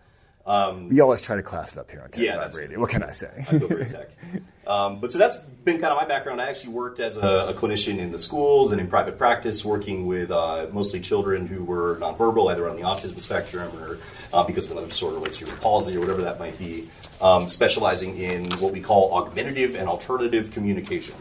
um, 0.48 0.90
We 0.90 1.00
always 1.02 1.22
try 1.22 1.36
to 1.36 1.44
class 1.44 1.74
it 1.74 1.78
up 1.80 1.92
here 1.92 2.02
on 2.02 2.10
Tech 2.10 2.24
Yeah, 2.24 2.38
that's- 2.38 2.56
Radio. 2.56 2.80
What 2.80 2.90
can 2.90 3.04
I 3.04 3.12
say? 3.12 3.30
I 3.38 3.44
feel 3.44 3.68
very 3.68 3.86
tech. 3.86 4.10
Um, 4.66 5.00
but 5.00 5.12
so 5.14 5.18
that's 5.18 5.38
been 5.64 5.80
kind 5.80 5.92
of 5.94 5.98
my 5.98 6.06
background. 6.06 6.42
I 6.42 6.50
actually 6.50 6.74
worked 6.74 7.00
as 7.00 7.16
a, 7.16 7.22
a 7.50 7.54
clinician 7.54 8.00
in 8.00 8.12
the 8.12 8.20
schools 8.20 8.72
and 8.72 8.82
in 8.82 8.88
private 8.88 9.18
practice, 9.18 9.64
working 9.64 10.08
with 10.08 10.30
uh, 10.30 10.68
mostly 10.74 11.00
children 11.00 11.48
who 11.48 11.64
were 11.64 11.96
nonverbal, 11.98 12.52
either 12.52 12.68
on 12.70 12.76
the 12.76 12.82
autism 12.82 13.20
spectrum 13.22 13.72
or 13.78 13.98
uh, 14.34 14.44
because 14.44 14.66
of 14.66 14.72
another 14.74 14.88
disorder 14.88 15.18
like 15.20 15.34
cerebral 15.34 15.58
palsy 15.60 15.96
or 15.96 16.02
whatever 16.02 16.22
that 16.24 16.38
might 16.38 16.58
be, 16.60 16.90
um, 17.22 17.48
specializing 17.48 18.18
in 18.18 18.50
what 18.60 18.74
we 18.74 18.82
call 18.82 19.14
augmentative 19.14 19.76
and 19.76 19.88
alternative 19.88 20.52
communication. 20.52 21.16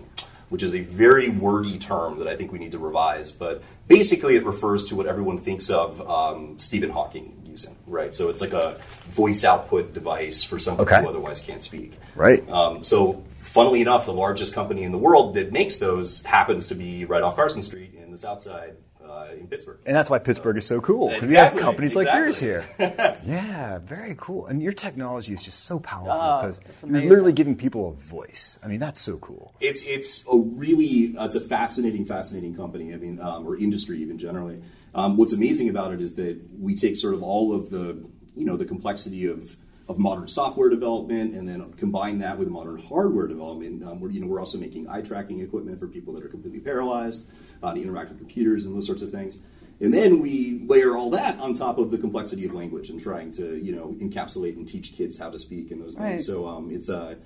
Which 0.48 0.62
is 0.62 0.74
a 0.76 0.80
very 0.80 1.28
wordy 1.28 1.76
term 1.76 2.18
that 2.20 2.28
I 2.28 2.36
think 2.36 2.52
we 2.52 2.60
need 2.60 2.70
to 2.72 2.78
revise, 2.78 3.32
but 3.32 3.64
basically 3.88 4.36
it 4.36 4.44
refers 4.44 4.86
to 4.86 4.94
what 4.96 5.06
everyone 5.06 5.38
thinks 5.38 5.70
of 5.70 6.00
um, 6.08 6.56
Stephen 6.60 6.90
Hawking 6.90 7.34
using, 7.56 7.76
right? 7.86 8.14
So 8.14 8.28
it's 8.28 8.40
like 8.42 8.52
a 8.52 8.78
voice 9.10 9.44
output 9.44 9.94
device 9.94 10.44
for 10.44 10.58
somebody 10.58 10.90
Okay. 10.90 11.02
who 11.02 11.08
otherwise 11.08 11.40
can't 11.40 11.62
speak. 11.62 11.94
Right. 12.14 12.46
Um, 12.50 12.84
so, 12.84 13.24
funnily 13.40 13.80
enough, 13.80 14.04
the 14.04 14.12
largest 14.12 14.54
company 14.54 14.82
in 14.82 14.92
the 14.92 14.98
world 14.98 15.34
that 15.34 15.52
makes 15.52 15.76
those 15.76 16.22
happens 16.24 16.66
to 16.68 16.74
be 16.74 17.04
right 17.06 17.22
off 17.22 17.34
Carson 17.36 17.62
Street 17.62 17.94
in 17.94 18.10
the 18.12 18.18
South 18.18 18.40
Side 18.42 18.74
uh, 19.02 19.28
in 19.38 19.46
Pittsburgh. 19.46 19.78
And 19.86 19.96
that's 19.96 20.10
why 20.10 20.18
Pittsburgh 20.18 20.58
is 20.58 20.66
so 20.66 20.80
cool. 20.82 21.08
Because 21.08 21.30
we 21.30 21.36
have 21.36 21.52
Exactly, 21.52 21.62
companies 21.62 21.96
like 21.96 22.08
yours 22.12 22.38
here. 22.38 22.66
yeah, 23.24 23.78
very 23.78 24.14
cool. 24.18 24.46
And 24.46 24.62
your 24.62 24.72
technology 24.72 25.32
is 25.32 25.42
just 25.42 25.64
so 25.64 25.78
powerful 25.78 26.12
Oh, 26.12 26.40
because 26.42 26.60
you're 26.86 27.02
literally 27.08 27.32
giving 27.32 27.56
people 27.56 27.88
a 27.90 27.92
voice. 27.92 28.58
I 28.62 28.66
mean, 28.68 28.80
that's 28.80 29.00
so 29.00 29.16
cool. 29.18 29.54
It's 29.60 29.82
it's 29.84 30.24
a 30.30 30.36
really 30.36 31.16
uh, 31.16 31.24
it's 31.24 31.36
a 31.36 31.40
fascinating 31.40 32.04
fascinating 32.04 32.54
company. 32.54 32.92
I 32.92 32.96
mean, 32.96 33.18
um, 33.20 33.46
or 33.46 33.56
industry 33.56 34.02
even 34.02 34.18
generally. 34.18 34.60
Um, 34.96 35.16
what's 35.16 35.34
amazing 35.34 35.68
about 35.68 35.92
it 35.92 36.00
is 36.00 36.14
that 36.14 36.40
we 36.58 36.74
take 36.74 36.96
sort 36.96 37.14
of 37.14 37.22
all 37.22 37.54
of 37.54 37.70
the 37.70 38.02
you 38.34 38.44
know 38.44 38.56
the 38.56 38.64
complexity 38.64 39.26
of 39.26 39.56
of 39.88 39.98
modern 39.98 40.26
software 40.26 40.68
development 40.68 41.34
and 41.34 41.46
then 41.46 41.72
combine 41.74 42.18
that 42.18 42.38
with 42.38 42.48
modern 42.48 42.78
hardware 42.78 43.28
development. 43.28 43.84
Um, 43.84 44.00
we're, 44.00 44.10
you 44.10 44.20
know, 44.20 44.26
we're 44.26 44.40
also 44.40 44.58
making 44.58 44.88
eye 44.88 45.00
tracking 45.00 45.40
equipment 45.40 45.78
for 45.78 45.86
people 45.86 46.12
that 46.14 46.24
are 46.24 46.28
completely 46.28 46.58
paralyzed 46.58 47.28
uh, 47.62 47.72
to 47.72 47.80
interact 47.80 48.08
with 48.08 48.18
computers 48.18 48.66
and 48.66 48.74
those 48.74 48.84
sorts 48.86 49.00
of 49.02 49.12
things. 49.12 49.38
And 49.80 49.94
then 49.94 50.20
we 50.20 50.62
layer 50.66 50.96
all 50.96 51.10
that 51.10 51.38
on 51.38 51.54
top 51.54 51.78
of 51.78 51.92
the 51.92 51.98
complexity 51.98 52.46
of 52.46 52.54
language 52.54 52.90
and 52.90 53.00
trying 53.00 53.30
to, 53.32 53.56
you 53.62 53.76
know, 53.76 53.94
encapsulate 54.00 54.56
and 54.56 54.66
teach 54.66 54.96
kids 54.96 55.18
how 55.18 55.30
to 55.30 55.38
speak 55.38 55.70
and 55.70 55.80
those 55.80 55.96
things. 55.96 56.04
Right. 56.04 56.20
So 56.20 56.48
um, 56.48 56.70
it's 56.72 56.88
a, 56.88 57.16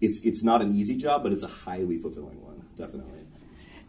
it's 0.00 0.24
it's 0.24 0.42
not 0.42 0.62
an 0.62 0.74
easy 0.74 0.96
job, 0.96 1.22
but 1.22 1.32
it's 1.32 1.42
a 1.42 1.48
highly 1.48 1.98
fulfilling 1.98 2.42
one, 2.42 2.64
definitely. 2.76 3.20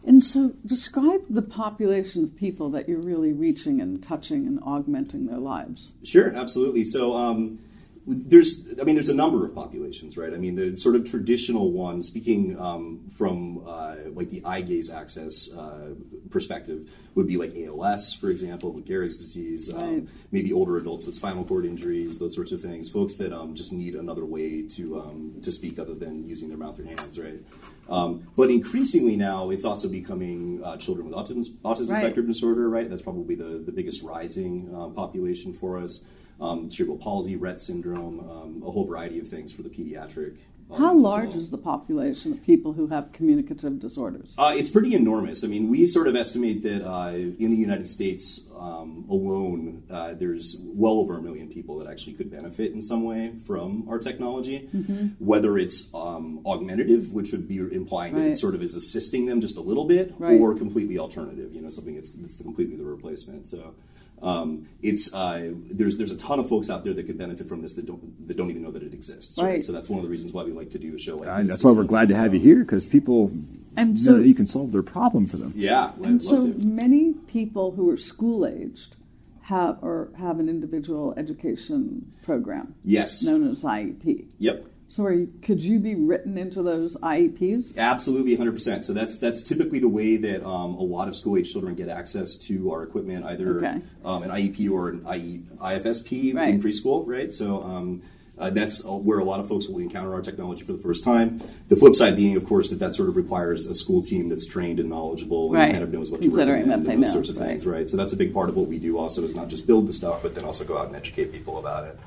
And 0.04 0.22
so, 0.22 0.54
describe 0.66 1.22
the 1.30 1.42
population 1.42 2.24
of 2.24 2.36
people 2.36 2.70
that 2.70 2.88
you're 2.88 3.00
really 3.00 3.32
reaching 3.32 3.80
and 3.80 4.02
touching 4.02 4.46
and 4.46 4.58
augmenting 4.64 5.26
their 5.26 5.38
lives. 5.38 5.92
Sure, 6.02 6.34
absolutely. 6.34 6.84
So 6.84 7.16
um, 7.16 7.60
there's, 8.06 8.66
I 8.80 8.84
mean, 8.84 8.96
there's 8.96 9.08
a 9.08 9.14
number 9.14 9.44
of 9.44 9.54
populations, 9.54 10.16
right? 10.16 10.34
I 10.34 10.36
mean, 10.36 10.56
the 10.56 10.74
sort 10.76 10.96
of 10.96 11.08
traditional 11.08 11.70
one, 11.70 12.02
speaking 12.02 12.58
um, 12.58 13.08
from 13.08 13.62
uh, 13.66 13.94
like 14.12 14.30
the 14.30 14.44
eye 14.44 14.60
gaze 14.62 14.90
access 14.90 15.52
uh, 15.52 15.94
perspective, 16.30 16.88
would 17.14 17.28
be 17.28 17.36
like 17.36 17.54
ALS, 17.56 18.12
for 18.12 18.30
example, 18.30 18.72
with 18.72 18.86
Gehrig's 18.86 19.18
disease, 19.18 19.72
um, 19.72 19.78
Right. 19.78 20.08
maybe 20.32 20.52
older 20.52 20.78
adults 20.78 21.06
with 21.06 21.14
spinal 21.14 21.44
cord 21.44 21.64
injuries, 21.64 22.18
those 22.18 22.34
sorts 22.34 22.50
of 22.50 22.60
things. 22.60 22.90
Folks 22.90 23.16
that 23.16 23.32
um, 23.32 23.54
just 23.54 23.72
need 23.72 23.94
another 23.94 24.24
way 24.24 24.62
to 24.62 24.98
um, 25.00 25.34
to 25.42 25.52
speak 25.52 25.78
other 25.78 25.94
than 25.94 26.28
using 26.28 26.48
their 26.48 26.58
mouth 26.58 26.78
or 26.80 26.84
hands, 26.84 27.18
right? 27.20 27.40
Um, 27.88 28.26
but 28.36 28.50
increasingly 28.50 29.14
now, 29.16 29.50
it's 29.50 29.64
also 29.64 29.88
becoming 29.88 30.60
uh, 30.64 30.76
children 30.76 31.06
with 31.08 31.14
autism, 31.14 31.50
autism 31.64 31.90
Right. 31.90 32.02
spectrum 32.02 32.26
disorder, 32.26 32.68
right? 32.68 32.88
That's 32.90 33.02
probably 33.02 33.34
the, 33.36 33.62
the 33.64 33.72
biggest 33.72 34.02
rising 34.02 34.74
um, 34.74 34.94
population 34.94 35.52
for 35.52 35.78
us. 35.78 36.00
Um, 36.42 36.70
cerebral 36.70 36.98
palsy, 36.98 37.36
Rett 37.36 37.60
syndrome, 37.60 38.18
um, 38.28 38.62
a 38.66 38.70
whole 38.70 38.84
variety 38.84 39.20
of 39.20 39.28
things 39.28 39.52
for 39.52 39.62
the 39.62 39.68
pediatric. 39.70 40.36
How 40.76 40.96
large 40.96 41.30
well. 41.30 41.38
is 41.38 41.50
the 41.50 41.58
population 41.58 42.32
of 42.32 42.42
people 42.42 42.72
who 42.72 42.86
have 42.86 43.12
communicative 43.12 43.78
disorders? 43.78 44.30
Uh, 44.38 44.54
it's 44.56 44.70
pretty 44.70 44.94
enormous. 44.94 45.44
I 45.44 45.48
mean, 45.48 45.68
we 45.68 45.84
sort 45.86 46.08
of 46.08 46.16
estimate 46.16 46.62
that 46.62 46.82
uh, 46.88 47.10
in 47.12 47.50
the 47.50 47.56
United 47.56 47.86
States 47.88 48.40
um, 48.58 49.04
alone, 49.10 49.82
uh, 49.90 50.14
there's 50.14 50.56
well 50.64 50.94
over 50.94 51.18
a 51.18 51.22
million 51.22 51.48
people 51.48 51.78
that 51.78 51.90
actually 51.90 52.14
could 52.14 52.30
benefit 52.30 52.72
in 52.72 52.80
some 52.80 53.04
way 53.04 53.32
from 53.46 53.86
our 53.88 53.98
technology. 53.98 54.68
Mm-hmm. 54.74 55.24
Whether 55.24 55.58
it's 55.58 55.92
um, 55.94 56.40
augmentative, 56.46 57.12
which 57.12 57.32
would 57.32 57.46
be 57.46 57.58
implying 57.58 58.14
that 58.14 58.24
it 58.24 58.38
sort 58.38 58.54
of 58.54 58.62
is 58.62 58.74
assisting 58.74 59.26
them 59.26 59.40
just 59.42 59.58
a 59.58 59.62
little 59.62 59.84
bit, 59.84 60.14
Right. 60.18 60.40
or 60.40 60.54
completely 60.54 60.98
alternative. 60.98 61.54
You 61.54 61.60
know, 61.60 61.68
something 61.68 61.94
that's, 61.94 62.08
that's 62.10 62.38
completely 62.38 62.76
the 62.76 62.84
replacement. 62.84 63.46
So. 63.46 63.74
Um, 64.22 64.68
it's 64.82 65.12
uh, 65.12 65.50
there's 65.70 65.96
there's 65.98 66.12
a 66.12 66.16
ton 66.16 66.38
of 66.38 66.48
folks 66.48 66.70
out 66.70 66.84
there 66.84 66.94
that 66.94 67.06
could 67.06 67.18
benefit 67.18 67.48
from 67.48 67.60
this 67.62 67.74
that 67.74 67.86
don't 67.86 68.28
that 68.28 68.36
don't 68.36 68.50
even 68.50 68.62
know 68.62 68.70
that 68.70 68.82
it 68.82 68.94
exists. 68.94 69.36
Right. 69.40 69.64
So 69.64 69.72
that's 69.72 69.88
one 69.88 69.98
of 69.98 70.04
the 70.04 70.10
reasons 70.10 70.32
why 70.32 70.44
we 70.44 70.52
like 70.52 70.70
to 70.70 70.78
do 70.78 70.94
a 70.94 70.98
show 70.98 71.16
like 71.16 71.28
And 71.28 71.48
this. 71.48 71.56
that's 71.56 71.64
why 71.64 71.72
we're 71.72 71.82
glad 71.84 72.08
to 72.08 72.14
have 72.14 72.32
you 72.32 72.40
here 72.40 72.60
because 72.60 72.86
people 72.86 73.32
And 73.76 73.94
know 73.94 74.12
so- 74.12 74.18
that 74.18 74.26
you 74.28 74.34
can 74.34 74.46
solve 74.46 74.70
their 74.72 74.82
problem 74.82 75.26
for 75.26 75.38
them. 75.38 75.52
Yeah, 75.56 75.92
And 75.96 76.06
I'd 76.06 76.22
so 76.22 76.36
love 76.36 76.60
to. 76.60 76.66
many 76.66 77.14
people 77.26 77.72
who 77.72 77.90
are 77.90 77.96
school 77.96 78.46
aged 78.46 78.94
have 79.42 79.78
or 79.82 80.10
have 80.18 80.38
an 80.38 80.48
individual 80.48 81.14
education 81.16 82.12
program 82.22 82.76
Yes. 82.84 83.24
known 83.24 83.50
as 83.50 83.64
IEP. 83.64 84.26
Yep. 84.38 84.66
So 84.94 85.04
are 85.04 85.12
you, 85.14 85.32
could 85.40 85.58
you 85.62 85.78
be 85.78 85.94
written 85.94 86.36
into 86.36 86.62
those 86.62 86.98
IEPs? 86.98 87.78
Absolutely, 87.78 88.36
100%. 88.36 88.84
So 88.84 88.92
that's 88.92 89.18
that's 89.18 89.42
typically 89.42 89.78
the 89.78 89.88
way 89.88 90.18
that 90.18 90.44
um, 90.46 90.74
a 90.74 90.82
lot 90.82 91.08
of 91.08 91.16
school 91.16 91.38
age 91.38 91.50
children 91.50 91.74
get 91.74 91.88
access 91.88 92.36
to 92.48 92.70
our 92.72 92.82
equipment, 92.82 93.24
either 93.24 93.56
Okay. 93.56 93.80
um, 94.04 94.22
an 94.22 94.28
IEP 94.28 94.70
or 94.70 94.90
an 94.90 95.02
IE, 95.14 95.44
IFSP 95.58 96.34
Right. 96.34 96.50
in 96.50 96.62
preschool, 96.62 97.06
right? 97.06 97.32
So 97.32 97.62
um, 97.62 98.02
uh, 98.38 98.50
that's 98.50 98.84
where 98.84 99.18
a 99.18 99.24
lot 99.24 99.40
of 99.40 99.48
folks 99.48 99.66
will 99.66 99.78
encounter 99.78 100.12
our 100.12 100.20
technology 100.20 100.62
for 100.62 100.74
the 100.74 100.78
first 100.82 101.04
time. 101.04 101.40
The 101.68 101.76
flip 101.76 101.96
side 101.96 102.14
being, 102.14 102.36
of 102.36 102.44
course, 102.44 102.68
that 102.68 102.78
that 102.80 102.94
sort 102.94 103.08
of 103.08 103.16
requires 103.16 103.66
a 103.68 103.74
school 103.74 104.02
team 104.02 104.28
that's 104.28 104.46
trained 104.46 104.78
and 104.78 104.90
knowledgeable 104.90 105.46
and 105.46 105.54
Right. 105.54 105.72
kind 105.72 105.82
of 105.84 105.90
knows 105.90 106.10
what 106.10 106.20
to 106.20 106.28
recommend 106.28 106.70
that 106.70 106.74
and 106.74 106.86
those 106.86 106.98
know, 106.98 107.12
sorts 107.14 107.30
of 107.30 107.38
right. 107.38 107.46
things, 107.48 107.64
right? 107.64 107.88
So 107.88 107.96
that's 107.96 108.12
a 108.12 108.16
big 108.16 108.34
part 108.34 108.50
of 108.50 108.58
what 108.58 108.68
we 108.68 108.78
do. 108.78 108.98
Also, 108.98 109.24
is 109.24 109.34
not 109.34 109.48
just 109.48 109.66
build 109.66 109.86
the 109.86 109.94
stuff, 109.94 110.20
but 110.22 110.34
then 110.34 110.44
also 110.44 110.64
go 110.64 110.76
out 110.76 110.88
and 110.88 110.96
educate 110.96 111.32
people 111.32 111.56
about 111.58 111.84
it. 111.86 111.98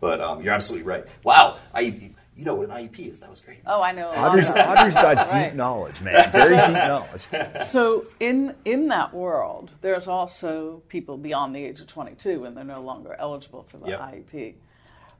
But 0.00 0.20
um, 0.20 0.42
you're 0.42 0.52
absolutely 0.52 0.84
right. 0.86 1.04
Wow, 1.22 1.58
IEP. 1.76 2.10
You 2.36 2.44
know 2.44 2.54
what 2.56 2.68
an 2.68 2.74
IEP 2.74 3.10
is? 3.12 3.20
That 3.20 3.30
was 3.30 3.40
great. 3.40 3.60
Oh, 3.64 3.80
I 3.80 3.92
know. 3.92 4.08
a 4.08 4.14
lot 4.16 4.30
Audrey's, 4.30 4.50
about 4.50 4.76
Audrey's 4.78 4.94
got 4.94 5.16
deep 5.28 5.34
Right. 5.34 5.54
knowledge, 5.54 6.02
man. 6.02 6.32
Very 6.32 6.56
deep 6.56 6.72
knowledge. 6.72 7.26
So 7.68 8.06
in 8.18 8.54
in 8.64 8.88
that 8.88 9.14
world, 9.14 9.70
there's 9.82 10.08
also 10.08 10.82
people 10.88 11.16
beyond 11.16 11.54
the 11.54 11.64
age 11.64 11.80
of 11.80 11.86
22 11.86 12.44
and 12.44 12.56
they're 12.56 12.64
no 12.64 12.80
longer 12.80 13.14
eligible 13.18 13.62
for 13.62 13.78
the 13.78 13.86
Yep. 13.88 14.00
IEP. 14.00 14.54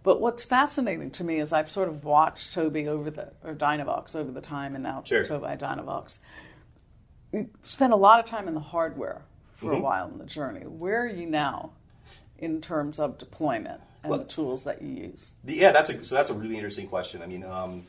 But 0.03 0.21
what's 0.21 0.43
fascinating 0.43 1.13
to 1.13 1.25
me 1.25 1.39
is 1.41 1.53
I've 1.53 1.71
sort 1.71 1.89
of 1.89 2.05
watched 2.05 2.55
Tobii 2.55 2.89
over 2.89 3.11
the 3.11 3.33
or 3.45 3.55
Dynavox 3.55 4.15
over 4.17 4.31
the 4.33 4.43
time, 4.43 4.75
and 4.75 4.83
now 4.83 5.03
Sure. 5.05 5.25
Tobii 5.25 5.59
Dynavox. 5.59 6.19
We 7.33 7.47
spent 7.63 7.93
a 7.93 7.97
lot 7.97 8.21
of 8.21 8.27
time 8.27 8.49
in 8.49 8.55
the 8.55 8.61
hardware 8.61 9.23
for 9.57 9.67
Mm-hmm. 9.67 9.77
a 9.77 9.81
while 9.81 10.09
in 10.09 10.19
the 10.19 10.27
journey. 10.27 10.67
Where 10.67 11.05
are 11.05 11.09
you 11.09 11.27
now 11.27 11.71
in 12.39 12.61
terms 12.61 12.99
of 12.99 13.17
deployment 13.19 13.81
and 14.05 14.11
Well- 14.11 14.21
the 14.21 14.27
tools 14.27 14.65
that 14.65 14.81
you 14.83 14.89
use? 14.89 15.33
Yeah, 15.45 15.73
that's 15.73 15.91
a 15.91 16.05
so 16.05 16.15
that's 16.15 16.31
a 16.31 16.35
really 16.35 16.55
interesting 16.57 16.87
question. 16.87 17.21
I 17.23 17.27
mean, 17.27 17.43
um, 17.45 17.87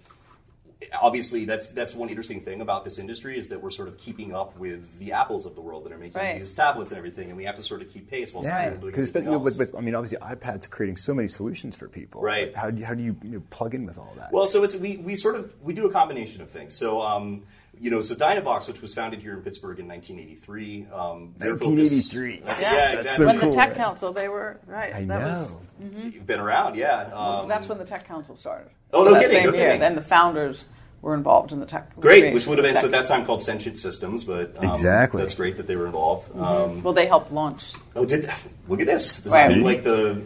obviously 1.01 1.45
that's 1.45 1.69
that's 1.69 1.95
one 1.95 2.09
interesting 2.09 2.41
thing 2.41 2.61
about 2.61 2.83
this 2.85 2.99
industry 2.99 3.37
is 3.39 3.47
that 3.47 3.61
we're 3.61 3.71
sort 3.71 3.87
of 3.87 3.97
keeping 3.97 4.33
up 4.35 4.57
with 4.57 4.99
the 4.99 5.13
apples 5.13 5.45
of 5.45 5.55
the 5.55 5.61
world 5.61 5.83
that 5.85 5.91
are 5.93 5.97
making 5.97 6.19
Right. 6.19 6.37
these 6.39 6.53
tablets 6.53 6.91
and 6.91 6.97
everything, 6.97 7.29
and 7.29 7.37
we 7.37 7.45
have 7.45 7.55
to 7.55 7.63
sort 7.63 7.81
of 7.81 7.91
keep 7.91 8.09
pace 8.09 8.33
while 8.33 8.43
Yeah, 8.43 8.61
still 8.69 8.79
doing 8.81 8.91
because 8.91 9.09
everything 9.09 9.31
you 9.31 9.39
with, 9.39 9.53
else. 9.53 9.71
with, 9.71 9.75
I 9.75 9.81
mean, 9.81 9.95
obviously, 9.95 10.17
iPad's 10.19 10.67
creating 10.67 10.97
so 10.97 11.13
many 11.13 11.27
solutions 11.27 11.75
for 11.75 11.87
people. 11.87 12.21
Right. 12.21 12.55
How 12.55 12.69
do 12.71 12.79
you, 12.79 12.85
how 12.85 12.93
do 12.93 13.03
you, 13.03 13.15
you 13.23 13.29
know, 13.31 13.43
plug 13.49 13.73
in 13.73 13.85
with 13.85 13.97
all 13.97 14.13
that? 14.17 14.31
Well, 14.31 14.47
so 14.47 14.63
it's 14.63 14.75
we, 14.75 14.97
we 14.97 15.15
sort 15.15 15.35
of 15.35 15.51
we 15.63 15.73
do 15.73 15.85
a 15.87 15.91
combination 15.91 16.41
of 16.41 16.49
things. 16.49 16.75
So 16.75 17.01
um, 17.01 17.43
you 17.79 17.89
know, 17.91 18.01
so 18.01 18.15
Dynavox, 18.15 18.67
which 18.67 18.81
was 18.81 18.93
founded 18.93 19.21
here 19.21 19.33
in 19.33 19.41
Pittsburgh 19.41 19.79
in 19.79 19.87
1983. 19.87 20.87
Um, 20.93 21.33
1983. 21.37 22.41
That's, 22.43 22.61
Yeah. 22.61 22.73
yeah, 22.73 22.91
exactly. 22.95 23.17
so 23.17 23.25
when 23.25 23.39
cool, 23.39 23.51
the 23.51 23.55
Tech? 23.57 23.75
Council, 23.75 24.13
they 24.13 24.27
were 24.29 24.59
right. 24.67 24.93
I 24.93 24.99
that 25.05 25.07
know. 25.07 25.59
Was, 25.79 26.13
You've 26.13 26.25
been 26.25 26.39
around, 26.39 26.75
yeah. 26.75 27.09
Um, 27.13 27.47
That's 27.47 27.67
when 27.67 27.77
the 27.77 27.85
Tech 27.85 28.07
Council 28.07 28.35
started. 28.37 28.69
Oh, 28.93 29.03
no 29.03 29.13
That 29.13 29.23
kidding, 29.23 29.37
Same 29.43 29.45
no 29.51 29.53
year. 29.57 29.65
kidding. 29.65 29.79
Then 29.81 29.95
the 29.95 30.01
founders 30.01 30.65
were 31.01 31.13
involved 31.13 31.51
in 31.51 31.59
the 31.59 31.65
tech. 31.67 31.95
great, 31.97 32.33
which 32.33 32.47
would 32.47 32.57
have 32.57 32.65
been 32.65 32.77
so 32.77 32.85
at 32.85 32.91
that 32.91 33.05
time 33.07 33.25
called 33.25 33.41
Sentient 33.43 33.77
Systems, 33.77 34.23
but 34.23 34.57
um, 34.57 34.69
Exactly. 34.69 35.21
That's 35.21 35.35
great 35.35 35.57
that 35.57 35.67
they 35.67 35.75
were 35.75 35.85
involved. 35.85 36.29
Um, 36.35 36.81
Well, 36.81 36.93
they 36.93 37.05
helped 37.05 37.31
launch. 37.31 37.73
oh, 37.95 38.05
did 38.05 38.27
look 38.67 38.79
at 38.79 38.87
this? 38.87 39.17
This 39.17 39.31
Right. 39.31 39.51
is 39.51 39.57
like 39.57 39.83
the 39.83 40.21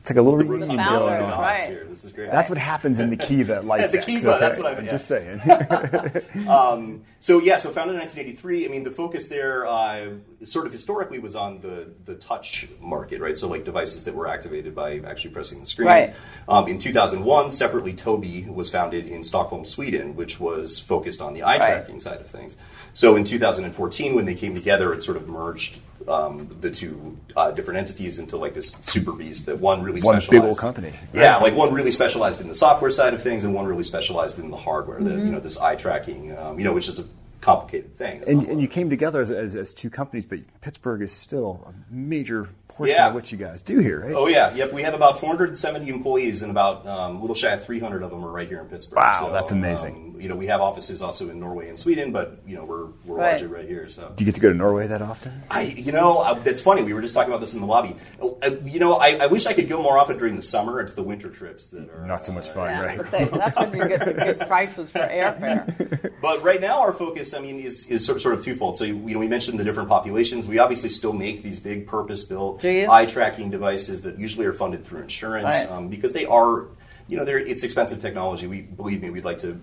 it's 0.00 0.08
like 0.08 0.16
a 0.16 0.22
little 0.22 0.38
the 0.38 0.46
reunion 0.46 0.70
routine 0.70 0.78
founder, 0.78 0.98
going 0.98 1.18
going 1.20 1.24
on. 1.24 1.32
on 1.32 1.40
right. 1.40 1.68
here. 1.68 1.84
This 1.86 2.04
is 2.06 2.12
great. 2.12 2.30
That's 2.30 2.48
what 2.48 2.58
happens 2.58 2.98
in 2.98 3.10
the 3.10 3.18
Kiva 3.18 3.56
at 3.56 3.64
Life. 3.66 3.92
the 3.92 3.98
Kiva, 3.98 4.38
that's 4.40 4.56
what 4.56 4.66
I- 4.66 4.76
I'm 4.76 4.84
yeah. 4.86 4.90
just 4.90 5.06
saying. 5.06 5.40
Um, 6.48 7.02
so 7.20 7.38
yeah, 7.38 7.58
so 7.58 7.70
founded 7.70 7.94
in 7.96 8.00
1983. 8.00 8.64
I 8.64 8.68
mean, 8.68 8.82
the 8.82 8.90
focus 8.90 9.28
there, 9.28 9.66
uh, 9.66 10.12
sort 10.44 10.66
of 10.66 10.72
historically, 10.72 11.18
was 11.18 11.36
on 11.36 11.60
the 11.60 11.92
the 12.06 12.14
touch 12.14 12.66
market, 12.80 13.20
right? 13.20 13.36
So 13.36 13.46
like 13.46 13.64
devices 13.64 14.04
that 14.04 14.14
were 14.14 14.26
activated 14.26 14.74
by 14.74 15.00
actually 15.00 15.32
pressing 15.32 15.60
the 15.60 15.66
screen. 15.66 15.88
Right. 15.88 16.14
Um, 16.48 16.66
in 16.66 16.78
2001, 16.78 17.50
separately, 17.50 17.92
Tobii 17.92 18.48
was 18.48 18.70
founded 18.70 19.06
in 19.06 19.22
Stockholm, 19.22 19.66
Sweden, 19.66 20.16
which 20.16 20.40
was 20.40 20.78
focused 20.78 21.20
on 21.20 21.34
the 21.34 21.42
eye 21.42 21.58
Right. 21.58 21.68
tracking 21.68 22.00
side 22.00 22.20
of 22.20 22.26
things. 22.28 22.56
So 22.94 23.16
in 23.16 23.24
2014, 23.24 24.14
when 24.14 24.24
they 24.24 24.34
came 24.34 24.54
together, 24.54 24.94
it 24.94 25.02
sort 25.02 25.18
of 25.18 25.28
merged 25.28 25.78
um, 26.08 26.56
the 26.60 26.70
two 26.70 27.18
uh, 27.36 27.50
different 27.50 27.78
entities 27.78 28.18
into 28.18 28.36
like 28.36 28.54
this 28.54 28.74
super 28.84 29.12
beast 29.12 29.46
that 29.46 29.58
one 29.58 29.82
really 29.82 30.00
One 30.00 30.20
big 30.30 30.40
old 30.42 30.58
company. 30.58 30.92
Yeah, 31.12 31.36
like 31.36 31.54
one 31.54 31.72
really 31.72 31.90
specialized 31.90 32.40
in 32.40 32.48
the 32.48 32.54
software 32.54 32.90
side 32.90 33.14
of 33.14 33.22
things, 33.22 33.44
and 33.44 33.54
one 33.54 33.66
really 33.66 33.84
specialized 33.84 34.38
in 34.38 34.50
the 34.50 34.56
hardware. 34.56 34.98
The, 35.00 35.10
Mm-hmm. 35.10 35.26
you 35.26 35.32
know, 35.32 35.40
this 35.40 35.58
eye 35.58 35.76
tracking, 35.76 36.36
um, 36.38 36.58
you 36.58 36.64
know, 36.64 36.72
which 36.72 36.88
is 36.88 36.98
a 36.98 37.04
complicated 37.40 37.96
thing. 37.96 38.22
And, 38.26 38.46
and 38.46 38.60
you 38.60 38.68
came 38.68 38.88
together 38.90 39.20
as, 39.20 39.30
as, 39.30 39.56
as 39.56 39.74
two 39.74 39.90
companies, 39.90 40.24
but 40.26 40.38
Pittsburgh 40.60 41.02
is 41.02 41.10
still 41.12 41.66
a 41.66 41.92
major 41.92 42.48
portion 42.80 42.96
Yeah. 42.96 43.08
of 43.08 43.14
what 43.14 43.30
you 43.30 43.38
guys 43.38 43.62
do 43.62 43.78
here, 43.78 44.00
right? 44.00 44.14
Oh 44.14 44.26
yeah, 44.26 44.54
yep. 44.54 44.72
We 44.72 44.82
have 44.82 44.94
about 44.94 45.20
470 45.20 45.88
employees, 45.88 46.42
and 46.42 46.50
about 46.50 46.86
um, 46.86 47.16
a 47.16 47.20
little 47.20 47.36
shy 47.36 47.52
of 47.52 47.64
300 47.64 48.02
of 48.02 48.10
them 48.10 48.24
are 48.24 48.30
right 48.30 48.48
here 48.48 48.60
in 48.60 48.66
Pittsburgh. 48.66 48.96
Wow, 48.98 49.30
that's 49.32 49.52
amazing. 49.52 49.94
Um, 50.14 50.20
you 50.20 50.28
know, 50.28 50.36
we 50.36 50.46
have 50.48 50.60
offices 50.60 51.00
also 51.02 51.30
in 51.30 51.38
Norway 51.40 51.68
and 51.68 51.78
Sweden, 51.78 52.12
but 52.12 52.40
you 52.46 52.56
know, 52.56 52.64
we're 52.64 52.86
we're 53.04 53.16
Right. 53.16 53.30
largely 53.40 53.48
right 53.48 53.66
here. 53.68 53.88
So 53.88 54.12
Do 54.16 54.24
you 54.24 54.26
get 54.26 54.34
to 54.36 54.40
go 54.40 54.50
to 54.50 54.56
Norway 54.56 54.86
that 54.86 55.02
often? 55.02 55.42
I, 55.50 55.62
you 55.62 55.92
know, 55.92 56.18
uh, 56.18 56.34
that's 56.34 56.60
funny. 56.60 56.82
We 56.82 56.92
were 56.94 57.00
just 57.02 57.14
talking 57.14 57.30
about 57.30 57.40
this 57.40 57.54
in 57.54 57.60
the 57.60 57.66
lobby. 57.66 57.96
Uh, 58.22 58.50
you 58.64 58.80
know, 58.80 58.94
I, 58.94 59.16
I 59.22 59.26
wish 59.26 59.46
I 59.46 59.52
could 59.52 59.68
go 59.68 59.82
more 59.82 59.98
often 59.98 60.16
during 60.18 60.36
the 60.36 60.42
summer. 60.42 60.80
It's 60.80 60.94
the 60.94 61.02
winter 61.02 61.28
trips 61.30 61.66
that 61.68 61.88
are 61.90 62.06
Not 62.06 62.24
so 62.24 62.32
much 62.32 62.48
uh, 62.50 62.52
fun, 62.54 62.70
Yeah, 62.70 62.84
right? 62.84 62.96
but 62.98 63.10
they, 63.10 63.24
that's 63.26 63.56
when 63.56 63.74
you 63.76 63.88
get 63.88 64.04
the 64.04 64.12
good 64.14 64.40
prices 64.46 64.90
for 64.90 65.00
airfare. 65.00 66.12
But 66.22 66.42
right 66.42 66.60
now, 66.60 66.80
our 66.82 66.92
focus, 66.92 67.32
I 67.32 67.40
mean, 67.40 67.58
is, 67.60 67.86
is 67.86 68.04
sort, 68.04 68.16
of, 68.16 68.22
sort 68.22 68.34
of 68.34 68.44
twofold. 68.44 68.76
So, 68.76 68.84
you 68.84 68.94
know, 68.94 69.18
we 69.18 69.26
mentioned 69.26 69.58
the 69.58 69.64
different 69.64 69.88
populations. 69.88 70.46
We 70.46 70.58
obviously 70.58 70.90
still 70.90 71.14
make 71.14 71.42
these 71.42 71.58
big 71.60 71.86
purpose-built 71.86 72.60
Do 72.70 72.76
you? 72.80 72.90
eye 72.90 73.06
tracking 73.06 73.50
devices 73.50 74.02
that 74.02 74.18
usually 74.18 74.46
are 74.46 74.52
funded 74.52 74.84
through 74.84 75.02
insurance 75.02 75.52
Right. 75.52 75.70
um, 75.70 75.88
because 75.88 76.12
they 76.12 76.26
are, 76.26 76.66
you 77.08 77.16
know, 77.16 77.24
they're, 77.24 77.38
it's 77.38 77.62
expensive 77.62 78.00
technology. 78.00 78.46
We 78.46 78.60
believe 78.62 79.02
me, 79.02 79.10
we'd 79.10 79.24
like 79.24 79.38
to 79.38 79.60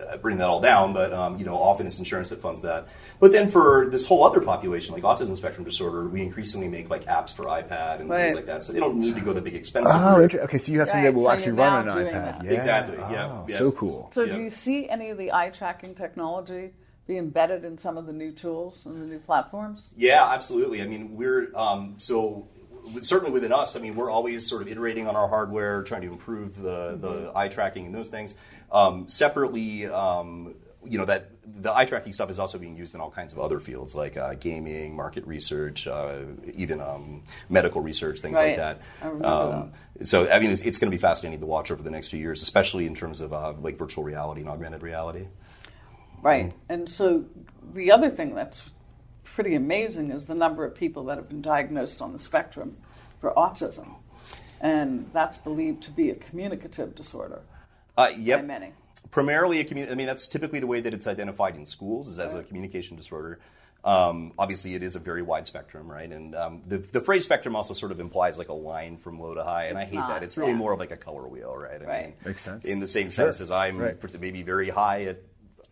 uh, 0.00 0.16
bring 0.18 0.38
that 0.38 0.48
all 0.48 0.60
down, 0.60 0.92
but 0.92 1.12
um, 1.12 1.38
you 1.38 1.44
know, 1.44 1.56
often 1.56 1.84
it's 1.86 1.98
insurance 1.98 2.28
that 2.30 2.40
funds 2.40 2.62
that. 2.62 2.86
But 3.18 3.32
then 3.32 3.48
for 3.48 3.88
this 3.90 4.06
whole 4.06 4.24
other 4.24 4.40
population, 4.40 4.94
like 4.94 5.02
autism 5.02 5.36
spectrum 5.36 5.64
disorder, 5.64 6.06
we 6.06 6.22
increasingly 6.22 6.68
make 6.68 6.88
like 6.88 7.04
apps 7.06 7.34
for 7.34 7.46
iPad 7.46 7.98
and 8.00 8.08
Right. 8.08 8.22
things 8.22 8.36
like 8.36 8.46
that. 8.46 8.62
So 8.62 8.72
they 8.72 8.78
don't 8.78 9.00
need 9.00 9.16
to 9.16 9.20
go 9.20 9.32
the 9.32 9.40
big 9.40 9.56
expensive. 9.56 9.96
Oh, 9.96 10.20
route. 10.20 10.34
okay. 10.36 10.58
So 10.58 10.70
you 10.72 10.78
have 10.78 10.88
something 10.88 11.04
Right, 11.04 11.10
that 11.12 11.16
will 11.18 11.24
so 11.24 11.30
actually 11.32 11.52
run 11.52 11.88
on 11.88 11.98
an 11.98 12.06
iPad. 12.06 12.44
Yeah. 12.44 12.50
Exactly, 12.52 12.96
yeah, 12.96 13.28
Oh, 13.28 13.44
yeah. 13.48 13.56
So 13.56 13.72
cool. 13.72 14.10
So, 14.14 14.22
Yeah. 14.22 14.36
do 14.36 14.42
you 14.42 14.50
see 14.50 14.88
any 14.88 15.10
of 15.10 15.18
the 15.18 15.32
eye 15.32 15.50
tracking 15.50 15.96
technology 15.96 16.70
be 17.08 17.16
embedded 17.16 17.64
in 17.64 17.76
some 17.76 17.96
of 17.96 18.06
the 18.06 18.12
new 18.12 18.30
tools 18.30 18.82
and 18.84 19.02
the 19.02 19.06
new 19.06 19.18
platforms? 19.18 19.82
Yeah, 19.96 20.30
absolutely. 20.30 20.82
I 20.82 20.86
mean, 20.86 21.16
we're 21.16 21.50
um, 21.56 21.94
so 21.96 22.46
certainly 23.00 23.32
within 23.32 23.52
us. 23.52 23.74
I 23.74 23.80
mean, 23.80 23.96
we're 23.96 24.10
always 24.10 24.46
sort 24.46 24.62
of 24.62 24.68
iterating 24.68 25.08
on 25.08 25.16
our 25.16 25.26
hardware, 25.26 25.82
trying 25.82 26.02
to 26.02 26.08
improve 26.08 26.60
the 26.60 26.96
the 27.00 27.32
eye 27.34 27.48
tracking 27.48 27.86
and 27.86 27.94
those 27.94 28.10
things. 28.10 28.34
Um, 28.70 29.08
separately, 29.08 29.86
um, 29.86 30.54
you 30.84 30.98
know 30.98 31.06
that 31.06 31.30
the 31.46 31.74
eye 31.74 31.86
tracking 31.86 32.12
stuff 32.12 32.30
is 32.30 32.38
also 32.38 32.58
being 32.58 32.76
used 32.76 32.94
in 32.94 33.00
all 33.00 33.10
kinds 33.10 33.32
of 33.32 33.38
other 33.40 33.58
fields 33.58 33.94
like 33.94 34.18
uh, 34.18 34.34
gaming, 34.34 34.94
market 34.94 35.26
research, 35.26 35.86
uh, 35.86 36.18
even 36.54 36.78
um, 36.78 37.22
medical 37.48 37.80
research, 37.80 38.20
things 38.20 38.34
Right. 38.36 38.58
like 38.58 38.78
that. 38.78 38.80
I 39.02 39.06
Um, 39.24 39.72
so, 40.04 40.30
I 40.30 40.38
mean, 40.38 40.50
it's, 40.50 40.62
it's 40.62 40.76
going 40.78 40.90
to 40.90 40.94
be 40.96 41.00
fascinating 41.00 41.40
to 41.40 41.46
watch 41.46 41.70
over 41.70 41.82
the 41.82 41.90
next 41.90 42.08
few 42.08 42.20
years, 42.20 42.42
especially 42.42 42.86
in 42.86 42.94
terms 42.94 43.22
of 43.22 43.32
uh, 43.32 43.54
like 43.60 43.78
virtual 43.78 44.04
reality 44.04 44.42
and 44.42 44.50
augmented 44.50 44.82
reality. 44.82 45.26
Right. 46.22 46.52
And 46.68 46.88
so 46.88 47.24
the 47.74 47.90
other 47.92 48.10
thing 48.10 48.34
that's 48.34 48.62
pretty 49.24 49.54
amazing 49.54 50.10
is 50.10 50.26
the 50.26 50.34
number 50.34 50.64
of 50.64 50.74
people 50.74 51.04
that 51.04 51.16
have 51.16 51.28
been 51.28 51.42
diagnosed 51.42 52.02
on 52.02 52.12
the 52.12 52.18
spectrum 52.18 52.76
for 53.20 53.32
autism. 53.32 53.94
And 54.60 55.08
that's 55.12 55.38
believed 55.38 55.82
to 55.84 55.90
be 55.92 56.10
a 56.10 56.14
communicative 56.16 56.94
disorder 56.96 57.40
Uh, 57.96 58.10
yep. 58.18 58.40
by 58.40 58.46
many. 58.46 58.72
primarily 59.12 59.60
a 59.60 59.64
commu- 59.64 59.90
I 59.90 59.94
mean, 59.94 60.06
that's 60.06 60.26
typically 60.26 60.58
the 60.60 60.66
way 60.66 60.80
that 60.80 60.92
it's 60.92 61.06
identified 61.06 61.54
in 61.56 61.64
schools 61.66 62.08
is 62.08 62.18
as 62.18 62.34
a 62.34 62.42
communication 62.42 62.96
disorder. 62.96 63.38
Um, 63.84 64.32
obviously, 64.36 64.74
it 64.74 64.82
is 64.82 64.96
a 64.96 64.98
very 64.98 65.22
wide 65.22 65.46
spectrum, 65.46 65.88
right? 65.90 66.10
And 66.10 66.34
um, 66.34 66.62
the, 66.66 66.78
the 66.78 67.00
phrase 67.00 67.24
spectrum 67.24 67.54
also 67.54 67.72
sort 67.74 67.92
of 67.92 68.00
implies 68.00 68.36
like 68.36 68.48
a 68.48 68.52
line 68.52 68.96
from 68.96 69.20
low 69.20 69.34
to 69.34 69.44
high, 69.44 69.66
and 69.66 69.78
It's 69.78 69.86
I 69.86 69.90
hate 69.90 69.96
not, 69.96 70.08
that. 70.08 70.22
It's 70.24 70.36
really 70.36 70.50
yeah. 70.50 70.56
more 70.58 70.72
of 70.72 70.80
like 70.80 70.90
a 70.90 70.96
color 70.96 71.26
wheel, 71.28 71.56
right? 71.56 71.80
I 71.80 71.84
Right. 71.84 72.04
mean, 72.06 72.14
Makes 72.24 72.42
sense. 72.42 72.66
In 72.66 72.80
the 72.80 72.88
same 72.88 73.10
Sure. 73.10 73.26
sense 73.26 73.40
as 73.40 73.52
I'm 73.52 73.78
Right. 73.78 74.20
maybe 74.20 74.42
very 74.42 74.68
high 74.68 75.04
at, 75.04 75.18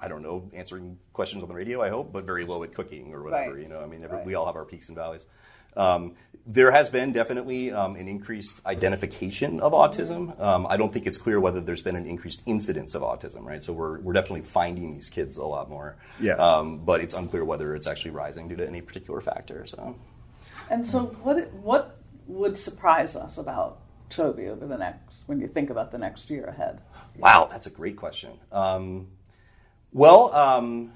I 0.01 0.09
don't 0.09 0.23
know, 0.23 0.51
answering 0.53 0.99
questions 1.13 1.43
on 1.43 1.49
the 1.49 1.55
radio, 1.55 1.83
I 1.83 1.89
hope, 1.89 2.13
but 2.13 2.25
very 2.25 2.45
low 2.45 2.63
at 2.63 2.75
cooking 2.75 3.15
or 3.15 3.23
whatever, 3.23 3.55
Right. 3.55 3.63
you 3.63 3.69
know? 3.69 3.81
I 3.81 3.87
mean, 3.87 4.05
every, 4.05 4.19
Right. 4.19 4.27
we 4.27 4.35
all 4.35 4.47
have 4.47 4.57
our 4.57 4.65
peaks 4.65 4.89
and 4.89 4.97
valleys. 4.97 5.25
Um, 5.77 6.15
there 6.47 6.71
has 6.71 6.89
been 6.91 7.13
definitely 7.13 7.71
um, 7.73 7.97
an 7.97 8.09
increased 8.09 8.65
identification 8.65 9.61
of 9.61 9.73
autism. 9.73 10.39
Um, 10.41 10.67
I 10.69 10.77
don't 10.77 10.93
think 10.93 11.07
it's 11.07 11.19
clear 11.19 11.41
whether 11.41 11.61
there's 11.61 11.83
been 11.83 11.97
an 11.97 12.07
increased 12.07 12.43
incidence 12.47 12.95
of 12.95 13.03
autism, 13.03 13.43
right? 13.45 13.63
So 13.63 13.73
we're, 13.73 13.99
we're 14.01 14.13
definitely 14.13 14.43
finding 14.43 14.95
these 14.95 15.09
kids 15.11 15.37
a 15.37 15.45
lot 15.45 15.69
more. 15.69 15.97
Yeah. 16.21 16.35
Um, 16.35 16.79
but 16.79 17.01
it's 17.01 17.15
unclear 17.15 17.45
whether 17.45 17.75
it's 17.75 17.87
actually 17.87 18.13
rising 18.13 18.49
due 18.49 18.57
to 18.57 18.67
any 18.67 18.81
particular 18.81 19.21
factor. 19.21 19.67
So. 19.67 19.97
And 20.71 20.87
so, 20.87 21.07
what 21.23 21.53
what 21.55 21.99
would 22.27 22.57
surprise 22.59 23.15
us 23.17 23.39
about 23.39 23.79
Tobii 24.11 24.49
over 24.49 24.67
the 24.67 24.79
next 24.79 25.17
when 25.27 25.41
you 25.41 25.47
think 25.47 25.71
about 25.71 25.93
the 25.93 25.99
next 25.99 26.29
year 26.31 26.45
ahead? 26.47 26.81
Wow, 27.19 27.49
that's 27.51 27.67
a 27.67 27.71
great 27.71 27.97
question. 27.97 28.33
Um, 28.51 29.09
well, 29.93 30.35
um, 30.35 30.93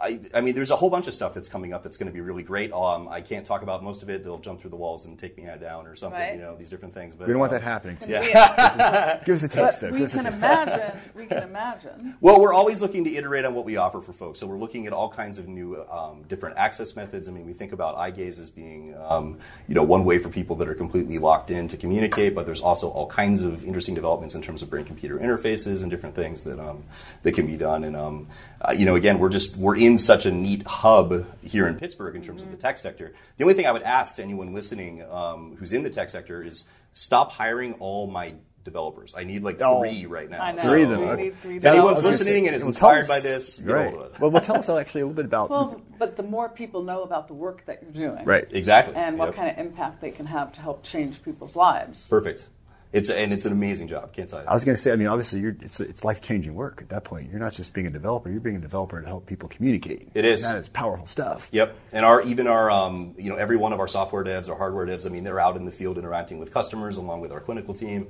I, 0.00 0.20
I, 0.32 0.40
mean, 0.40 0.54
there's 0.54 0.70
a 0.70 0.76
whole 0.76 0.90
bunch 0.90 1.08
of 1.08 1.14
stuff 1.14 1.34
that's 1.34 1.48
coming 1.48 1.72
up 1.72 1.82
that's 1.82 1.96
going 1.96 2.06
to 2.06 2.12
be 2.12 2.20
really 2.20 2.44
great. 2.44 2.72
Um, 2.72 3.08
I 3.08 3.20
can't 3.20 3.44
talk 3.44 3.62
about 3.62 3.82
most 3.82 4.02
of 4.02 4.10
it; 4.10 4.22
they'll 4.22 4.38
jump 4.38 4.60
through 4.60 4.70
the 4.70 4.76
walls 4.76 5.06
and 5.06 5.18
take 5.18 5.36
me 5.36 5.48
down 5.60 5.86
or 5.86 5.96
something. 5.96 6.20
Right. 6.20 6.34
You 6.34 6.40
know, 6.40 6.56
these 6.56 6.70
different 6.70 6.94
things. 6.94 7.14
But 7.14 7.26
we 7.26 7.32
don't 7.32 7.40
want 7.40 7.52
um, 7.52 7.58
that 7.58 7.64
happening. 7.64 7.96
To 7.98 8.10
Yeah. 8.10 9.20
Give 9.24 9.34
us 9.34 9.42
a 9.42 9.48
taste, 9.48 9.80
though. 9.80 9.90
we 9.90 9.98
Give 9.98 10.06
us 10.06 10.14
a 10.14 10.18
can 10.18 10.32
imagine. 10.32 11.00
We 11.14 11.26
can 11.26 11.42
imagine. 11.42 12.16
Well, 12.20 12.40
we're 12.40 12.54
always 12.54 12.80
looking 12.80 13.04
to 13.04 13.14
iterate 13.14 13.44
on 13.44 13.54
what 13.54 13.64
we 13.64 13.76
offer 13.76 14.00
for 14.00 14.12
folks. 14.12 14.38
So 14.38 14.46
we're 14.46 14.58
looking 14.58 14.86
at 14.86 14.92
all 14.92 15.08
kinds 15.08 15.38
of 15.38 15.48
new, 15.48 15.82
um, 15.90 16.22
different 16.28 16.56
access 16.56 16.94
methods. 16.94 17.28
I 17.28 17.32
mean, 17.32 17.44
we 17.44 17.52
think 17.52 17.72
about 17.72 17.96
eye 17.96 18.10
gaze 18.10 18.38
as 18.38 18.50
being, 18.50 18.96
um, 19.08 19.38
you 19.66 19.74
know, 19.74 19.82
one 19.82 20.04
way 20.04 20.18
for 20.18 20.28
people 20.28 20.54
that 20.56 20.68
are 20.68 20.74
completely 20.74 21.18
locked 21.18 21.50
in 21.50 21.66
to 21.68 21.76
communicate. 21.76 22.34
But 22.34 22.46
there's 22.46 22.60
also 22.60 22.88
all 22.88 23.08
kinds 23.08 23.42
of 23.42 23.64
interesting 23.64 23.94
developments 23.94 24.34
in 24.34 24.42
terms 24.42 24.62
of 24.62 24.70
brain-computer 24.70 25.18
interfaces 25.18 25.82
and 25.82 25.90
different 25.90 26.14
things 26.14 26.42
that 26.42 26.60
um, 26.60 26.84
that 27.22 27.32
can 27.32 27.46
be 27.46 27.56
done. 27.56 27.82
And 27.82 27.96
um, 27.96 28.28
uh, 28.60 28.72
you 28.76 28.84
know, 28.84 28.94
again, 28.94 29.18
we're 29.18 29.28
just 29.28 29.56
we're 29.56 29.76
in 29.76 29.87
such 29.96 30.26
a 30.26 30.30
neat 30.30 30.66
hub 30.66 31.24
here 31.42 31.66
in 31.66 31.76
Pittsburgh 31.76 32.14
in 32.16 32.22
terms 32.22 32.42
of 32.42 32.50
the 32.50 32.56
tech 32.58 32.76
sector. 32.76 33.14
The 33.38 33.44
only 33.44 33.54
thing 33.54 33.64
I 33.66 33.70
would 33.72 33.82
ask 33.84 34.16
to 34.16 34.22
anyone 34.22 34.52
listening 34.52 35.02
um, 35.10 35.56
who's 35.58 35.72
in 35.72 35.84
the 35.84 35.90
tech 35.90 36.10
sector 36.10 36.42
is 36.42 36.64
stop 36.92 37.30
hiring 37.32 37.74
all 37.74 38.06
my 38.08 38.34
developers. 38.64 39.14
I 39.16 39.24
need 39.24 39.42
like 39.44 39.62
Oh. 39.62 39.78
three 39.80 40.04
right 40.04 40.28
now. 40.28 40.42
I 40.42 40.52
know. 40.52 40.62
Three 40.62 40.82
of 40.82 40.90
them. 40.90 41.00
We 41.00 41.06
Okay. 41.06 41.22
need 41.22 41.40
three 41.40 41.56
If 41.56 41.64
anyone's 41.64 41.96
developers. 42.00 42.20
listening 42.20 42.46
and 42.48 42.56
is 42.56 42.62
Well, 42.62 42.68
inspired 42.68 42.98
us- 43.00 43.08
by 43.08 43.20
this, 43.20 43.58
get 43.60 43.72
right? 43.72 43.90
hold 43.94 44.04
of 44.06 44.12
us. 44.12 44.20
Well, 44.20 44.30
well, 44.30 44.42
tell 44.42 44.56
us 44.56 44.68
actually 44.68 45.00
a 45.02 45.04
little 45.06 45.16
bit 45.16 45.24
about. 45.24 45.48
Well, 45.48 45.80
but 45.98 46.16
the 46.16 46.22
more 46.22 46.50
people 46.50 46.82
know 46.82 47.02
about 47.02 47.28
the 47.28 47.34
work 47.34 47.64
that 47.64 47.82
you're 47.82 48.10
doing, 48.12 48.26
right. 48.26 48.46
Exactly. 48.50 48.94
and 48.94 49.18
what 49.18 49.26
Yep. 49.26 49.34
kind 49.36 49.50
of 49.50 49.58
impact 49.64 50.02
they 50.02 50.10
can 50.10 50.26
have 50.26 50.52
to 50.52 50.60
help 50.60 50.82
change 50.82 51.22
people's 51.22 51.56
lives. 51.56 52.06
Perfect. 52.10 52.46
It's 52.92 53.10
and 53.10 53.32
it's 53.32 53.44
an 53.44 53.52
amazing 53.52 53.88
job. 53.88 54.14
Can't 54.14 54.28
tell 54.28 54.40
you. 54.40 54.48
I 54.48 54.54
was 54.54 54.64
going 54.64 54.74
to 54.74 54.80
say, 54.80 54.92
I 54.92 54.96
mean, 54.96 55.08
obviously, 55.08 55.40
you're, 55.40 55.56
it's 55.60 55.78
it's 55.78 56.04
life 56.04 56.22
changing 56.22 56.54
work 56.54 56.80
at 56.80 56.88
that 56.88 57.04
point. 57.04 57.30
You're 57.30 57.40
not 57.40 57.52
just 57.52 57.74
being 57.74 57.86
a 57.86 57.90
developer; 57.90 58.30
you're 58.30 58.40
being 58.40 58.56
a 58.56 58.60
developer 58.60 59.00
to 59.00 59.06
help 59.06 59.26
people 59.26 59.48
communicate. 59.48 60.08
It 60.14 60.24
is. 60.24 60.42
And 60.44 60.54
that 60.54 60.60
is 60.60 60.68
powerful 60.68 61.06
stuff. 61.06 61.50
Yep, 61.52 61.76
and 61.92 62.06
our 62.06 62.22
even 62.22 62.46
our 62.46 62.70
um, 62.70 63.14
you 63.18 63.28
know 63.28 63.36
every 63.36 63.56
one 63.56 63.74
of 63.74 63.80
our 63.80 63.88
software 63.88 64.24
devs, 64.24 64.48
our 64.48 64.56
hardware 64.56 64.86
devs. 64.86 65.04
I 65.04 65.10
mean, 65.10 65.24
they're 65.24 65.40
out 65.40 65.56
in 65.56 65.66
the 65.66 65.72
field 65.72 65.98
interacting 65.98 66.38
with 66.38 66.52
customers 66.52 66.96
along 66.96 67.20
with 67.20 67.30
our 67.30 67.40
clinical 67.40 67.74
team 67.74 68.08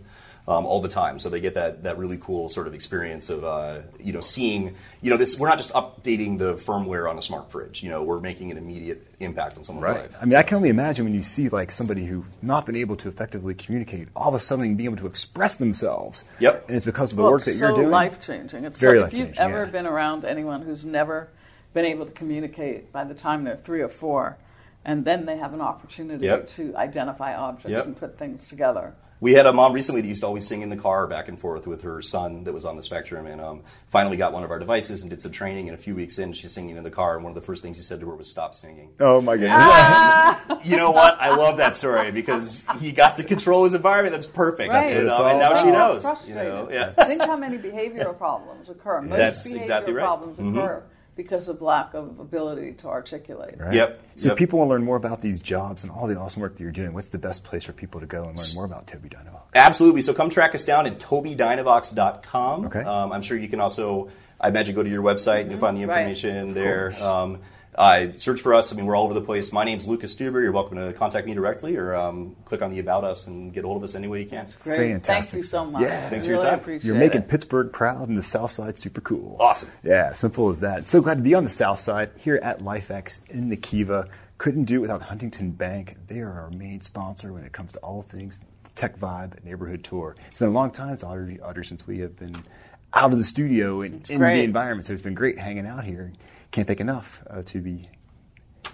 um, 0.49 0.65
all 0.65 0.81
the 0.81 0.89
time. 0.89 1.19
So 1.19 1.29
they 1.29 1.41
get 1.41 1.55
that 1.55 1.83
that 1.85 1.99
really 1.99 2.17
cool 2.17 2.49
sort 2.49 2.67
of 2.67 2.75
experience 2.75 3.29
of 3.29 3.45
uh, 3.45 3.81
you 4.01 4.13
know 4.13 4.21
seeing 4.23 4.75
you 5.03 5.11
know 5.11 5.17
this. 5.19 5.39
We're 5.39 5.49
not 5.49 5.59
just 5.59 5.73
updating 5.75 6.39
the 6.39 6.55
firmware 6.55 7.09
on 7.09 7.19
a 7.19 7.23
smart 7.23 7.51
fridge. 7.53 7.83
You 7.83 7.91
know, 7.91 8.03
we're 8.03 8.19
making 8.21 8.51
an 8.51 8.57
immediate 8.57 9.07
impact 9.21 9.59
on 9.59 9.63
someone's 9.65 9.87
Right. 9.87 10.01
life. 10.03 10.17
I 10.21 10.25
mean, 10.25 10.37
I 10.37 10.43
can 10.43 10.57
only 10.57 10.71
imagine 10.71 11.05
when 11.05 11.15
you 11.15 11.23
see 11.23 11.49
like 11.51 11.71
somebody 11.71 12.07
who 12.07 12.25
not 12.41 12.65
been 12.67 12.77
able 12.77 12.97
to 12.97 13.09
effectively 13.09 13.55
communicate, 13.55 14.09
all 14.17 14.31
of 14.31 14.35
a 14.35 14.41
sudden 14.41 14.75
being 14.75 14.87
able 14.87 14.97
to 14.97 15.07
express 15.07 15.57
themselves. 15.57 16.25
Yep. 16.41 16.65
And 16.69 16.77
it's 16.77 16.87
because 16.87 17.13
of 17.13 17.19
the 17.19 17.23
well, 17.25 17.33
work 17.33 17.43
that 17.45 17.51
it's 17.51 17.61
you're 17.61 17.71
doing. 17.73 17.85
so 17.87 17.91
life 17.91 18.21
changing. 18.21 18.65
It's 18.65 18.81
Very 18.81 19.01
like 19.01 19.13
if 19.13 19.19
you've 19.19 19.39
ever 19.39 19.65
yeah. 19.65 19.71
been 19.71 19.87
around 19.87 20.25
anyone 20.25 20.63
who's 20.63 20.85
never 20.85 21.29
been 21.75 21.85
able 21.85 22.07
to 22.07 22.13
communicate 22.13 22.91
by 22.91 23.05
the 23.05 23.15
time 23.15 23.45
they're 23.45 23.57
three 23.63 23.83
or 23.83 23.89
four, 23.91 24.39
and 24.87 25.05
then 25.05 25.27
they 25.27 25.37
have 25.37 25.53
an 25.53 25.61
opportunity 25.61 26.25
Yep. 26.25 26.49
to 26.57 26.75
identify 26.77 27.35
objects 27.35 27.71
Yep. 27.71 27.85
and 27.85 27.97
put 27.99 28.19
things 28.19 28.49
together. 28.49 28.95
We 29.21 29.33
had 29.35 29.47
a 29.47 29.53
mom 29.53 29.73
recently 29.73 30.01
that 30.01 30.09
used 30.09 30.21
to 30.21 30.27
always 30.29 30.47
sing 30.47 30.63
in 30.63 30.69
the 30.71 30.77
car 30.77 31.07
back 31.07 31.29
and 31.29 31.39
forth 31.41 31.67
with 31.67 31.83
her 31.83 32.01
son 32.03 32.45
that 32.45 32.55
was 32.55 32.65
on 32.65 32.77
the 32.77 32.83
spectrum, 32.83 33.27
and 33.27 33.41
um, 33.41 33.63
finally 33.89 34.17
got 34.17 34.33
one 34.33 34.45
of 34.45 34.51
our 34.51 34.59
devices 34.59 35.03
and 35.03 35.11
did 35.11 35.21
some 35.21 35.33
training. 35.33 35.69
And 35.69 35.77
a 35.77 35.81
few 35.81 35.95
weeks 35.95 36.19
in, 36.19 36.33
she's 36.33 36.53
singing 36.53 36.77
in 36.77 36.85
the 36.85 36.91
car, 36.91 37.15
and 37.17 37.25
one 37.25 37.31
of 37.33 37.35
the 37.35 37.41
first 37.45 37.63
things 37.63 37.77
he 37.79 37.83
said 37.83 38.01
to 38.01 38.09
her 38.09 38.15
was, 38.15 38.31
"Stop 38.31 38.55
singing." 38.55 38.91
Oh 39.01 39.21
my 39.21 39.37
goodness. 39.37 40.65
you 40.69 40.77
know 40.77 40.91
what? 40.93 41.21
I 41.21 41.35
love 41.35 41.57
that 41.57 41.77
story 41.77 42.11
because 42.13 42.63
he 42.81 42.93
got 42.93 43.17
to 43.17 43.25
control 43.25 43.65
his 43.65 43.75
environment. 43.75 44.13
That's 44.13 44.27
perfect. 44.27 44.71
Right. 44.73 44.91
And, 44.91 45.09
That's 45.09 45.19
um, 45.19 45.25
what 45.25 45.31
and 45.33 45.41
now 45.41 45.53
all 45.55 45.65
she 45.65 45.71
knows. 45.71 46.05
You 46.27 46.35
know, 46.35 46.69
yeah. 46.71 46.91
Think 47.05 47.23
how 47.23 47.37
many 47.37 47.59
behavioral 47.59 48.17
problems 48.17 48.69
occur. 48.69 49.03
Most 49.03 49.17
That's 49.17 49.49
behavioral 49.49 49.61
exactly 49.61 49.93
right. 49.95 50.03
problems 50.05 50.39
Mhm. 50.39 50.57
occur 50.59 50.83
because 51.19 51.49
of 51.49 51.61
lack 51.61 51.93
of 51.95 52.19
ability 52.21 52.73
to 52.75 52.87
articulate. 52.89 53.57
Right? 53.59 53.75
Yep. 53.75 54.01
So 54.17 54.29
Yep. 54.29 54.33
if 54.33 54.39
people 54.39 54.61
want 54.61 54.69
to 54.69 54.71
learn 54.75 54.85
more 54.85 54.97
about 54.97 55.21
these 55.21 55.41
jobs 55.41 55.83
and 55.83 55.93
all 55.93 56.07
the 56.07 56.17
awesome 56.17 56.41
work 56.41 56.57
that 56.57 56.63
you're 56.63 56.73
doing, 56.73 56.95
what's 56.95 57.09
the 57.11 57.19
best 57.19 57.43
place 57.45 57.65
for 57.65 57.73
people 57.73 57.99
to 58.01 58.07
go 58.07 58.23
and 58.25 58.39
learn 58.39 58.47
more 58.55 58.65
about 58.65 58.87
Tobii 58.87 59.11
Dynavox? 59.13 59.43
Absolutely. 59.55 60.01
So 60.03 60.15
come 60.15 60.31
track 60.31 60.55
us 60.55 60.65
down 60.65 60.87
at 60.87 60.99
tobiidynavox.com. 61.01 62.67
Okay. 62.67 62.81
Um, 62.83 63.13
I'm 63.13 63.23
sure 63.23 63.37
you 63.37 63.49
can 63.49 63.61
also, 63.61 64.09
I 64.41 64.49
imagine, 64.49 64.75
go 64.75 64.83
to 64.83 64.89
your 64.89 65.03
website 65.03 65.43
and 65.43 65.51
you'll 65.51 65.61
find 65.61 65.77
the 65.77 65.87
Right. 65.87 65.99
information 66.09 66.55
there. 66.55 66.83
course. 66.91 67.03
Um, 67.03 67.41
uh, 67.79 68.09
search 68.17 68.41
for 68.41 68.55
us. 68.55 68.73
I 68.73 68.77
mean, 68.77 68.87
we're 68.87 68.97
all 68.97 69.05
over 69.05 69.15
the 69.15 69.21
place. 69.21 69.53
My 69.53 69.63
name's 69.63 69.87
Lucas 69.87 70.15
Stuber. 70.15 70.43
You're 70.43 70.51
welcome 70.51 70.77
to 70.79 70.93
contact 70.93 71.29
me 71.29 71.35
directly 71.35 71.77
or 71.77 71.95
um, 71.95 72.35
click 72.45 72.61
on 72.61 72.73
the 72.73 72.81
About 72.81 73.05
Us 73.05 73.29
and 73.29 73.53
get 73.53 73.63
a 73.63 73.69
hold 73.69 73.77
of 73.77 73.85
us 73.85 73.95
any 73.95 74.09
way 74.09 74.21
you 74.21 74.29
can. 74.29 74.49
Great. 74.65 74.91
Fantastic 74.91 75.31
Thank 75.31 75.45
you 75.45 75.49
so 75.49 75.65
much. 75.65 75.83
Yeah. 75.83 76.11
Thanks 76.11 76.25
I 76.25 76.29
for 76.29 76.35
your 76.35 76.43
time. 76.43 76.59
Appreciate 76.59 76.85
You're 76.89 76.97
making 76.97 77.23
it. 77.23 77.29
Pittsburgh 77.29 77.73
proud 77.73 78.09
and 78.09 78.19
the 78.19 78.23
South 78.23 78.51
Side 78.51 78.79
super 78.79 79.01
cool. 79.01 79.37
Awesome. 79.39 79.71
Yeah, 79.85 80.13
simple 80.13 80.49
as 80.49 80.59
that. 80.61 80.89
So 80.89 81.01
glad 81.01 81.19
to 81.19 81.23
be 81.23 81.35
on 81.35 81.45
the 81.45 81.51
South 81.51 81.79
Side 81.79 82.11
here 82.19 82.41
at 82.43 82.59
LifeX 82.59 83.21
in 83.31 83.49
the 83.49 83.57
Kiva. 83.57 84.09
Couldn't 84.39 84.65
do 84.65 84.79
it 84.79 84.81
without 84.81 85.03
Huntington 85.03 85.53
Bank. 85.53 85.97
They 86.09 86.19
are 86.19 86.33
our 86.33 86.51
main 86.51 86.81
sponsor 86.81 87.33
when 87.33 87.45
it 87.45 87.53
comes 87.53 87.73
to 87.73 87.79
all 87.79 88.03
things 88.03 88.41
Tech 88.75 88.99
Vibe 88.99 89.45
Neighborhood 89.45 89.85
Tour. 89.85 90.17
It's 90.31 90.41
been 90.41 90.49
a 90.49 90.53
long 90.53 90.73
time, 90.73 90.97
Audrey, 90.97 91.41
Audrey 91.41 91.65
since 91.65 91.87
we 91.87 92.01
have 92.01 92.17
been 92.17 92.45
out 92.93 93.13
of 93.13 93.19
the 93.19 93.25
studio 93.25 93.83
and 93.83 94.09
in 94.11 94.19
great. 94.19 94.39
the 94.39 94.45
environment. 94.45 94.87
So 94.87 94.95
it's 94.95 95.03
been 95.03 95.15
great 95.15 95.39
hanging 95.39 95.67
out 95.67 95.85
here. 95.85 96.13
Can't 96.51 96.67
thank 96.67 96.81
enough 96.81 97.23
uh, 97.29 97.43
to 97.47 97.61
be 97.61 97.89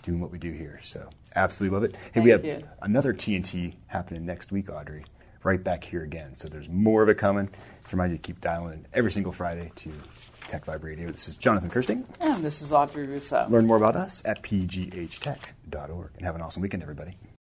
doing 0.03 0.21
what 0.21 0.31
we 0.31 0.39
do 0.39 0.53
here. 0.53 0.81
So 0.83 1.09
absolutely 1.35 1.75
love 1.75 1.85
it. 1.85 1.97
Hey, 2.13 2.21
we 2.21 2.31
have 2.31 2.45
you. 2.45 2.63
another 2.83 3.13
TNT 3.13 3.75
happening 3.89 4.25
next 4.25 4.53
week, 4.53 4.71
Audrey. 4.71 5.05
Right 5.43 5.63
back 5.63 5.85
here 5.85 6.03
again. 6.03 6.35
So 6.37 6.49
there's 6.49 6.69
more 6.69 7.03
of 7.03 7.09
it 7.09 7.19
coming. 7.19 7.49
To 7.49 7.97
remind 7.97 8.13
you 8.13 8.19
to 8.19 8.23
keep 8.23 8.41
dialing 8.41 8.73
in 8.73 8.87
every 8.95 9.13
single 9.13 9.33
Friday 9.33 9.73
to 9.77 9.93
Tech 10.49 10.65
Vibe 10.65 10.83
Radio. 10.85 11.11
This 11.11 11.29
is 11.29 11.37
Jonathan 11.37 11.69
Kersting. 11.69 12.07
And 12.21 12.43
this 12.43 12.63
is 12.63 12.73
Audrey 12.73 13.07
Russo. 13.07 13.47
Learn 13.51 13.67
more 13.67 13.77
about 13.77 13.95
us 13.97 14.23
at 14.25 14.43
pghtech.org. 14.43 16.11
And 16.17 16.25
have 16.25 16.35
an 16.35 16.41
awesome 16.41 16.63
weekend, 16.63 16.83
everybody. 16.83 17.17